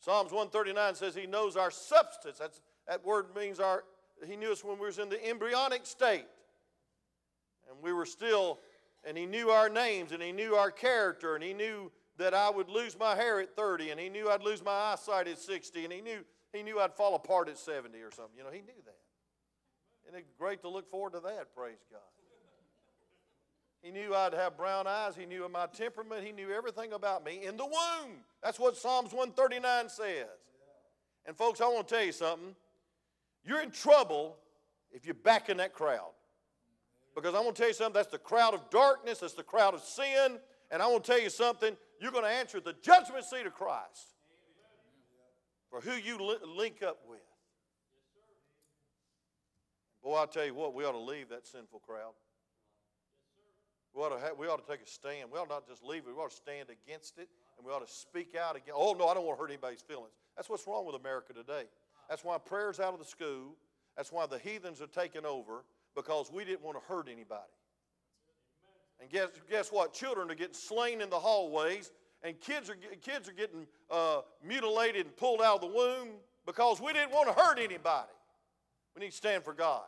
Psalms 0.00 0.30
139 0.30 0.94
says 0.94 1.14
he 1.14 1.26
knows 1.26 1.56
our 1.56 1.70
substance. 1.70 2.38
That's, 2.38 2.60
that 2.86 3.04
word 3.04 3.26
means 3.34 3.58
our, 3.58 3.84
he 4.26 4.36
knew 4.36 4.52
us 4.52 4.62
when 4.62 4.78
we 4.78 4.86
was 4.86 4.98
in 4.98 5.08
the 5.08 5.28
embryonic 5.28 5.86
state. 5.86 6.26
And 7.68 7.82
we 7.82 7.92
were 7.92 8.06
still, 8.06 8.60
and 9.04 9.18
he 9.18 9.26
knew 9.26 9.50
our 9.50 9.68
names, 9.68 10.12
and 10.12 10.22
he 10.22 10.32
knew 10.32 10.54
our 10.54 10.70
character, 10.70 11.34
and 11.34 11.42
he 11.42 11.52
knew 11.52 11.90
that 12.18 12.34
I 12.34 12.50
would 12.50 12.68
lose 12.68 12.98
my 12.98 13.14
hair 13.14 13.40
at 13.40 13.56
30, 13.56 13.90
and 13.90 14.00
he 14.00 14.08
knew 14.08 14.30
I'd 14.30 14.42
lose 14.42 14.64
my 14.64 14.70
eyesight 14.70 15.28
at 15.28 15.38
60, 15.38 15.84
and 15.84 15.92
he 15.92 16.00
knew, 16.00 16.24
he 16.52 16.62
knew 16.62 16.78
I'd 16.78 16.94
fall 16.94 17.14
apart 17.14 17.48
at 17.48 17.58
70 17.58 17.98
or 18.00 18.10
something. 18.10 18.36
You 18.36 18.44
know, 18.44 18.50
he 18.50 18.60
knew 18.60 18.80
that. 18.84 18.96
And 20.06 20.16
it 20.16 20.26
great 20.38 20.62
to 20.62 20.68
look 20.68 20.88
forward 20.88 21.14
to 21.14 21.20
that? 21.20 21.54
Praise 21.54 21.84
God. 21.90 22.15
He 23.82 23.90
knew 23.90 24.14
I'd 24.14 24.34
have 24.34 24.56
brown 24.56 24.86
eyes. 24.86 25.14
He 25.16 25.26
knew 25.26 25.48
my 25.48 25.66
temperament. 25.66 26.24
He 26.24 26.32
knew 26.32 26.50
everything 26.50 26.92
about 26.92 27.24
me 27.24 27.44
in 27.44 27.56
the 27.56 27.64
womb. 27.64 28.16
That's 28.42 28.58
what 28.58 28.76
Psalms 28.76 29.12
139 29.12 29.88
says. 29.88 30.26
And, 31.24 31.36
folks, 31.36 31.60
I 31.60 31.66
want 31.68 31.88
to 31.88 31.94
tell 31.94 32.04
you 32.04 32.12
something. 32.12 32.54
You're 33.44 33.62
in 33.62 33.70
trouble 33.70 34.36
if 34.90 35.04
you're 35.04 35.14
back 35.14 35.48
in 35.48 35.58
that 35.58 35.72
crowd. 35.72 36.10
Because 37.14 37.34
I 37.34 37.40
want 37.40 37.56
to 37.56 37.62
tell 37.62 37.68
you 37.68 37.74
something. 37.74 37.94
That's 37.94 38.10
the 38.10 38.18
crowd 38.18 38.54
of 38.54 38.68
darkness, 38.70 39.20
that's 39.20 39.34
the 39.34 39.42
crowd 39.42 39.74
of 39.74 39.82
sin. 39.82 40.38
And 40.70 40.82
I 40.82 40.86
want 40.88 41.04
to 41.04 41.12
tell 41.12 41.20
you 41.20 41.30
something. 41.30 41.76
You're 42.00 42.12
going 42.12 42.24
to 42.24 42.30
answer 42.30 42.60
the 42.60 42.74
judgment 42.82 43.24
seat 43.24 43.46
of 43.46 43.54
Christ 43.54 44.16
for 45.70 45.80
who 45.80 45.92
you 45.92 46.18
link 46.56 46.82
up 46.82 46.98
with. 47.08 47.20
Boy, 50.02 50.14
I'll 50.14 50.26
tell 50.26 50.44
you 50.44 50.54
what, 50.54 50.74
we 50.74 50.84
ought 50.84 50.92
to 50.92 50.98
leave 50.98 51.30
that 51.30 51.46
sinful 51.46 51.80
crowd. 51.80 52.12
We 53.96 54.02
ought, 54.02 54.10
to 54.10 54.20
have, 54.20 54.36
we 54.36 54.46
ought 54.46 54.64
to 54.64 54.70
take 54.70 54.82
a 54.82 54.86
stand. 54.86 55.30
We 55.32 55.38
ought 55.38 55.48
not 55.48 55.66
just 55.66 55.82
leave 55.82 56.02
it. 56.06 56.14
We 56.14 56.22
ought 56.22 56.30
to 56.30 56.36
stand 56.36 56.68
against 56.68 57.16
it, 57.16 57.30
and 57.56 57.66
we 57.66 57.72
ought 57.72 57.86
to 57.86 57.90
speak 57.90 58.36
out 58.36 58.54
against. 58.54 58.74
Oh 58.74 58.92
no, 58.92 59.08
I 59.08 59.14
don't 59.14 59.24
want 59.24 59.38
to 59.38 59.42
hurt 59.42 59.50
anybody's 59.50 59.80
feelings. 59.80 60.12
That's 60.36 60.50
what's 60.50 60.66
wrong 60.66 60.84
with 60.84 60.96
America 60.96 61.32
today. 61.32 61.64
That's 62.10 62.22
why 62.22 62.36
prayer's 62.36 62.78
out 62.78 62.92
of 62.92 62.98
the 62.98 63.06
school. 63.06 63.56
That's 63.96 64.12
why 64.12 64.26
the 64.26 64.38
heathens 64.38 64.82
are 64.82 64.86
taking 64.86 65.24
over 65.24 65.64
because 65.94 66.30
we 66.30 66.44
didn't 66.44 66.60
want 66.60 66.78
to 66.78 66.84
hurt 66.86 67.08
anybody. 67.10 67.40
And 69.00 69.08
guess, 69.08 69.28
guess 69.50 69.72
what? 69.72 69.94
Children 69.94 70.30
are 70.30 70.34
getting 70.34 70.52
slain 70.52 71.00
in 71.00 71.08
the 71.08 71.18
hallways, 71.18 71.90
and 72.22 72.38
kids 72.38 72.68
are, 72.68 72.76
kids 73.02 73.30
are 73.30 73.32
getting 73.32 73.66
uh, 73.90 74.20
mutilated 74.46 75.06
and 75.06 75.16
pulled 75.16 75.40
out 75.40 75.56
of 75.56 75.60
the 75.62 75.74
womb 75.74 76.08
because 76.44 76.82
we 76.82 76.92
didn't 76.92 77.12
want 77.12 77.34
to 77.34 77.42
hurt 77.42 77.58
anybody. 77.58 78.12
We 78.94 79.00
need 79.00 79.12
to 79.12 79.16
stand 79.16 79.42
for 79.42 79.54
God. 79.54 79.84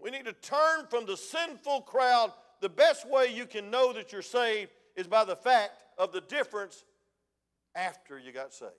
We 0.00 0.10
need 0.10 0.26
to 0.26 0.32
turn 0.32 0.86
from 0.88 1.06
the 1.06 1.16
sinful 1.16 1.82
crowd 1.82 2.30
the 2.60 2.68
best 2.68 3.08
way 3.08 3.26
you 3.32 3.46
can 3.46 3.70
know 3.70 3.92
that 3.92 4.12
you're 4.12 4.22
saved 4.22 4.70
is 4.96 5.06
by 5.06 5.24
the 5.24 5.36
fact 5.36 5.72
of 5.98 6.12
the 6.12 6.20
difference 6.22 6.84
after 7.74 8.18
you 8.18 8.32
got 8.32 8.52
saved. 8.52 8.72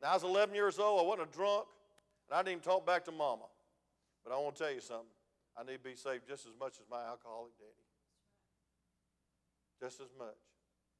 Now, 0.00 0.10
I 0.10 0.14
was 0.14 0.22
11 0.22 0.54
years 0.54 0.78
old. 0.78 1.00
I 1.00 1.04
wasn't 1.04 1.28
a 1.28 1.36
drunk, 1.36 1.66
and 2.28 2.38
I 2.38 2.42
didn't 2.42 2.52
even 2.52 2.62
talk 2.62 2.86
back 2.86 3.04
to 3.06 3.12
mama. 3.12 3.44
But 4.24 4.32
I 4.32 4.38
want 4.38 4.56
to 4.56 4.64
tell 4.64 4.72
you 4.72 4.80
something. 4.80 5.06
I 5.58 5.64
need 5.64 5.78
to 5.82 5.90
be 5.90 5.96
saved 5.96 6.28
just 6.28 6.46
as 6.46 6.52
much 6.58 6.74
as 6.74 6.86
my 6.88 7.02
alcoholic 7.02 7.52
daddy. 7.58 7.70
Just 9.80 10.00
as 10.00 10.08
much. 10.16 10.38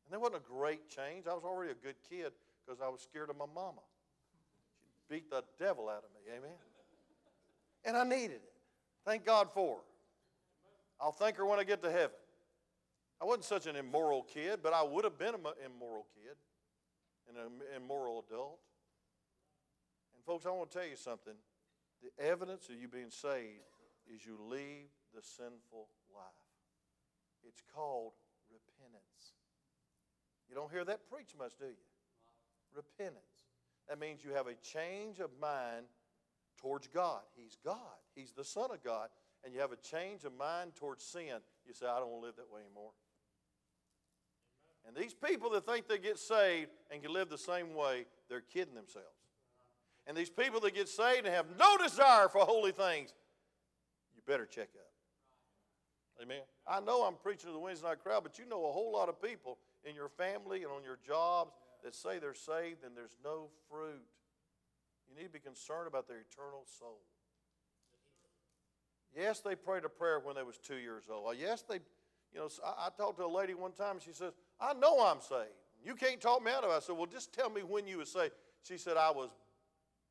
And 0.07 0.12
that 0.12 0.20
wasn't 0.20 0.43
a 0.43 0.51
great 0.51 0.89
change. 0.89 1.26
I 1.30 1.34
was 1.34 1.45
already 1.45 1.70
a 1.70 1.74
good 1.74 1.97
kid 2.09 2.32
because 2.64 2.80
I 2.80 2.89
was 2.89 3.01
scared 3.01 3.30
of 3.30 3.36
my 3.36 3.47
mama. 3.55 3.82
She 4.97 5.14
beat 5.14 5.30
the 5.30 5.45
devil 5.59 5.89
out 5.89 6.03
of 6.03 6.11
me. 6.11 6.32
Amen. 6.36 6.57
And 7.84 7.97
I 7.97 8.05
needed 8.05 8.43
it. 8.43 8.53
Thank 9.05 9.24
God 9.24 9.49
for 9.53 9.76
her. 9.76 9.82
I'll 11.01 11.12
thank 11.12 11.36
her 11.36 11.46
when 11.46 11.59
I 11.59 11.64
get 11.64 11.82
to 11.82 11.90
heaven. 11.90 12.16
I 13.20 13.24
wasn't 13.24 13.44
such 13.44 13.66
an 13.66 13.76
immoral 13.76 14.22
kid, 14.22 14.61
but 14.62 14.72
I 14.72 14.82
would 14.82 15.05
have 15.05 15.18
been 15.18 15.34
an 15.34 15.40
immoral 15.64 16.07
kid 16.14 16.36
and 17.28 17.36
an 17.36 17.53
immoral 17.76 18.24
adult. 18.28 18.59
And 20.14 20.24
folks, 20.24 20.46
I 20.46 20.51
want 20.51 20.70
to 20.70 20.78
tell 20.78 20.88
you 20.88 20.96
something. 20.96 21.34
The 22.03 22.24
evidence 22.24 22.68
of 22.68 22.76
you 22.80 22.86
being 22.86 23.11
saved 23.11 23.66
is 24.12 24.24
you 24.24 24.38
leave 24.49 24.86
the 25.14 25.22
sinful 25.22 25.88
life. 26.14 26.24
It's 27.46 27.62
called 27.74 28.12
repentance. 28.51 29.34
You 30.49 30.55
don't 30.55 30.70
hear 30.70 30.84
that 30.84 31.11
preached 31.11 31.36
much, 31.38 31.53
do 31.59 31.66
you? 31.66 31.84
Repentance. 32.74 33.24
That 33.88 33.99
means 33.99 34.24
you 34.24 34.32
have 34.32 34.46
a 34.46 34.55
change 34.55 35.18
of 35.18 35.30
mind 35.40 35.86
towards 36.57 36.86
God. 36.88 37.22
He's 37.36 37.57
God, 37.64 37.99
He's 38.14 38.32
the 38.32 38.44
Son 38.44 38.70
of 38.70 38.82
God. 38.82 39.09
And 39.49 39.55
you 39.55 39.62
have 39.62 39.72
a 39.72 39.76
change 39.76 40.24
of 40.24 40.36
mind 40.36 40.74
towards 40.74 41.03
sin. 41.03 41.40
You 41.66 41.72
say, 41.72 41.86
I 41.86 41.99
don't 42.01 42.11
want 42.11 42.20
to 42.20 42.26
live 42.26 42.36
that 42.36 42.53
way 42.53 42.61
anymore. 42.61 42.90
And 44.86 44.94
these 44.94 45.14
people 45.14 45.49
that 45.53 45.64
think 45.64 45.88
they 45.88 45.96
get 45.96 46.18
saved 46.18 46.68
and 46.90 47.03
can 47.03 47.11
live 47.14 47.30
the 47.30 47.38
same 47.38 47.72
way, 47.72 48.05
they're 48.28 48.42
kidding 48.42 48.74
themselves. 48.74 49.09
And 50.07 50.14
these 50.14 50.28
people 50.28 50.61
that 50.61 50.74
get 50.74 50.86
saved 50.86 51.24
and 51.24 51.34
have 51.34 51.46
no 51.59 51.78
desire 51.78 52.28
for 52.28 52.40
holy 52.40 52.72
things, 52.72 53.14
you 54.14 54.20
better 54.26 54.44
check 54.44 54.68
up. 54.74 56.22
Amen. 56.22 56.42
I 56.66 56.80
know 56.80 57.05
I'm 57.05 57.14
preaching 57.14 57.46
to 57.46 57.53
the 57.55 57.59
Wednesday 57.59 57.88
night 57.88 58.01
crowd, 58.03 58.24
but 58.24 58.38
you 58.38 58.44
know 58.44 58.68
a 58.68 58.72
whole 58.72 58.92
lot 58.92 59.09
of 59.09 59.22
people 59.22 59.57
in 59.82 59.94
your 59.94 60.11
family 60.11 60.62
and 60.62 60.70
on 60.70 60.84
your 60.84 60.99
jobs 61.07 61.55
that 61.82 61.94
say 61.94 62.18
they're 62.18 62.34
saved 62.34 62.84
and 62.84 62.94
there's 62.94 63.16
no 63.24 63.49
fruit. 63.70 64.05
You 65.09 65.16
need 65.16 65.28
to 65.28 65.32
be 65.32 65.38
concerned 65.38 65.86
about 65.88 66.07
their 66.07 66.18
eternal 66.20 66.66
soul. 66.78 67.01
Yes, 69.16 69.40
they 69.40 69.54
prayed 69.54 69.84
a 69.84 69.88
prayer 69.88 70.20
when 70.20 70.36
they 70.36 70.42
was 70.42 70.59
two 70.59 70.76
years 70.76 71.04
old. 71.11 71.28
Uh, 71.28 71.30
yes, 71.32 71.62
they, 71.68 71.76
you 72.32 72.40
know, 72.40 72.48
I, 72.64 72.86
I 72.86 72.88
talked 72.96 73.18
to 73.18 73.24
a 73.24 73.26
lady 73.26 73.54
one 73.54 73.72
time. 73.72 73.96
She 74.00 74.12
says, 74.12 74.32
"I 74.61 74.74
know 74.74 75.04
I'm 75.04 75.20
saved. 75.20 75.54
You 75.84 75.94
can't 75.94 76.20
talk 76.20 76.42
me 76.42 76.50
out 76.50 76.64
of 76.64 76.70
it." 76.70 76.74
I 76.74 76.80
said, 76.80 76.96
"Well, 76.96 77.06
just 77.06 77.32
tell 77.32 77.50
me 77.50 77.62
when 77.62 77.86
you 77.86 77.98
were 77.98 78.04
saved." 78.04 78.32
She 78.62 78.76
said, 78.76 78.96
"I 78.96 79.11
was 79.11 79.30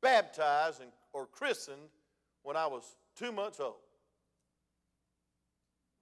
baptized 0.00 0.80
and, 0.80 0.90
or 1.12 1.26
christened 1.26 1.88
when 2.42 2.56
I 2.56 2.66
was 2.66 2.96
two 3.16 3.32
months 3.32 3.60
old." 3.60 3.76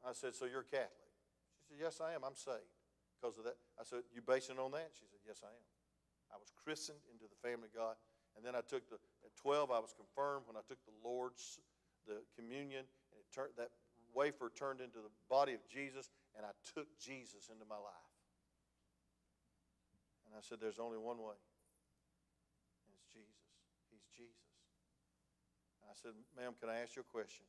I 0.07 0.13
said, 0.13 0.35
"So 0.35 0.47
you're 0.47 0.63
Catholic?" 0.63 1.13
She 1.59 1.75
said, 1.75 1.77
"Yes, 1.85 2.01
I 2.01 2.15
am. 2.15 2.25
I'm 2.25 2.37
saved 2.37 2.73
because 3.21 3.39
of 3.39 3.45
that." 3.45 3.57
I 3.79 3.85
said, 3.85 4.01
"You 4.15 4.23
basing 4.23 4.59
on 4.59 4.73
that?" 4.73 4.91
She 4.95 5.05
said, 5.11 5.21
"Yes, 5.27 5.43
I 5.45 5.49
am. 5.49 5.67
I 6.35 6.39
was 6.39 6.51
christened 6.65 6.99
into 7.13 7.25
the 7.29 7.49
family 7.49 7.69
of 7.69 7.75
God, 7.75 7.97
and 8.37 8.45
then 8.45 8.57
I 8.57 8.63
took 8.67 8.89
the 8.89 8.97
at 9.25 9.37
12. 9.37 9.71
I 9.71 9.79
was 9.79 9.95
confirmed 9.95 10.47
when 10.47 10.57
I 10.57 10.65
took 10.67 10.79
the 10.87 10.97
Lord's 11.05 11.59
the 12.07 12.23
communion, 12.39 12.87
and 12.87 13.17
it 13.19 13.29
turned 13.35 13.53
that 13.59 13.71
wafer 14.17 14.49
turned 14.49 14.81
into 14.81 15.05
the 15.05 15.13
body 15.29 15.53
of 15.53 15.61
Jesus, 15.69 16.09
and 16.33 16.47
I 16.47 16.57
took 16.73 16.89
Jesus 16.97 17.53
into 17.53 17.69
my 17.69 17.77
life. 17.77 18.11
And 20.25 20.33
I 20.33 20.41
said, 20.41 20.59
There's 20.59 20.81
only 20.81 20.97
one 20.97 21.21
way, 21.21 21.37
and 21.37 22.91
it's 22.97 23.07
Jesus. 23.13 23.45
He's 23.93 24.09
Jesus. 24.09 24.49
And 25.85 25.93
I 25.93 25.95
said, 25.95 26.17
Ma'am, 26.33 26.57
can 26.57 26.73
I 26.73 26.81
ask 26.81 26.97
you 26.97 27.05
a 27.05 27.11
question? 27.13 27.45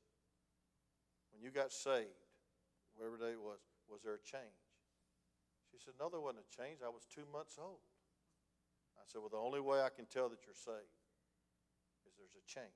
When 1.32 1.40
you 1.40 1.50
got 1.50 1.72
saved, 1.72 2.28
whatever 3.00 3.16
day 3.16 3.38
it 3.38 3.42
was, 3.42 3.64
was 3.88 4.04
there 4.04 4.20
a 4.20 4.24
change? 4.28 4.60
She 5.72 5.80
said, 5.80 5.96
No, 5.96 6.12
there 6.12 6.22
wasn't 6.22 6.44
a 6.44 6.50
change. 6.52 6.84
I 6.84 6.92
was 6.92 7.08
two 7.08 7.26
months 7.32 7.56
old. 7.56 7.82
I 9.00 9.08
said, 9.08 9.24
Well, 9.24 9.32
the 9.32 9.40
only 9.40 9.64
way 9.64 9.80
I 9.80 9.90
can 9.90 10.06
tell 10.06 10.28
that 10.28 10.44
you're 10.44 10.58
saved 10.58 10.96
is 12.04 12.20
there's 12.20 12.36
a 12.36 12.44
change. 12.44 12.76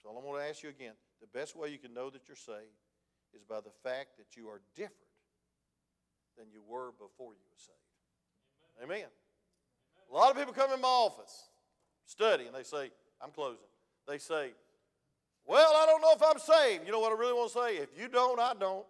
So 0.00 0.08
I'm 0.08 0.22
going 0.22 0.40
to 0.40 0.48
ask 0.48 0.62
you 0.62 0.70
again 0.70 0.96
the 1.20 1.26
best 1.26 1.56
way 1.56 1.70
you 1.70 1.78
can 1.78 1.94
know 1.94 2.10
that 2.10 2.22
you're 2.28 2.36
saved 2.36 2.78
is 3.34 3.42
by 3.42 3.60
the 3.60 3.72
fact 3.82 4.16
that 4.18 4.36
you 4.36 4.48
are 4.48 4.60
different 4.74 4.94
than 6.36 6.46
you 6.52 6.62
were 6.66 6.92
before 6.92 7.32
you 7.32 7.44
were 7.50 7.58
saved. 7.58 8.82
Amen. 8.82 8.98
Amen. 8.98 9.08
A 10.10 10.14
lot 10.14 10.30
of 10.30 10.36
people 10.36 10.54
come 10.54 10.72
in 10.72 10.80
my 10.80 10.88
office, 10.88 11.48
study, 12.06 12.46
and 12.46 12.54
they 12.54 12.62
say, 12.62 12.90
I'm 13.20 13.30
closing. 13.30 13.58
They 14.06 14.18
say, 14.18 14.52
Well, 15.46 15.72
I 15.76 15.84
don't 15.86 16.00
know 16.00 16.12
if 16.14 16.22
I'm 16.22 16.38
saved. 16.38 16.86
You 16.86 16.92
know 16.92 17.00
what 17.00 17.12
I 17.12 17.18
really 17.18 17.34
want 17.34 17.52
to 17.52 17.58
say? 17.58 17.76
If 17.76 17.90
you 17.98 18.08
don't, 18.08 18.40
I 18.40 18.54
don't. 18.58 18.86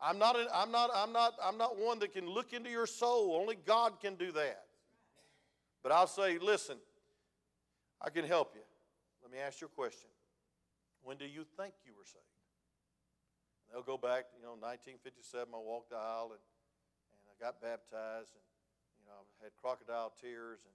I'm 0.00 0.18
not, 0.18 0.36
I'm, 0.54 0.70
not, 0.70 0.90
I'm, 0.94 1.12
not, 1.12 1.34
I'm 1.42 1.56
not 1.56 1.78
one 1.78 1.98
that 2.00 2.12
can 2.12 2.28
look 2.28 2.52
into 2.52 2.70
your 2.70 2.86
soul. 2.86 3.36
Only 3.40 3.56
God 3.66 4.00
can 4.00 4.16
do 4.16 4.32
that. 4.32 4.64
But 5.82 5.92
I'll 5.92 6.06
say, 6.06 6.38
listen, 6.38 6.76
I 8.00 8.10
can 8.10 8.24
help 8.24 8.52
you. 8.54 8.60
Let 9.22 9.32
me 9.32 9.38
ask 9.38 9.60
you 9.60 9.66
a 9.66 9.70
question. 9.70 10.08
When 11.04 11.20
do 11.20 11.28
you 11.28 11.44
think 11.44 11.76
you 11.84 11.92
were 11.92 12.08
saved? 12.08 12.24
they'll 13.74 13.82
go 13.82 13.98
back, 13.98 14.30
you 14.38 14.46
know, 14.46 14.54
1957, 14.54 15.50
I 15.50 15.58
walked 15.58 15.90
the 15.90 15.98
aisle 15.98 16.30
and, 16.30 16.44
and 17.10 17.24
I 17.26 17.34
got 17.42 17.58
baptized 17.58 18.30
and, 18.38 18.46
you 19.02 19.04
know, 19.10 19.26
I 19.42 19.50
had 19.50 19.54
crocodile 19.58 20.14
tears 20.14 20.62
and 20.62 20.74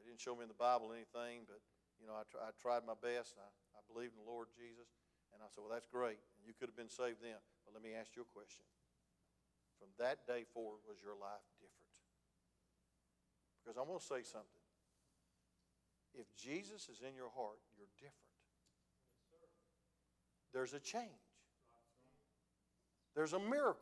they 0.00 0.08
didn't 0.08 0.24
show 0.24 0.32
me 0.32 0.48
in 0.48 0.50
the 0.50 0.56
Bible 0.56 0.96
anything, 0.96 1.44
but, 1.44 1.60
you 2.00 2.08
know, 2.08 2.16
I, 2.16 2.24
tr- 2.32 2.40
I 2.40 2.56
tried 2.56 2.88
my 2.88 2.96
best. 2.96 3.36
I, 3.36 3.44
I 3.76 3.84
believed 3.92 4.16
in 4.16 4.24
the 4.24 4.30
Lord 4.30 4.48
Jesus. 4.56 4.88
And 5.36 5.44
I 5.44 5.52
said, 5.52 5.60
well, 5.60 5.70
that's 5.70 5.86
great. 5.86 6.18
And 6.40 6.42
you 6.48 6.56
could 6.56 6.72
have 6.72 6.80
been 6.80 6.90
saved 6.90 7.20
then. 7.20 7.38
But 7.68 7.76
let 7.76 7.84
me 7.84 7.92
ask 7.92 8.16
you 8.16 8.24
a 8.24 8.30
question. 8.32 8.64
From 9.76 9.92
that 10.00 10.24
day 10.24 10.48
forward, 10.48 10.80
was 10.88 10.98
your 11.04 11.14
life 11.14 11.44
different? 11.60 11.92
Because 13.60 13.76
I'm 13.76 13.86
going 13.86 14.00
to 14.00 14.10
say 14.10 14.24
something. 14.24 14.64
If 16.16 16.26
Jesus 16.34 16.88
is 16.88 17.04
in 17.04 17.14
your 17.14 17.30
heart, 17.30 17.60
you're 17.76 17.92
different. 18.00 18.29
There's 20.52 20.74
a 20.74 20.80
change. 20.80 21.04
There's 23.14 23.32
a 23.32 23.38
miracle. 23.38 23.80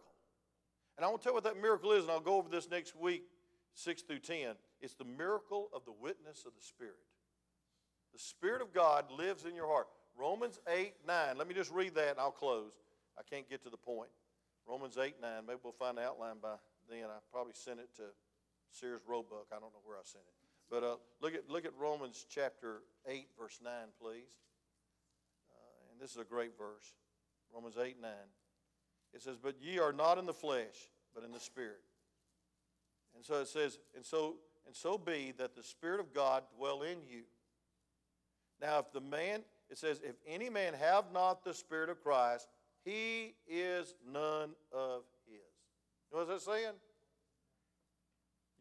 And 0.96 1.04
I 1.04 1.08
want 1.08 1.20
to 1.20 1.24
tell 1.24 1.32
you 1.32 1.36
what 1.36 1.44
that 1.44 1.60
miracle 1.60 1.92
is, 1.92 2.02
and 2.02 2.10
I'll 2.10 2.20
go 2.20 2.36
over 2.36 2.48
this 2.48 2.68
next 2.68 2.96
week, 2.96 3.22
6 3.74 4.02
through 4.02 4.18
10. 4.18 4.56
It's 4.80 4.94
the 4.94 5.04
miracle 5.04 5.68
of 5.74 5.84
the 5.84 5.92
witness 5.92 6.44
of 6.44 6.52
the 6.56 6.62
Spirit. 6.62 6.98
The 8.12 8.18
Spirit 8.18 8.62
of 8.62 8.72
God 8.72 9.04
lives 9.16 9.44
in 9.44 9.54
your 9.54 9.68
heart. 9.68 9.86
Romans 10.18 10.58
8, 10.68 10.94
9. 11.06 11.38
Let 11.38 11.46
me 11.46 11.54
just 11.54 11.70
read 11.70 11.94
that 11.94 12.10
and 12.10 12.18
I'll 12.18 12.32
close. 12.32 12.72
I 13.16 13.22
can't 13.22 13.48
get 13.48 13.62
to 13.62 13.70
the 13.70 13.76
point. 13.76 14.10
Romans 14.66 14.98
8, 14.98 15.14
9. 15.22 15.30
Maybe 15.46 15.60
we'll 15.62 15.72
find 15.72 15.98
the 15.98 16.02
outline 16.02 16.36
by 16.42 16.56
then. 16.90 17.04
I 17.04 17.18
probably 17.30 17.54
sent 17.54 17.78
it 17.78 17.94
to 17.96 18.02
Sears 18.70 19.02
Roebuck. 19.06 19.46
I 19.52 19.60
don't 19.60 19.72
know 19.72 19.82
where 19.84 19.96
I 19.96 20.04
sent 20.04 20.24
it. 20.26 20.34
But 20.70 20.82
uh, 20.82 20.96
look, 21.22 21.34
at, 21.34 21.48
look 21.48 21.64
at 21.64 21.72
Romans 21.78 22.26
chapter 22.28 22.82
8, 23.06 23.28
verse 23.38 23.60
9, 23.62 23.72
please. 24.00 24.34
And 25.98 26.04
this 26.04 26.12
is 26.12 26.18
a 26.18 26.24
great 26.24 26.56
verse. 26.56 26.94
Romans 27.52 27.74
8, 27.76 27.96
9. 28.00 28.10
It 29.14 29.20
says, 29.20 29.36
But 29.42 29.56
ye 29.60 29.80
are 29.80 29.92
not 29.92 30.16
in 30.16 30.26
the 30.26 30.32
flesh, 30.32 30.88
but 31.12 31.24
in 31.24 31.32
the 31.32 31.40
Spirit. 31.40 31.80
And 33.16 33.24
so 33.24 33.40
it 33.40 33.48
says, 33.48 33.78
and 33.96 34.06
so, 34.06 34.36
and 34.64 34.76
so 34.76 34.96
be 34.96 35.32
that 35.38 35.56
the 35.56 35.62
Spirit 35.64 35.98
of 35.98 36.14
God 36.14 36.44
dwell 36.56 36.82
in 36.82 36.98
you. 37.10 37.22
Now, 38.62 38.78
if 38.78 38.92
the 38.92 39.00
man, 39.00 39.40
it 39.70 39.78
says, 39.78 40.00
if 40.04 40.14
any 40.24 40.48
man 40.48 40.72
have 40.74 41.06
not 41.12 41.42
the 41.42 41.52
Spirit 41.52 41.90
of 41.90 42.00
Christ, 42.00 42.46
he 42.84 43.34
is 43.48 43.92
none 44.08 44.50
of 44.70 45.02
his. 45.26 45.40
You 46.12 46.18
know 46.18 46.24
what 46.26 46.42
saying? 46.42 46.74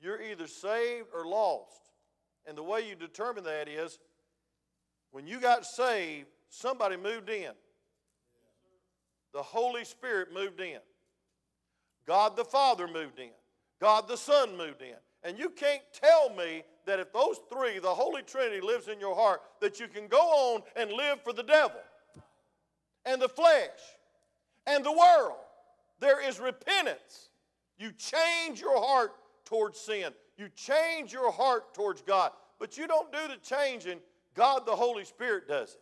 You're 0.01 0.23
either 0.23 0.47
saved 0.47 1.09
or 1.13 1.27
lost. 1.27 1.81
And 2.47 2.57
the 2.57 2.63
way 2.63 2.87
you 2.89 2.95
determine 2.95 3.43
that 3.43 3.67
is 3.67 3.99
when 5.11 5.27
you 5.27 5.39
got 5.39 5.65
saved, 5.65 6.29
somebody 6.49 6.97
moved 6.97 7.29
in. 7.29 7.51
The 9.33 9.43
Holy 9.43 9.85
Spirit 9.85 10.33
moved 10.33 10.59
in. 10.59 10.79
God 12.05 12.35
the 12.35 12.45
Father 12.45 12.87
moved 12.87 13.19
in. 13.19 13.29
God 13.79 14.07
the 14.07 14.17
Son 14.17 14.57
moved 14.57 14.81
in. 14.81 14.95
And 15.23 15.37
you 15.37 15.49
can't 15.49 15.81
tell 15.93 16.29
me 16.29 16.63
that 16.85 16.99
if 16.99 17.11
those 17.11 17.39
three, 17.51 17.79
the 17.79 17.93
Holy 17.93 18.21
Trinity, 18.21 18.61
lives 18.61 18.87
in 18.87 18.99
your 18.99 19.15
heart, 19.15 19.41
that 19.59 19.79
you 19.79 19.87
can 19.87 20.07
go 20.07 20.21
on 20.55 20.61
and 20.75 20.91
live 20.91 21.21
for 21.21 21.33
the 21.33 21.43
devil 21.43 21.81
and 23.05 23.21
the 23.21 23.29
flesh 23.29 23.79
and 24.65 24.85
the 24.85 24.91
world. 24.91 25.37
There 25.99 26.25
is 26.25 26.39
repentance. 26.39 27.29
You 27.77 27.91
change 27.91 28.61
your 28.61 28.79
heart 28.79 29.11
towards 29.45 29.79
sin. 29.79 30.13
You 30.37 30.49
change 30.55 31.11
your 31.11 31.31
heart 31.31 31.73
towards 31.73 32.01
God. 32.01 32.31
But 32.59 32.77
you 32.77 32.87
don't 32.87 33.11
do 33.11 33.19
the 33.27 33.37
changing, 33.37 33.99
God 34.35 34.65
the 34.65 34.75
Holy 34.75 35.05
Spirit 35.05 35.47
does 35.47 35.73
it. 35.73 35.81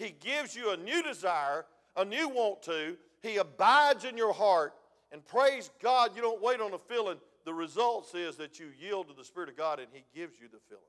He 0.00 0.16
gives 0.18 0.56
you 0.56 0.70
a 0.70 0.78
new 0.78 1.02
desire, 1.02 1.66
a 1.94 2.06
new 2.06 2.30
want 2.30 2.62
to. 2.62 2.96
He 3.20 3.36
abides 3.36 4.06
in 4.06 4.16
your 4.16 4.32
heart. 4.32 4.72
And 5.12 5.22
praise 5.22 5.70
God, 5.82 6.12
you 6.16 6.22
don't 6.22 6.40
wait 6.40 6.58
on 6.58 6.72
a 6.72 6.78
feeling. 6.78 7.18
The 7.44 7.52
results 7.52 8.14
is 8.14 8.36
that 8.36 8.58
you 8.58 8.68
yield 8.80 9.08
to 9.08 9.14
the 9.14 9.24
Spirit 9.24 9.50
of 9.50 9.58
God 9.58 9.78
and 9.78 9.88
He 9.92 10.04
gives 10.18 10.40
you 10.40 10.48
the 10.48 10.60
feeling. 10.70 10.82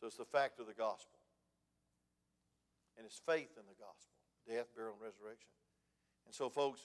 So 0.00 0.06
it's 0.06 0.16
the 0.16 0.24
fact 0.24 0.60
of 0.60 0.66
the 0.66 0.72
gospel. 0.72 1.18
And 2.96 3.04
it's 3.04 3.20
faith 3.26 3.50
in 3.58 3.64
the 3.68 3.76
gospel 3.78 4.16
death, 4.48 4.66
burial, 4.74 4.94
and 4.94 5.02
resurrection. 5.02 5.50
And 6.24 6.34
so, 6.34 6.48
folks, 6.48 6.80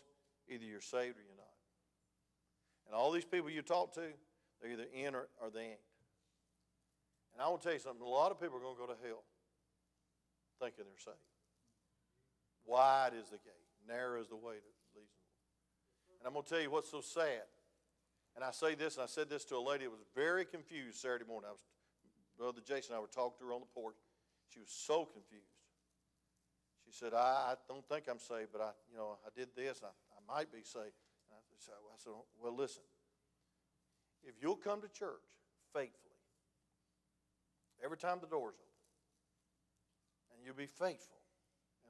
either 0.50 0.66
you're 0.66 0.82
saved 0.82 1.16
or 1.18 1.24
you're 1.24 1.38
not. 1.38 1.56
And 2.88 2.96
all 2.96 3.12
these 3.12 3.26
people 3.26 3.50
you 3.50 3.62
talk 3.62 3.94
to, 3.96 4.02
they're 4.62 4.72
either 4.72 4.88
in 4.94 5.16
or, 5.16 5.28
or 5.42 5.50
they 5.50 5.62
ain't. 5.62 5.86
And 7.34 7.42
I 7.42 7.48
want 7.48 7.62
to 7.62 7.68
tell 7.68 7.74
you 7.74 7.80
something. 7.80 8.06
A 8.06 8.10
lot 8.10 8.32
of 8.32 8.40
people 8.40 8.58
are 8.58 8.62
going 8.62 8.76
to 8.76 8.82
go 8.82 8.88
to 8.88 9.00
hell 9.06 9.24
thinking 10.60 10.86
they're 10.86 11.00
saved. 11.00 11.18
Wide 12.66 13.14
is 13.18 13.30
the 13.30 13.38
gate, 13.38 13.68
narrow 13.88 14.22
is 14.22 14.28
the 14.28 14.36
way 14.36 14.56
that 14.56 14.76
leads. 14.96 15.10
And 16.20 16.28
I'm 16.28 16.34
going 16.34 16.44
to 16.44 16.50
tell 16.50 16.62
you 16.62 16.70
what's 16.70 16.92
so 16.92 17.02
sad. 17.02 17.48
And 18.36 18.44
I 18.44 18.52
say 18.52 18.76
this, 18.76 18.96
and 18.96 19.04
I 19.04 19.08
said 19.08 19.30
this 19.30 19.44
to 19.46 19.58
a 19.58 19.64
lady 19.64 19.86
that 19.86 19.92
was 19.92 20.06
very 20.16 20.46
confused 20.46 21.00
Saturday 21.00 21.26
morning. 21.26 21.50
I 21.50 21.52
was 21.52 21.64
Brother 22.38 22.62
Jason 22.64 22.96
and 22.96 22.98
I 22.98 23.02
were 23.02 23.12
talking 23.12 23.36
to 23.40 23.46
her 23.48 23.54
on 23.54 23.60
the 23.60 23.74
porch. 23.74 24.00
She 24.48 24.60
was 24.60 24.70
so 24.72 25.04
confused. 25.04 25.60
She 26.86 26.96
said, 26.96 27.14
I, 27.14 27.52
I 27.52 27.56
don't 27.68 27.84
think 27.90 28.08
I'm 28.08 28.18
saved, 28.18 28.50
but 28.54 28.62
I, 28.62 28.72
you 28.90 28.98
know, 28.98 29.20
I 29.26 29.30
did 29.36 29.50
this, 29.56 29.84
and 29.84 29.92
I, 29.92 29.94
I 30.16 30.20
might 30.24 30.52
be 30.52 30.64
saved. 30.64 30.96
And 31.28 31.36
I 31.36 31.42
said, 31.60 31.76
I 31.76 31.98
said, 32.00 32.14
well, 32.42 32.56
listen. 32.56 32.82
If 34.24 34.36
you'll 34.42 34.56
come 34.56 34.82
to 34.82 34.88
church 34.88 35.28
faithfully, 35.74 36.16
every 37.84 37.98
time 37.98 38.20
the 38.22 38.28
door's 38.28 38.56
open, 38.56 38.69
and 40.40 40.46
you'll 40.46 40.56
be 40.56 40.66
faithful, 40.66 41.20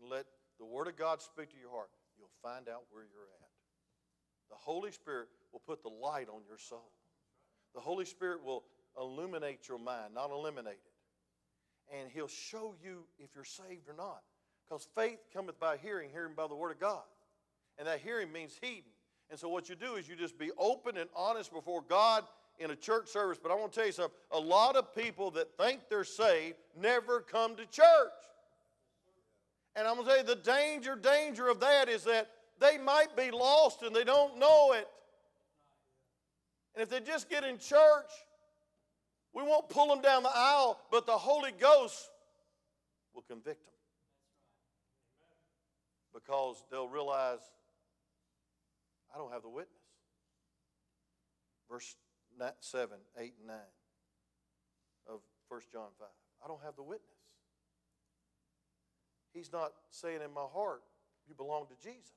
and 0.01 0.09
let 0.09 0.25
the 0.57 0.65
Word 0.65 0.87
of 0.87 0.97
God 0.97 1.21
speak 1.21 1.51
to 1.51 1.59
your 1.61 1.69
heart, 1.69 1.89
you'll 2.17 2.33
find 2.41 2.67
out 2.67 2.81
where 2.89 3.03
you're 3.03 3.29
at. 3.43 3.49
The 4.49 4.55
Holy 4.57 4.91
Spirit 4.91 5.27
will 5.53 5.61
put 5.65 5.83
the 5.83 5.89
light 5.89 6.27
on 6.27 6.41
your 6.47 6.57
soul. 6.57 6.89
The 7.75 7.79
Holy 7.79 8.05
Spirit 8.05 8.43
will 8.43 8.63
illuminate 8.99 9.67
your 9.67 9.77
mind, 9.77 10.15
not 10.15 10.31
eliminate 10.31 10.73
it. 10.73 11.95
And 11.95 12.09
He'll 12.11 12.27
show 12.27 12.73
you 12.83 13.03
if 13.19 13.29
you're 13.35 13.43
saved 13.43 13.87
or 13.87 13.95
not. 13.95 14.21
Because 14.67 14.87
faith 14.95 15.19
cometh 15.31 15.59
by 15.59 15.77
hearing, 15.77 16.09
hearing 16.11 16.33
by 16.35 16.47
the 16.47 16.55
Word 16.55 16.71
of 16.71 16.79
God. 16.79 17.03
And 17.77 17.87
that 17.87 17.99
hearing 17.99 18.31
means 18.31 18.57
heeding. 18.59 18.83
And 19.29 19.39
so 19.39 19.49
what 19.49 19.69
you 19.69 19.75
do 19.75 19.95
is 19.95 20.09
you 20.09 20.15
just 20.15 20.39
be 20.39 20.49
open 20.57 20.97
and 20.97 21.09
honest 21.15 21.53
before 21.53 21.83
God 21.87 22.23
in 22.59 22.71
a 22.71 22.75
church 22.75 23.07
service. 23.07 23.39
But 23.41 23.51
I 23.51 23.55
want 23.55 23.71
to 23.71 23.77
tell 23.77 23.85
you 23.85 23.91
something. 23.91 24.15
A 24.31 24.39
lot 24.39 24.75
of 24.75 24.93
people 24.95 25.31
that 25.31 25.55
think 25.57 25.81
they're 25.89 26.03
saved 26.03 26.57
never 26.79 27.21
come 27.21 27.55
to 27.55 27.65
church. 27.67 28.11
And 29.75 29.87
I'm 29.87 29.95
going 29.95 30.07
to 30.07 30.11
tell 30.11 30.19
you 30.19 30.25
the 30.25 30.35
danger, 30.35 30.95
danger 30.95 31.47
of 31.47 31.59
that 31.59 31.89
is 31.89 32.03
that 32.05 32.29
they 32.59 32.77
might 32.77 33.15
be 33.15 33.31
lost 33.31 33.81
and 33.83 33.95
they 33.95 34.03
don't 34.03 34.37
know 34.37 34.73
it. 34.73 34.87
And 36.75 36.83
if 36.83 36.89
they 36.89 36.99
just 36.99 37.29
get 37.29 37.43
in 37.43 37.57
church, 37.57 38.11
we 39.33 39.43
won't 39.43 39.69
pull 39.69 39.87
them 39.87 40.01
down 40.01 40.23
the 40.23 40.31
aisle, 40.33 40.79
but 40.91 41.05
the 41.05 41.17
Holy 41.17 41.51
Ghost 41.51 42.09
will 43.13 43.21
convict 43.21 43.65
them. 43.65 43.73
Because 46.13 46.63
they'll 46.71 46.87
realize, 46.87 47.39
I 49.13 49.17
don't 49.17 49.31
have 49.31 49.43
the 49.43 49.49
witness. 49.49 49.75
Verse 51.69 51.95
7, 52.59 52.97
8, 53.17 53.33
and 53.39 53.47
9 53.47 53.55
of 55.07 55.19
1 55.49 55.61
John 55.71 55.89
5. 55.99 56.07
I 56.43 56.47
don't 56.47 56.61
have 56.63 56.75
the 56.75 56.83
witness. 56.83 57.18
He's 59.33 59.51
not 59.51 59.73
saying 59.91 60.21
in 60.23 60.33
my 60.33 60.45
heart, 60.53 60.81
you 61.27 61.35
belong 61.35 61.67
to 61.67 61.75
Jesus. 61.81 62.11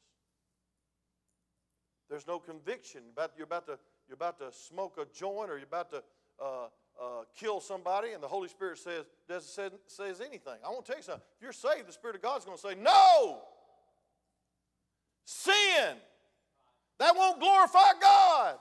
There's 2.09 2.27
no 2.27 2.39
conviction. 2.39 3.03
You're 3.37 3.45
about 3.45 3.67
to, 3.67 3.79
you're 4.09 4.15
about 4.15 4.39
to 4.39 4.51
smoke 4.53 4.99
a 5.01 5.07
joint 5.19 5.51
or 5.51 5.57
you're 5.57 5.67
about 5.67 5.91
to 5.91 6.03
uh, 6.41 6.67
uh, 7.01 7.25
kill 7.39 7.61
somebody, 7.61 8.13
and 8.13 8.23
the 8.23 8.29
Holy 8.29 8.49
Spirit 8.49 8.79
says, 8.79 9.07
doesn't 9.29 9.49
say, 9.49 9.77
says 9.87 10.21
anything. 10.21 10.55
I 10.65 10.69
want 10.69 10.85
to 10.85 10.93
tell 10.93 10.99
you 10.99 11.03
something. 11.03 11.23
If 11.37 11.43
you're 11.43 11.53
saved, 11.53 11.89
the 11.89 11.93
Spirit 11.93 12.17
of 12.17 12.23
God's 12.23 12.45
going 12.45 12.57
to 12.57 12.63
say, 12.63 12.75
No! 12.75 13.41
Sin! 15.25 15.97
That 16.99 17.17
won't 17.17 17.41
glorify 17.41 17.93
God. 18.01 18.57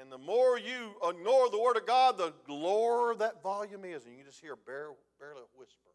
And 0.00 0.10
the 0.10 0.18
more 0.18 0.58
you 0.58 0.92
ignore 1.04 1.50
the 1.50 1.60
Word 1.60 1.76
of 1.76 1.86
God, 1.86 2.16
the 2.16 2.32
lower 2.48 3.14
that 3.16 3.42
volume 3.42 3.84
is, 3.84 4.06
and 4.06 4.16
you 4.16 4.24
just 4.24 4.40
hear 4.40 4.56
barely, 4.56 4.94
barely 5.18 5.42
a 5.42 5.58
whisper. 5.58 5.89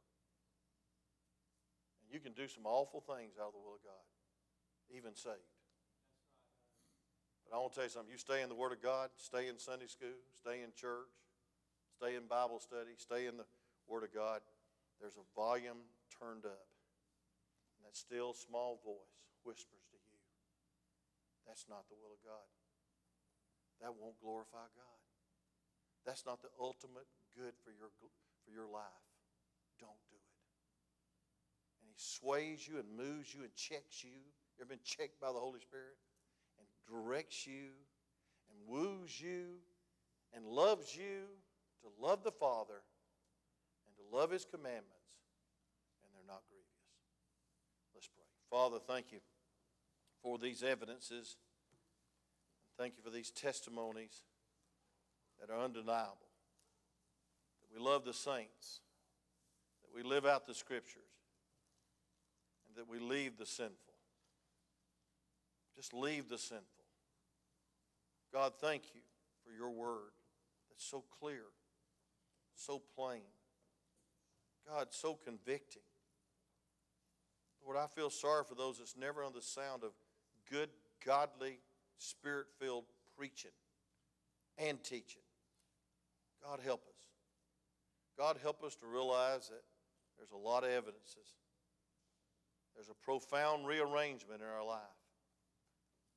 You 2.15 2.23
can 2.23 2.31
do 2.31 2.47
some 2.47 2.63
awful 2.63 3.03
things 3.03 3.35
out 3.35 3.51
of 3.51 3.59
the 3.59 3.59
will 3.59 3.75
of 3.75 3.83
God, 3.83 4.07
even 4.87 5.11
saved. 5.19 5.51
But 7.43 7.51
I 7.51 7.59
want 7.59 7.75
to 7.75 7.83
tell 7.83 7.91
you 7.91 7.91
something. 7.91 8.15
You 8.15 8.23
stay 8.23 8.39
in 8.39 8.47
the 8.47 8.55
Word 8.55 8.71
of 8.71 8.79
God, 8.79 9.11
stay 9.19 9.51
in 9.51 9.59
Sunday 9.59 9.91
school, 9.91 10.15
stay 10.31 10.63
in 10.63 10.71
church, 10.79 11.11
stay 11.91 12.15
in 12.15 12.23
Bible 12.31 12.63
study, 12.63 12.95
stay 12.95 13.27
in 13.27 13.35
the 13.35 13.43
Word 13.83 14.07
of 14.07 14.15
God. 14.15 14.39
There's 15.03 15.19
a 15.19 15.27
volume 15.35 15.91
turned 16.07 16.47
up. 16.47 16.71
And 17.75 17.83
that 17.83 17.99
still 17.99 18.31
small 18.31 18.79
voice 18.79 19.19
whispers 19.43 19.83
to 19.91 19.99
you. 19.99 20.23
That's 21.43 21.67
not 21.67 21.83
the 21.91 21.99
will 21.99 22.15
of 22.15 22.23
God. 22.23 22.47
That 23.83 23.91
won't 23.91 24.15
glorify 24.23 24.71
God. 24.71 24.99
That's 26.07 26.23
not 26.23 26.39
the 26.39 26.53
ultimate 26.63 27.11
good 27.35 27.59
for 27.59 27.75
your, 27.75 27.91
for 27.99 28.55
your 28.55 28.71
life. 28.71 29.03
Don't 29.83 29.99
He 31.95 32.01
sways 32.01 32.67
you 32.67 32.77
and 32.77 32.97
moves 32.97 33.33
you 33.33 33.41
and 33.41 33.55
checks 33.55 34.03
you. 34.03 34.09
You 34.09 34.61
ever 34.61 34.69
been 34.69 34.79
checked 34.83 35.21
by 35.21 35.27
the 35.27 35.39
Holy 35.39 35.61
Spirit? 35.61 35.95
And 36.59 36.67
directs 36.87 37.47
you 37.47 37.71
and 38.49 38.67
woos 38.67 39.19
you 39.21 39.59
and 40.35 40.45
loves 40.45 40.95
you 40.95 41.23
to 41.81 42.05
love 42.05 42.23
the 42.23 42.31
Father 42.31 42.83
and 43.87 43.95
to 43.95 44.15
love 44.15 44.31
His 44.31 44.45
commandments, 44.45 45.21
and 46.03 46.11
they're 46.13 46.27
not 46.27 46.43
grievous. 46.49 46.65
Let's 47.93 48.07
pray. 48.07 48.25
Father, 48.49 48.77
thank 48.85 49.11
you 49.11 49.19
for 50.21 50.37
these 50.37 50.63
evidences. 50.63 51.37
Thank 52.77 52.95
you 52.97 53.03
for 53.03 53.09
these 53.09 53.31
testimonies 53.31 54.23
that 55.39 55.53
are 55.53 55.63
undeniable. 55.63 56.27
That 57.61 57.77
we 57.77 57.83
love 57.83 58.03
the 58.03 58.13
saints, 58.13 58.81
that 59.83 59.95
we 59.95 60.03
live 60.03 60.25
out 60.25 60.45
the 60.45 60.53
scriptures, 60.53 61.04
that 62.75 62.87
we 62.89 62.99
leave 62.99 63.37
the 63.37 63.45
sinful. 63.45 63.75
Just 65.75 65.93
leave 65.93 66.29
the 66.29 66.37
sinful. 66.37 66.65
God, 68.33 68.53
thank 68.59 68.83
you 68.93 69.01
for 69.43 69.51
your 69.51 69.69
word 69.69 70.11
that's 70.69 70.85
so 70.85 71.03
clear, 71.19 71.43
so 72.55 72.81
plain. 72.95 73.21
God, 74.67 74.87
so 74.91 75.13
convicting. 75.13 75.81
Lord, 77.63 77.77
I 77.77 77.87
feel 77.87 78.09
sorry 78.09 78.43
for 78.47 78.55
those 78.55 78.77
that's 78.77 78.95
never 78.97 79.23
on 79.23 79.33
the 79.33 79.41
sound 79.41 79.83
of 79.83 79.91
good, 80.49 80.69
godly, 81.05 81.59
spirit 81.97 82.47
filled 82.59 82.85
preaching 83.17 83.51
and 84.57 84.83
teaching. 84.83 85.21
God, 86.43 86.59
help 86.63 86.81
us. 86.87 86.95
God, 88.17 88.37
help 88.41 88.63
us 88.63 88.75
to 88.75 88.85
realize 88.85 89.49
that 89.49 89.63
there's 90.17 90.31
a 90.31 90.37
lot 90.37 90.63
of 90.63 90.69
evidences. 90.69 91.33
There's 92.75 92.89
a 92.89 93.05
profound 93.05 93.67
rearrangement 93.67 94.41
in 94.41 94.47
our 94.47 94.65
life 94.65 94.81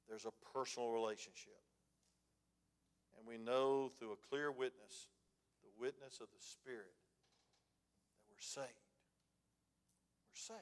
there's 0.09 0.25
a 0.25 0.33
personal 0.55 0.91
relationship. 0.91 1.61
And 3.17 3.27
we 3.27 3.37
know 3.37 3.91
through 3.99 4.13
a 4.13 4.29
clear 4.29 4.51
witness, 4.51 5.09
the 5.63 5.71
witness 5.81 6.21
of 6.21 6.29
the 6.29 6.41
Spirit, 6.41 6.95
that 8.17 8.31
we're 8.31 8.41
saved. 8.41 8.67
We're 10.29 10.57
saved. 10.57 10.61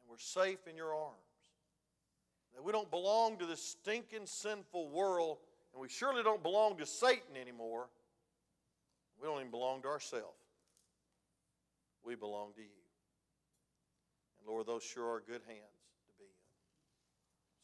And 0.00 0.10
we're 0.10 0.18
safe 0.18 0.66
in 0.68 0.76
your 0.76 0.94
arms. 0.94 1.16
That 2.54 2.64
we 2.64 2.72
don't 2.72 2.90
belong 2.90 3.36
to 3.38 3.46
this 3.46 3.62
stinking, 3.62 4.26
sinful 4.26 4.88
world, 4.88 5.38
and 5.72 5.82
we 5.82 5.88
surely 5.88 6.22
don't 6.22 6.42
belong 6.42 6.78
to 6.78 6.86
Satan 6.86 7.36
anymore. 7.38 7.88
We 9.20 9.26
don't 9.26 9.38
even 9.38 9.50
belong 9.50 9.82
to 9.82 9.88
ourselves. 9.88 10.38
We 12.04 12.14
belong 12.14 12.52
to 12.54 12.62
you. 12.62 12.77
And 14.38 14.48
Lord, 14.48 14.66
those 14.66 14.82
sure 14.82 15.08
are 15.14 15.20
good 15.20 15.42
hands. 15.46 15.78
To 16.06 16.12
be 16.18 16.24
in. 16.24 16.48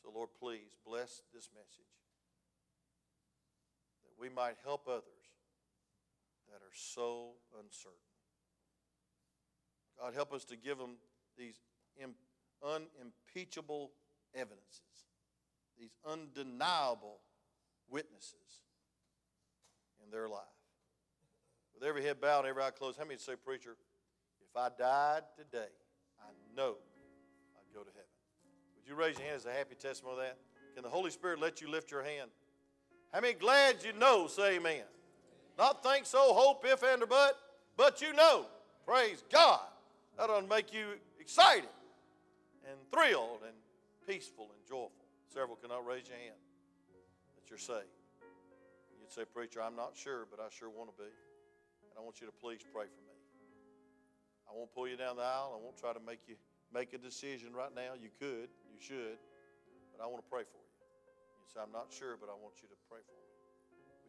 So, 0.02 0.10
Lord, 0.14 0.30
please 0.38 0.76
bless 0.86 1.22
this 1.32 1.48
message 1.54 1.94
that 4.04 4.20
we 4.20 4.28
might 4.28 4.56
help 4.64 4.86
others 4.88 5.02
that 6.50 6.62
are 6.62 6.74
so 6.74 7.32
uncertain. 7.58 7.98
God, 10.00 10.14
help 10.14 10.32
us 10.32 10.44
to 10.46 10.56
give 10.56 10.78
them 10.78 10.96
these 11.38 11.60
unimpeachable 12.62 13.92
evidences, 14.34 15.08
these 15.78 15.94
undeniable 16.06 17.20
witnesses 17.88 18.62
in 20.04 20.10
their 20.10 20.28
life. 20.28 20.40
With 21.74 21.82
every 21.82 22.04
head 22.04 22.20
bowed 22.20 22.40
and 22.40 22.48
every 22.48 22.62
eye 22.62 22.70
closed, 22.70 22.98
how 22.98 23.04
many 23.04 23.18
say, 23.18 23.34
Preacher, 23.36 23.76
if 24.40 24.56
I 24.56 24.68
died 24.78 25.22
today, 25.36 25.70
Know 26.56 26.76
I'd 27.56 27.74
go 27.74 27.82
to 27.82 27.90
heaven? 27.90 28.10
Would 28.76 28.88
you 28.88 28.94
raise 28.94 29.18
your 29.18 29.26
hand 29.26 29.36
as 29.36 29.46
a 29.46 29.52
happy 29.52 29.74
testimony 29.74 30.18
of 30.18 30.24
that? 30.24 30.38
Can 30.74 30.82
the 30.82 30.88
Holy 30.88 31.10
Spirit 31.10 31.40
let 31.40 31.60
you 31.60 31.70
lift 31.70 31.90
your 31.90 32.02
hand? 32.02 32.30
How 33.12 33.20
many 33.20 33.34
glad 33.34 33.76
you 33.84 33.92
know, 33.92 34.26
say 34.26 34.56
amen. 34.56 34.82
Not 35.58 35.82
think 35.82 36.06
so, 36.06 36.34
hope, 36.34 36.64
if, 36.66 36.82
and, 36.82 37.02
or 37.02 37.06
but, 37.06 37.38
but 37.76 38.00
you 38.00 38.12
know. 38.12 38.46
Praise 38.86 39.22
God. 39.32 39.60
That'll 40.18 40.42
make 40.42 40.72
you 40.72 40.86
excited 41.20 41.68
and 42.68 42.78
thrilled 42.92 43.40
and 43.46 43.54
peaceful 44.06 44.50
and 44.54 44.66
joyful. 44.68 45.04
Several 45.32 45.56
cannot 45.56 45.86
raise 45.86 46.08
your 46.08 46.18
hand 46.18 46.38
that 47.36 47.50
you're 47.50 47.58
saved. 47.58 47.90
You'd 49.00 49.12
say, 49.12 49.24
Preacher, 49.24 49.60
I'm 49.62 49.76
not 49.76 49.92
sure, 49.94 50.26
but 50.30 50.40
I 50.40 50.48
sure 50.50 50.70
want 50.70 50.90
to 50.90 50.96
be. 50.96 51.08
And 51.90 51.98
I 51.98 52.00
want 52.00 52.20
you 52.20 52.26
to 52.26 52.32
please 52.32 52.60
pray 52.72 52.86
for 52.86 53.02
me. 53.02 53.03
I 54.48 54.52
won't 54.52 54.72
pull 54.72 54.88
you 54.88 54.96
down 54.96 55.16
the 55.16 55.26
aisle. 55.26 55.56
I 55.56 55.60
won't 55.60 55.76
try 55.76 55.92
to 55.92 56.02
make 56.02 56.20
you 56.28 56.36
make 56.72 56.92
a 56.92 56.98
decision 56.98 57.54
right 57.54 57.70
now. 57.70 57.94
You 57.94 58.10
could. 58.18 58.50
You 58.70 58.80
should. 58.82 59.18
But 59.94 60.02
I 60.02 60.10
want 60.10 60.24
to 60.24 60.28
pray 60.28 60.42
for 60.42 60.58
you. 60.58 60.70
You 61.38 61.48
say, 61.48 61.62
I'm 61.62 61.70
not 61.70 61.94
sure, 61.94 62.18
but 62.18 62.26
I 62.26 62.34
want 62.34 62.58
you 62.58 62.66
to 62.66 62.78
pray 62.90 62.98
for 63.06 63.14
me. 63.14 63.30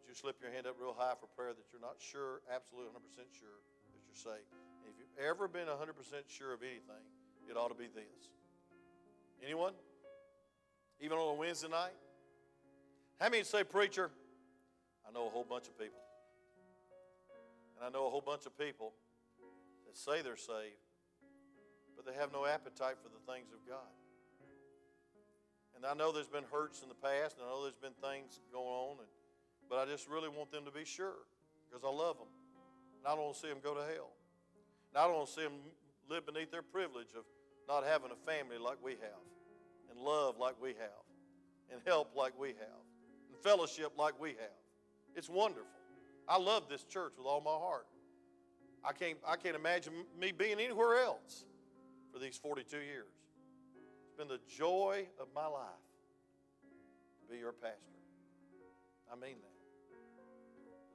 Would 0.01 0.09
you 0.09 0.17
slip 0.17 0.41
your 0.41 0.49
hand 0.49 0.65
up 0.65 0.75
real 0.81 0.97
high 0.97 1.13
for 1.13 1.29
prayer 1.37 1.53
that 1.53 1.69
you're 1.69 1.81
not 1.81 2.01
sure, 2.01 2.41
absolutely 2.49 2.89
100% 2.93 3.29
sure 3.37 3.61
that 3.93 4.01
you're 4.01 4.17
saved? 4.17 4.49
And 4.81 4.89
if 4.89 4.97
you've 4.97 5.17
ever 5.21 5.45
been 5.45 5.69
100% 5.69 5.93
sure 6.25 6.53
of 6.53 6.65
anything, 6.65 7.05
it 7.45 7.53
ought 7.53 7.69
to 7.69 7.77
be 7.77 7.85
this. 7.93 8.33
Anyone? 9.45 9.73
Even 10.99 11.17
on 11.17 11.35
a 11.35 11.37
Wednesday 11.37 11.69
night? 11.69 11.93
How 13.19 13.29
many 13.29 13.43
say, 13.43 13.63
Preacher? 13.63 14.09
I 15.07 15.13
know 15.13 15.27
a 15.27 15.29
whole 15.29 15.45
bunch 15.47 15.67
of 15.67 15.77
people. 15.77 16.01
And 17.77 17.85
I 17.85 17.89
know 17.89 18.07
a 18.07 18.09
whole 18.09 18.25
bunch 18.25 18.45
of 18.45 18.57
people 18.57 18.93
that 19.95 20.11
say 20.11 20.21
they're 20.21 20.35
saved, 20.35 20.83
but 21.95 22.05
they 22.05 22.13
have 22.19 22.33
no 22.33 22.45
appetite 22.45 22.99
for 23.01 23.07
the 23.07 23.23
things 23.31 23.47
of 23.55 23.63
God. 23.67 23.95
And 25.75 25.85
I 25.85 25.93
know 25.93 26.11
there's 26.11 26.27
been 26.27 26.47
hurts 26.51 26.83
in 26.83 26.89
the 26.89 26.99
past, 26.99 27.37
and 27.37 27.47
I 27.47 27.49
know 27.49 27.63
there's 27.63 27.79
been 27.79 27.95
things 28.03 28.39
going 28.51 28.67
on, 28.67 28.99
and, 28.99 29.07
but 29.69 29.79
I 29.79 29.85
just 29.85 30.07
really 30.09 30.29
want 30.29 30.51
them 30.51 30.65
to 30.65 30.71
be 30.71 30.85
sure 30.85 31.23
because 31.67 31.83
I 31.83 31.91
love 31.91 32.17
them. 32.17 32.31
And 32.99 33.07
I 33.07 33.15
don't 33.15 33.23
want 33.23 33.35
to 33.35 33.41
see 33.41 33.47
them 33.49 33.59
go 33.63 33.73
to 33.73 33.83
hell. 33.95 34.11
And 34.91 34.99
I 34.99 35.07
don't 35.07 35.15
want 35.15 35.27
to 35.27 35.33
see 35.33 35.43
them 35.43 35.59
live 36.09 36.25
beneath 36.25 36.51
their 36.51 36.63
privilege 36.63 37.11
of 37.15 37.23
not 37.67 37.83
having 37.83 38.11
a 38.11 38.19
family 38.29 38.57
like 38.57 38.77
we 38.83 38.91
have, 38.99 39.23
and 39.91 39.99
love 39.99 40.37
like 40.37 40.55
we 40.61 40.69
have, 40.75 41.03
and 41.71 41.81
help 41.85 42.15
like 42.15 42.37
we 42.39 42.49
have, 42.49 42.83
and 43.31 43.39
fellowship 43.43 43.93
like 43.97 44.19
we 44.19 44.29
have. 44.29 44.59
It's 45.15 45.29
wonderful. 45.29 45.71
I 46.27 46.37
love 46.37 46.67
this 46.69 46.83
church 46.83 47.13
with 47.17 47.27
all 47.27 47.41
my 47.41 47.51
heart. 47.51 47.87
I 48.85 48.93
can't, 48.93 49.17
I 49.25 49.35
can't 49.35 49.55
imagine 49.55 49.93
me 50.19 50.31
being 50.31 50.59
anywhere 50.59 51.01
else 51.01 51.45
for 52.13 52.19
these 52.19 52.37
42 52.37 52.77
years. 52.77 53.09
It's 54.05 54.13
been 54.13 54.27
the 54.27 54.39
joy 54.45 55.07
of 55.19 55.27
my 55.33 55.47
life 55.47 55.89
to 57.21 57.33
be 57.33 57.39
your 57.39 57.51
pastor. 57.51 57.97
I 59.11 59.15
mean 59.15 59.41
that. 59.41 59.57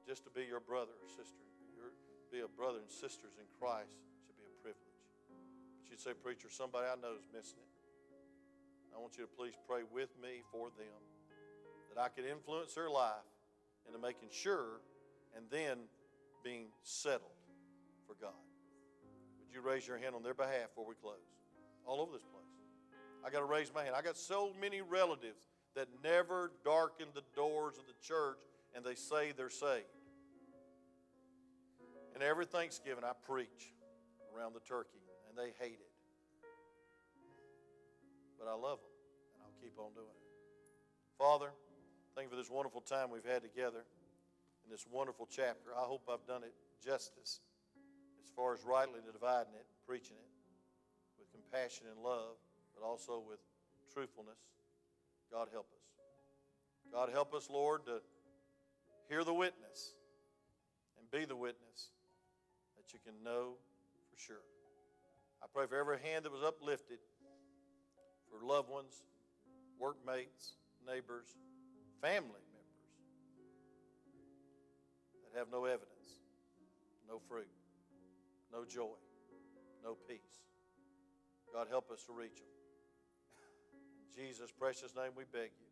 Just 0.06 0.22
to 0.24 0.30
be 0.30 0.46
your 0.46 0.60
brother 0.60 0.94
or 1.02 1.08
sister, 1.10 1.42
your, 1.74 1.90
be 2.30 2.46
a 2.46 2.48
brother 2.48 2.78
and 2.78 2.90
sisters 2.90 3.34
in 3.38 3.46
Christ 3.58 3.98
should 4.26 4.38
be 4.38 4.46
a 4.46 4.56
privilege. 4.62 5.02
But 5.82 5.90
you'd 5.90 6.00
say, 6.00 6.14
Preacher, 6.14 6.48
somebody 6.48 6.86
I 6.86 6.94
know 6.94 7.18
is 7.18 7.26
missing 7.34 7.58
it. 7.58 7.74
I 8.94 8.98
want 8.98 9.18
you 9.18 9.26
to 9.26 9.30
please 9.30 9.54
pray 9.66 9.82
with 9.82 10.10
me 10.22 10.42
for 10.50 10.70
them 10.78 11.02
that 11.94 12.00
I 12.00 12.08
could 12.08 12.24
influence 12.24 12.74
their 12.74 12.90
life 12.90 13.26
into 13.86 13.98
making 13.98 14.30
sure 14.30 14.78
and 15.34 15.46
then 15.50 15.90
being 16.42 16.70
settled 16.82 17.39
for 18.10 18.18
God. 18.20 18.34
Would 19.46 19.54
you 19.54 19.60
raise 19.62 19.86
your 19.86 19.98
hand 19.98 20.16
on 20.16 20.22
their 20.24 20.34
behalf 20.34 20.74
before 20.74 20.86
we 20.86 20.94
close? 20.96 21.22
All 21.86 22.00
over 22.00 22.10
this 22.10 22.26
place. 22.26 22.42
I 23.24 23.30
got 23.30 23.38
to 23.38 23.44
raise 23.44 23.72
my 23.72 23.84
hand. 23.84 23.94
I 23.94 24.02
got 24.02 24.16
so 24.16 24.50
many 24.60 24.80
relatives 24.80 25.46
that 25.76 25.86
never 26.02 26.50
darken 26.64 27.06
the 27.14 27.22
doors 27.36 27.78
of 27.78 27.86
the 27.86 27.94
church 28.02 28.38
and 28.74 28.84
they 28.84 28.96
say 28.96 29.32
they're 29.36 29.48
saved. 29.48 29.86
And 32.14 32.22
every 32.22 32.46
Thanksgiving 32.46 33.04
I 33.04 33.12
preach 33.26 33.72
around 34.34 34.54
the 34.54 34.60
turkey 34.60 34.98
and 35.28 35.38
they 35.38 35.52
hate 35.64 35.78
it. 35.78 35.92
But 38.38 38.48
I 38.48 38.54
love 38.54 38.78
them 38.82 38.90
and 39.34 39.42
I'll 39.46 39.62
keep 39.62 39.78
on 39.78 39.92
doing 39.94 40.10
it. 40.10 40.26
Father, 41.16 41.50
thank 42.16 42.26
you 42.26 42.30
for 42.30 42.36
this 42.36 42.50
wonderful 42.50 42.80
time 42.80 43.10
we've 43.10 43.24
had 43.24 43.42
together 43.42 43.84
in 44.64 44.70
this 44.70 44.86
wonderful 44.90 45.28
chapter. 45.30 45.70
I 45.78 45.84
hope 45.84 46.08
I've 46.10 46.26
done 46.26 46.42
it 46.42 46.54
justice 46.84 47.40
as 48.22 48.30
far 48.34 48.52
as 48.54 48.64
rightly 48.64 49.00
dividing 49.04 49.54
it, 49.54 49.66
preaching 49.86 50.16
it 50.16 50.30
with 51.18 51.30
compassion 51.32 51.86
and 51.90 52.02
love, 52.02 52.36
but 52.74 52.84
also 52.84 53.22
with 53.26 53.40
truthfulness. 53.92 54.38
God 55.30 55.48
help 55.52 55.66
us. 55.72 55.80
God 56.92 57.10
help 57.12 57.34
us, 57.34 57.48
Lord, 57.50 57.86
to 57.86 58.00
hear 59.08 59.24
the 59.24 59.34
witness 59.34 59.94
and 60.98 61.10
be 61.10 61.24
the 61.24 61.36
witness 61.36 61.90
that 62.76 62.92
you 62.92 62.98
can 63.04 63.14
know 63.22 63.54
for 64.10 64.18
sure. 64.18 64.44
I 65.42 65.46
pray 65.52 65.66
for 65.66 65.76
every 65.76 65.98
hand 65.98 66.24
that 66.24 66.32
was 66.32 66.42
uplifted 66.42 66.98
for 68.30 68.44
loved 68.44 68.68
ones, 68.68 69.02
workmates, 69.78 70.54
neighbors, 70.86 71.26
family 72.00 72.42
members 72.52 72.86
that 75.24 75.38
have 75.38 75.48
no 75.50 75.64
evidence, 75.64 76.20
no 77.08 77.20
fruit, 77.28 77.48
no 78.52 78.64
joy, 78.64 78.98
no 79.82 79.96
peace. 80.08 80.42
God, 81.52 81.66
help 81.68 81.90
us 81.90 82.04
to 82.04 82.12
reach 82.12 82.36
them. 82.36 82.46
In 84.06 84.24
Jesus' 84.24 84.50
precious 84.50 84.94
name, 84.94 85.12
we 85.16 85.24
beg 85.32 85.50
you. 85.58 85.69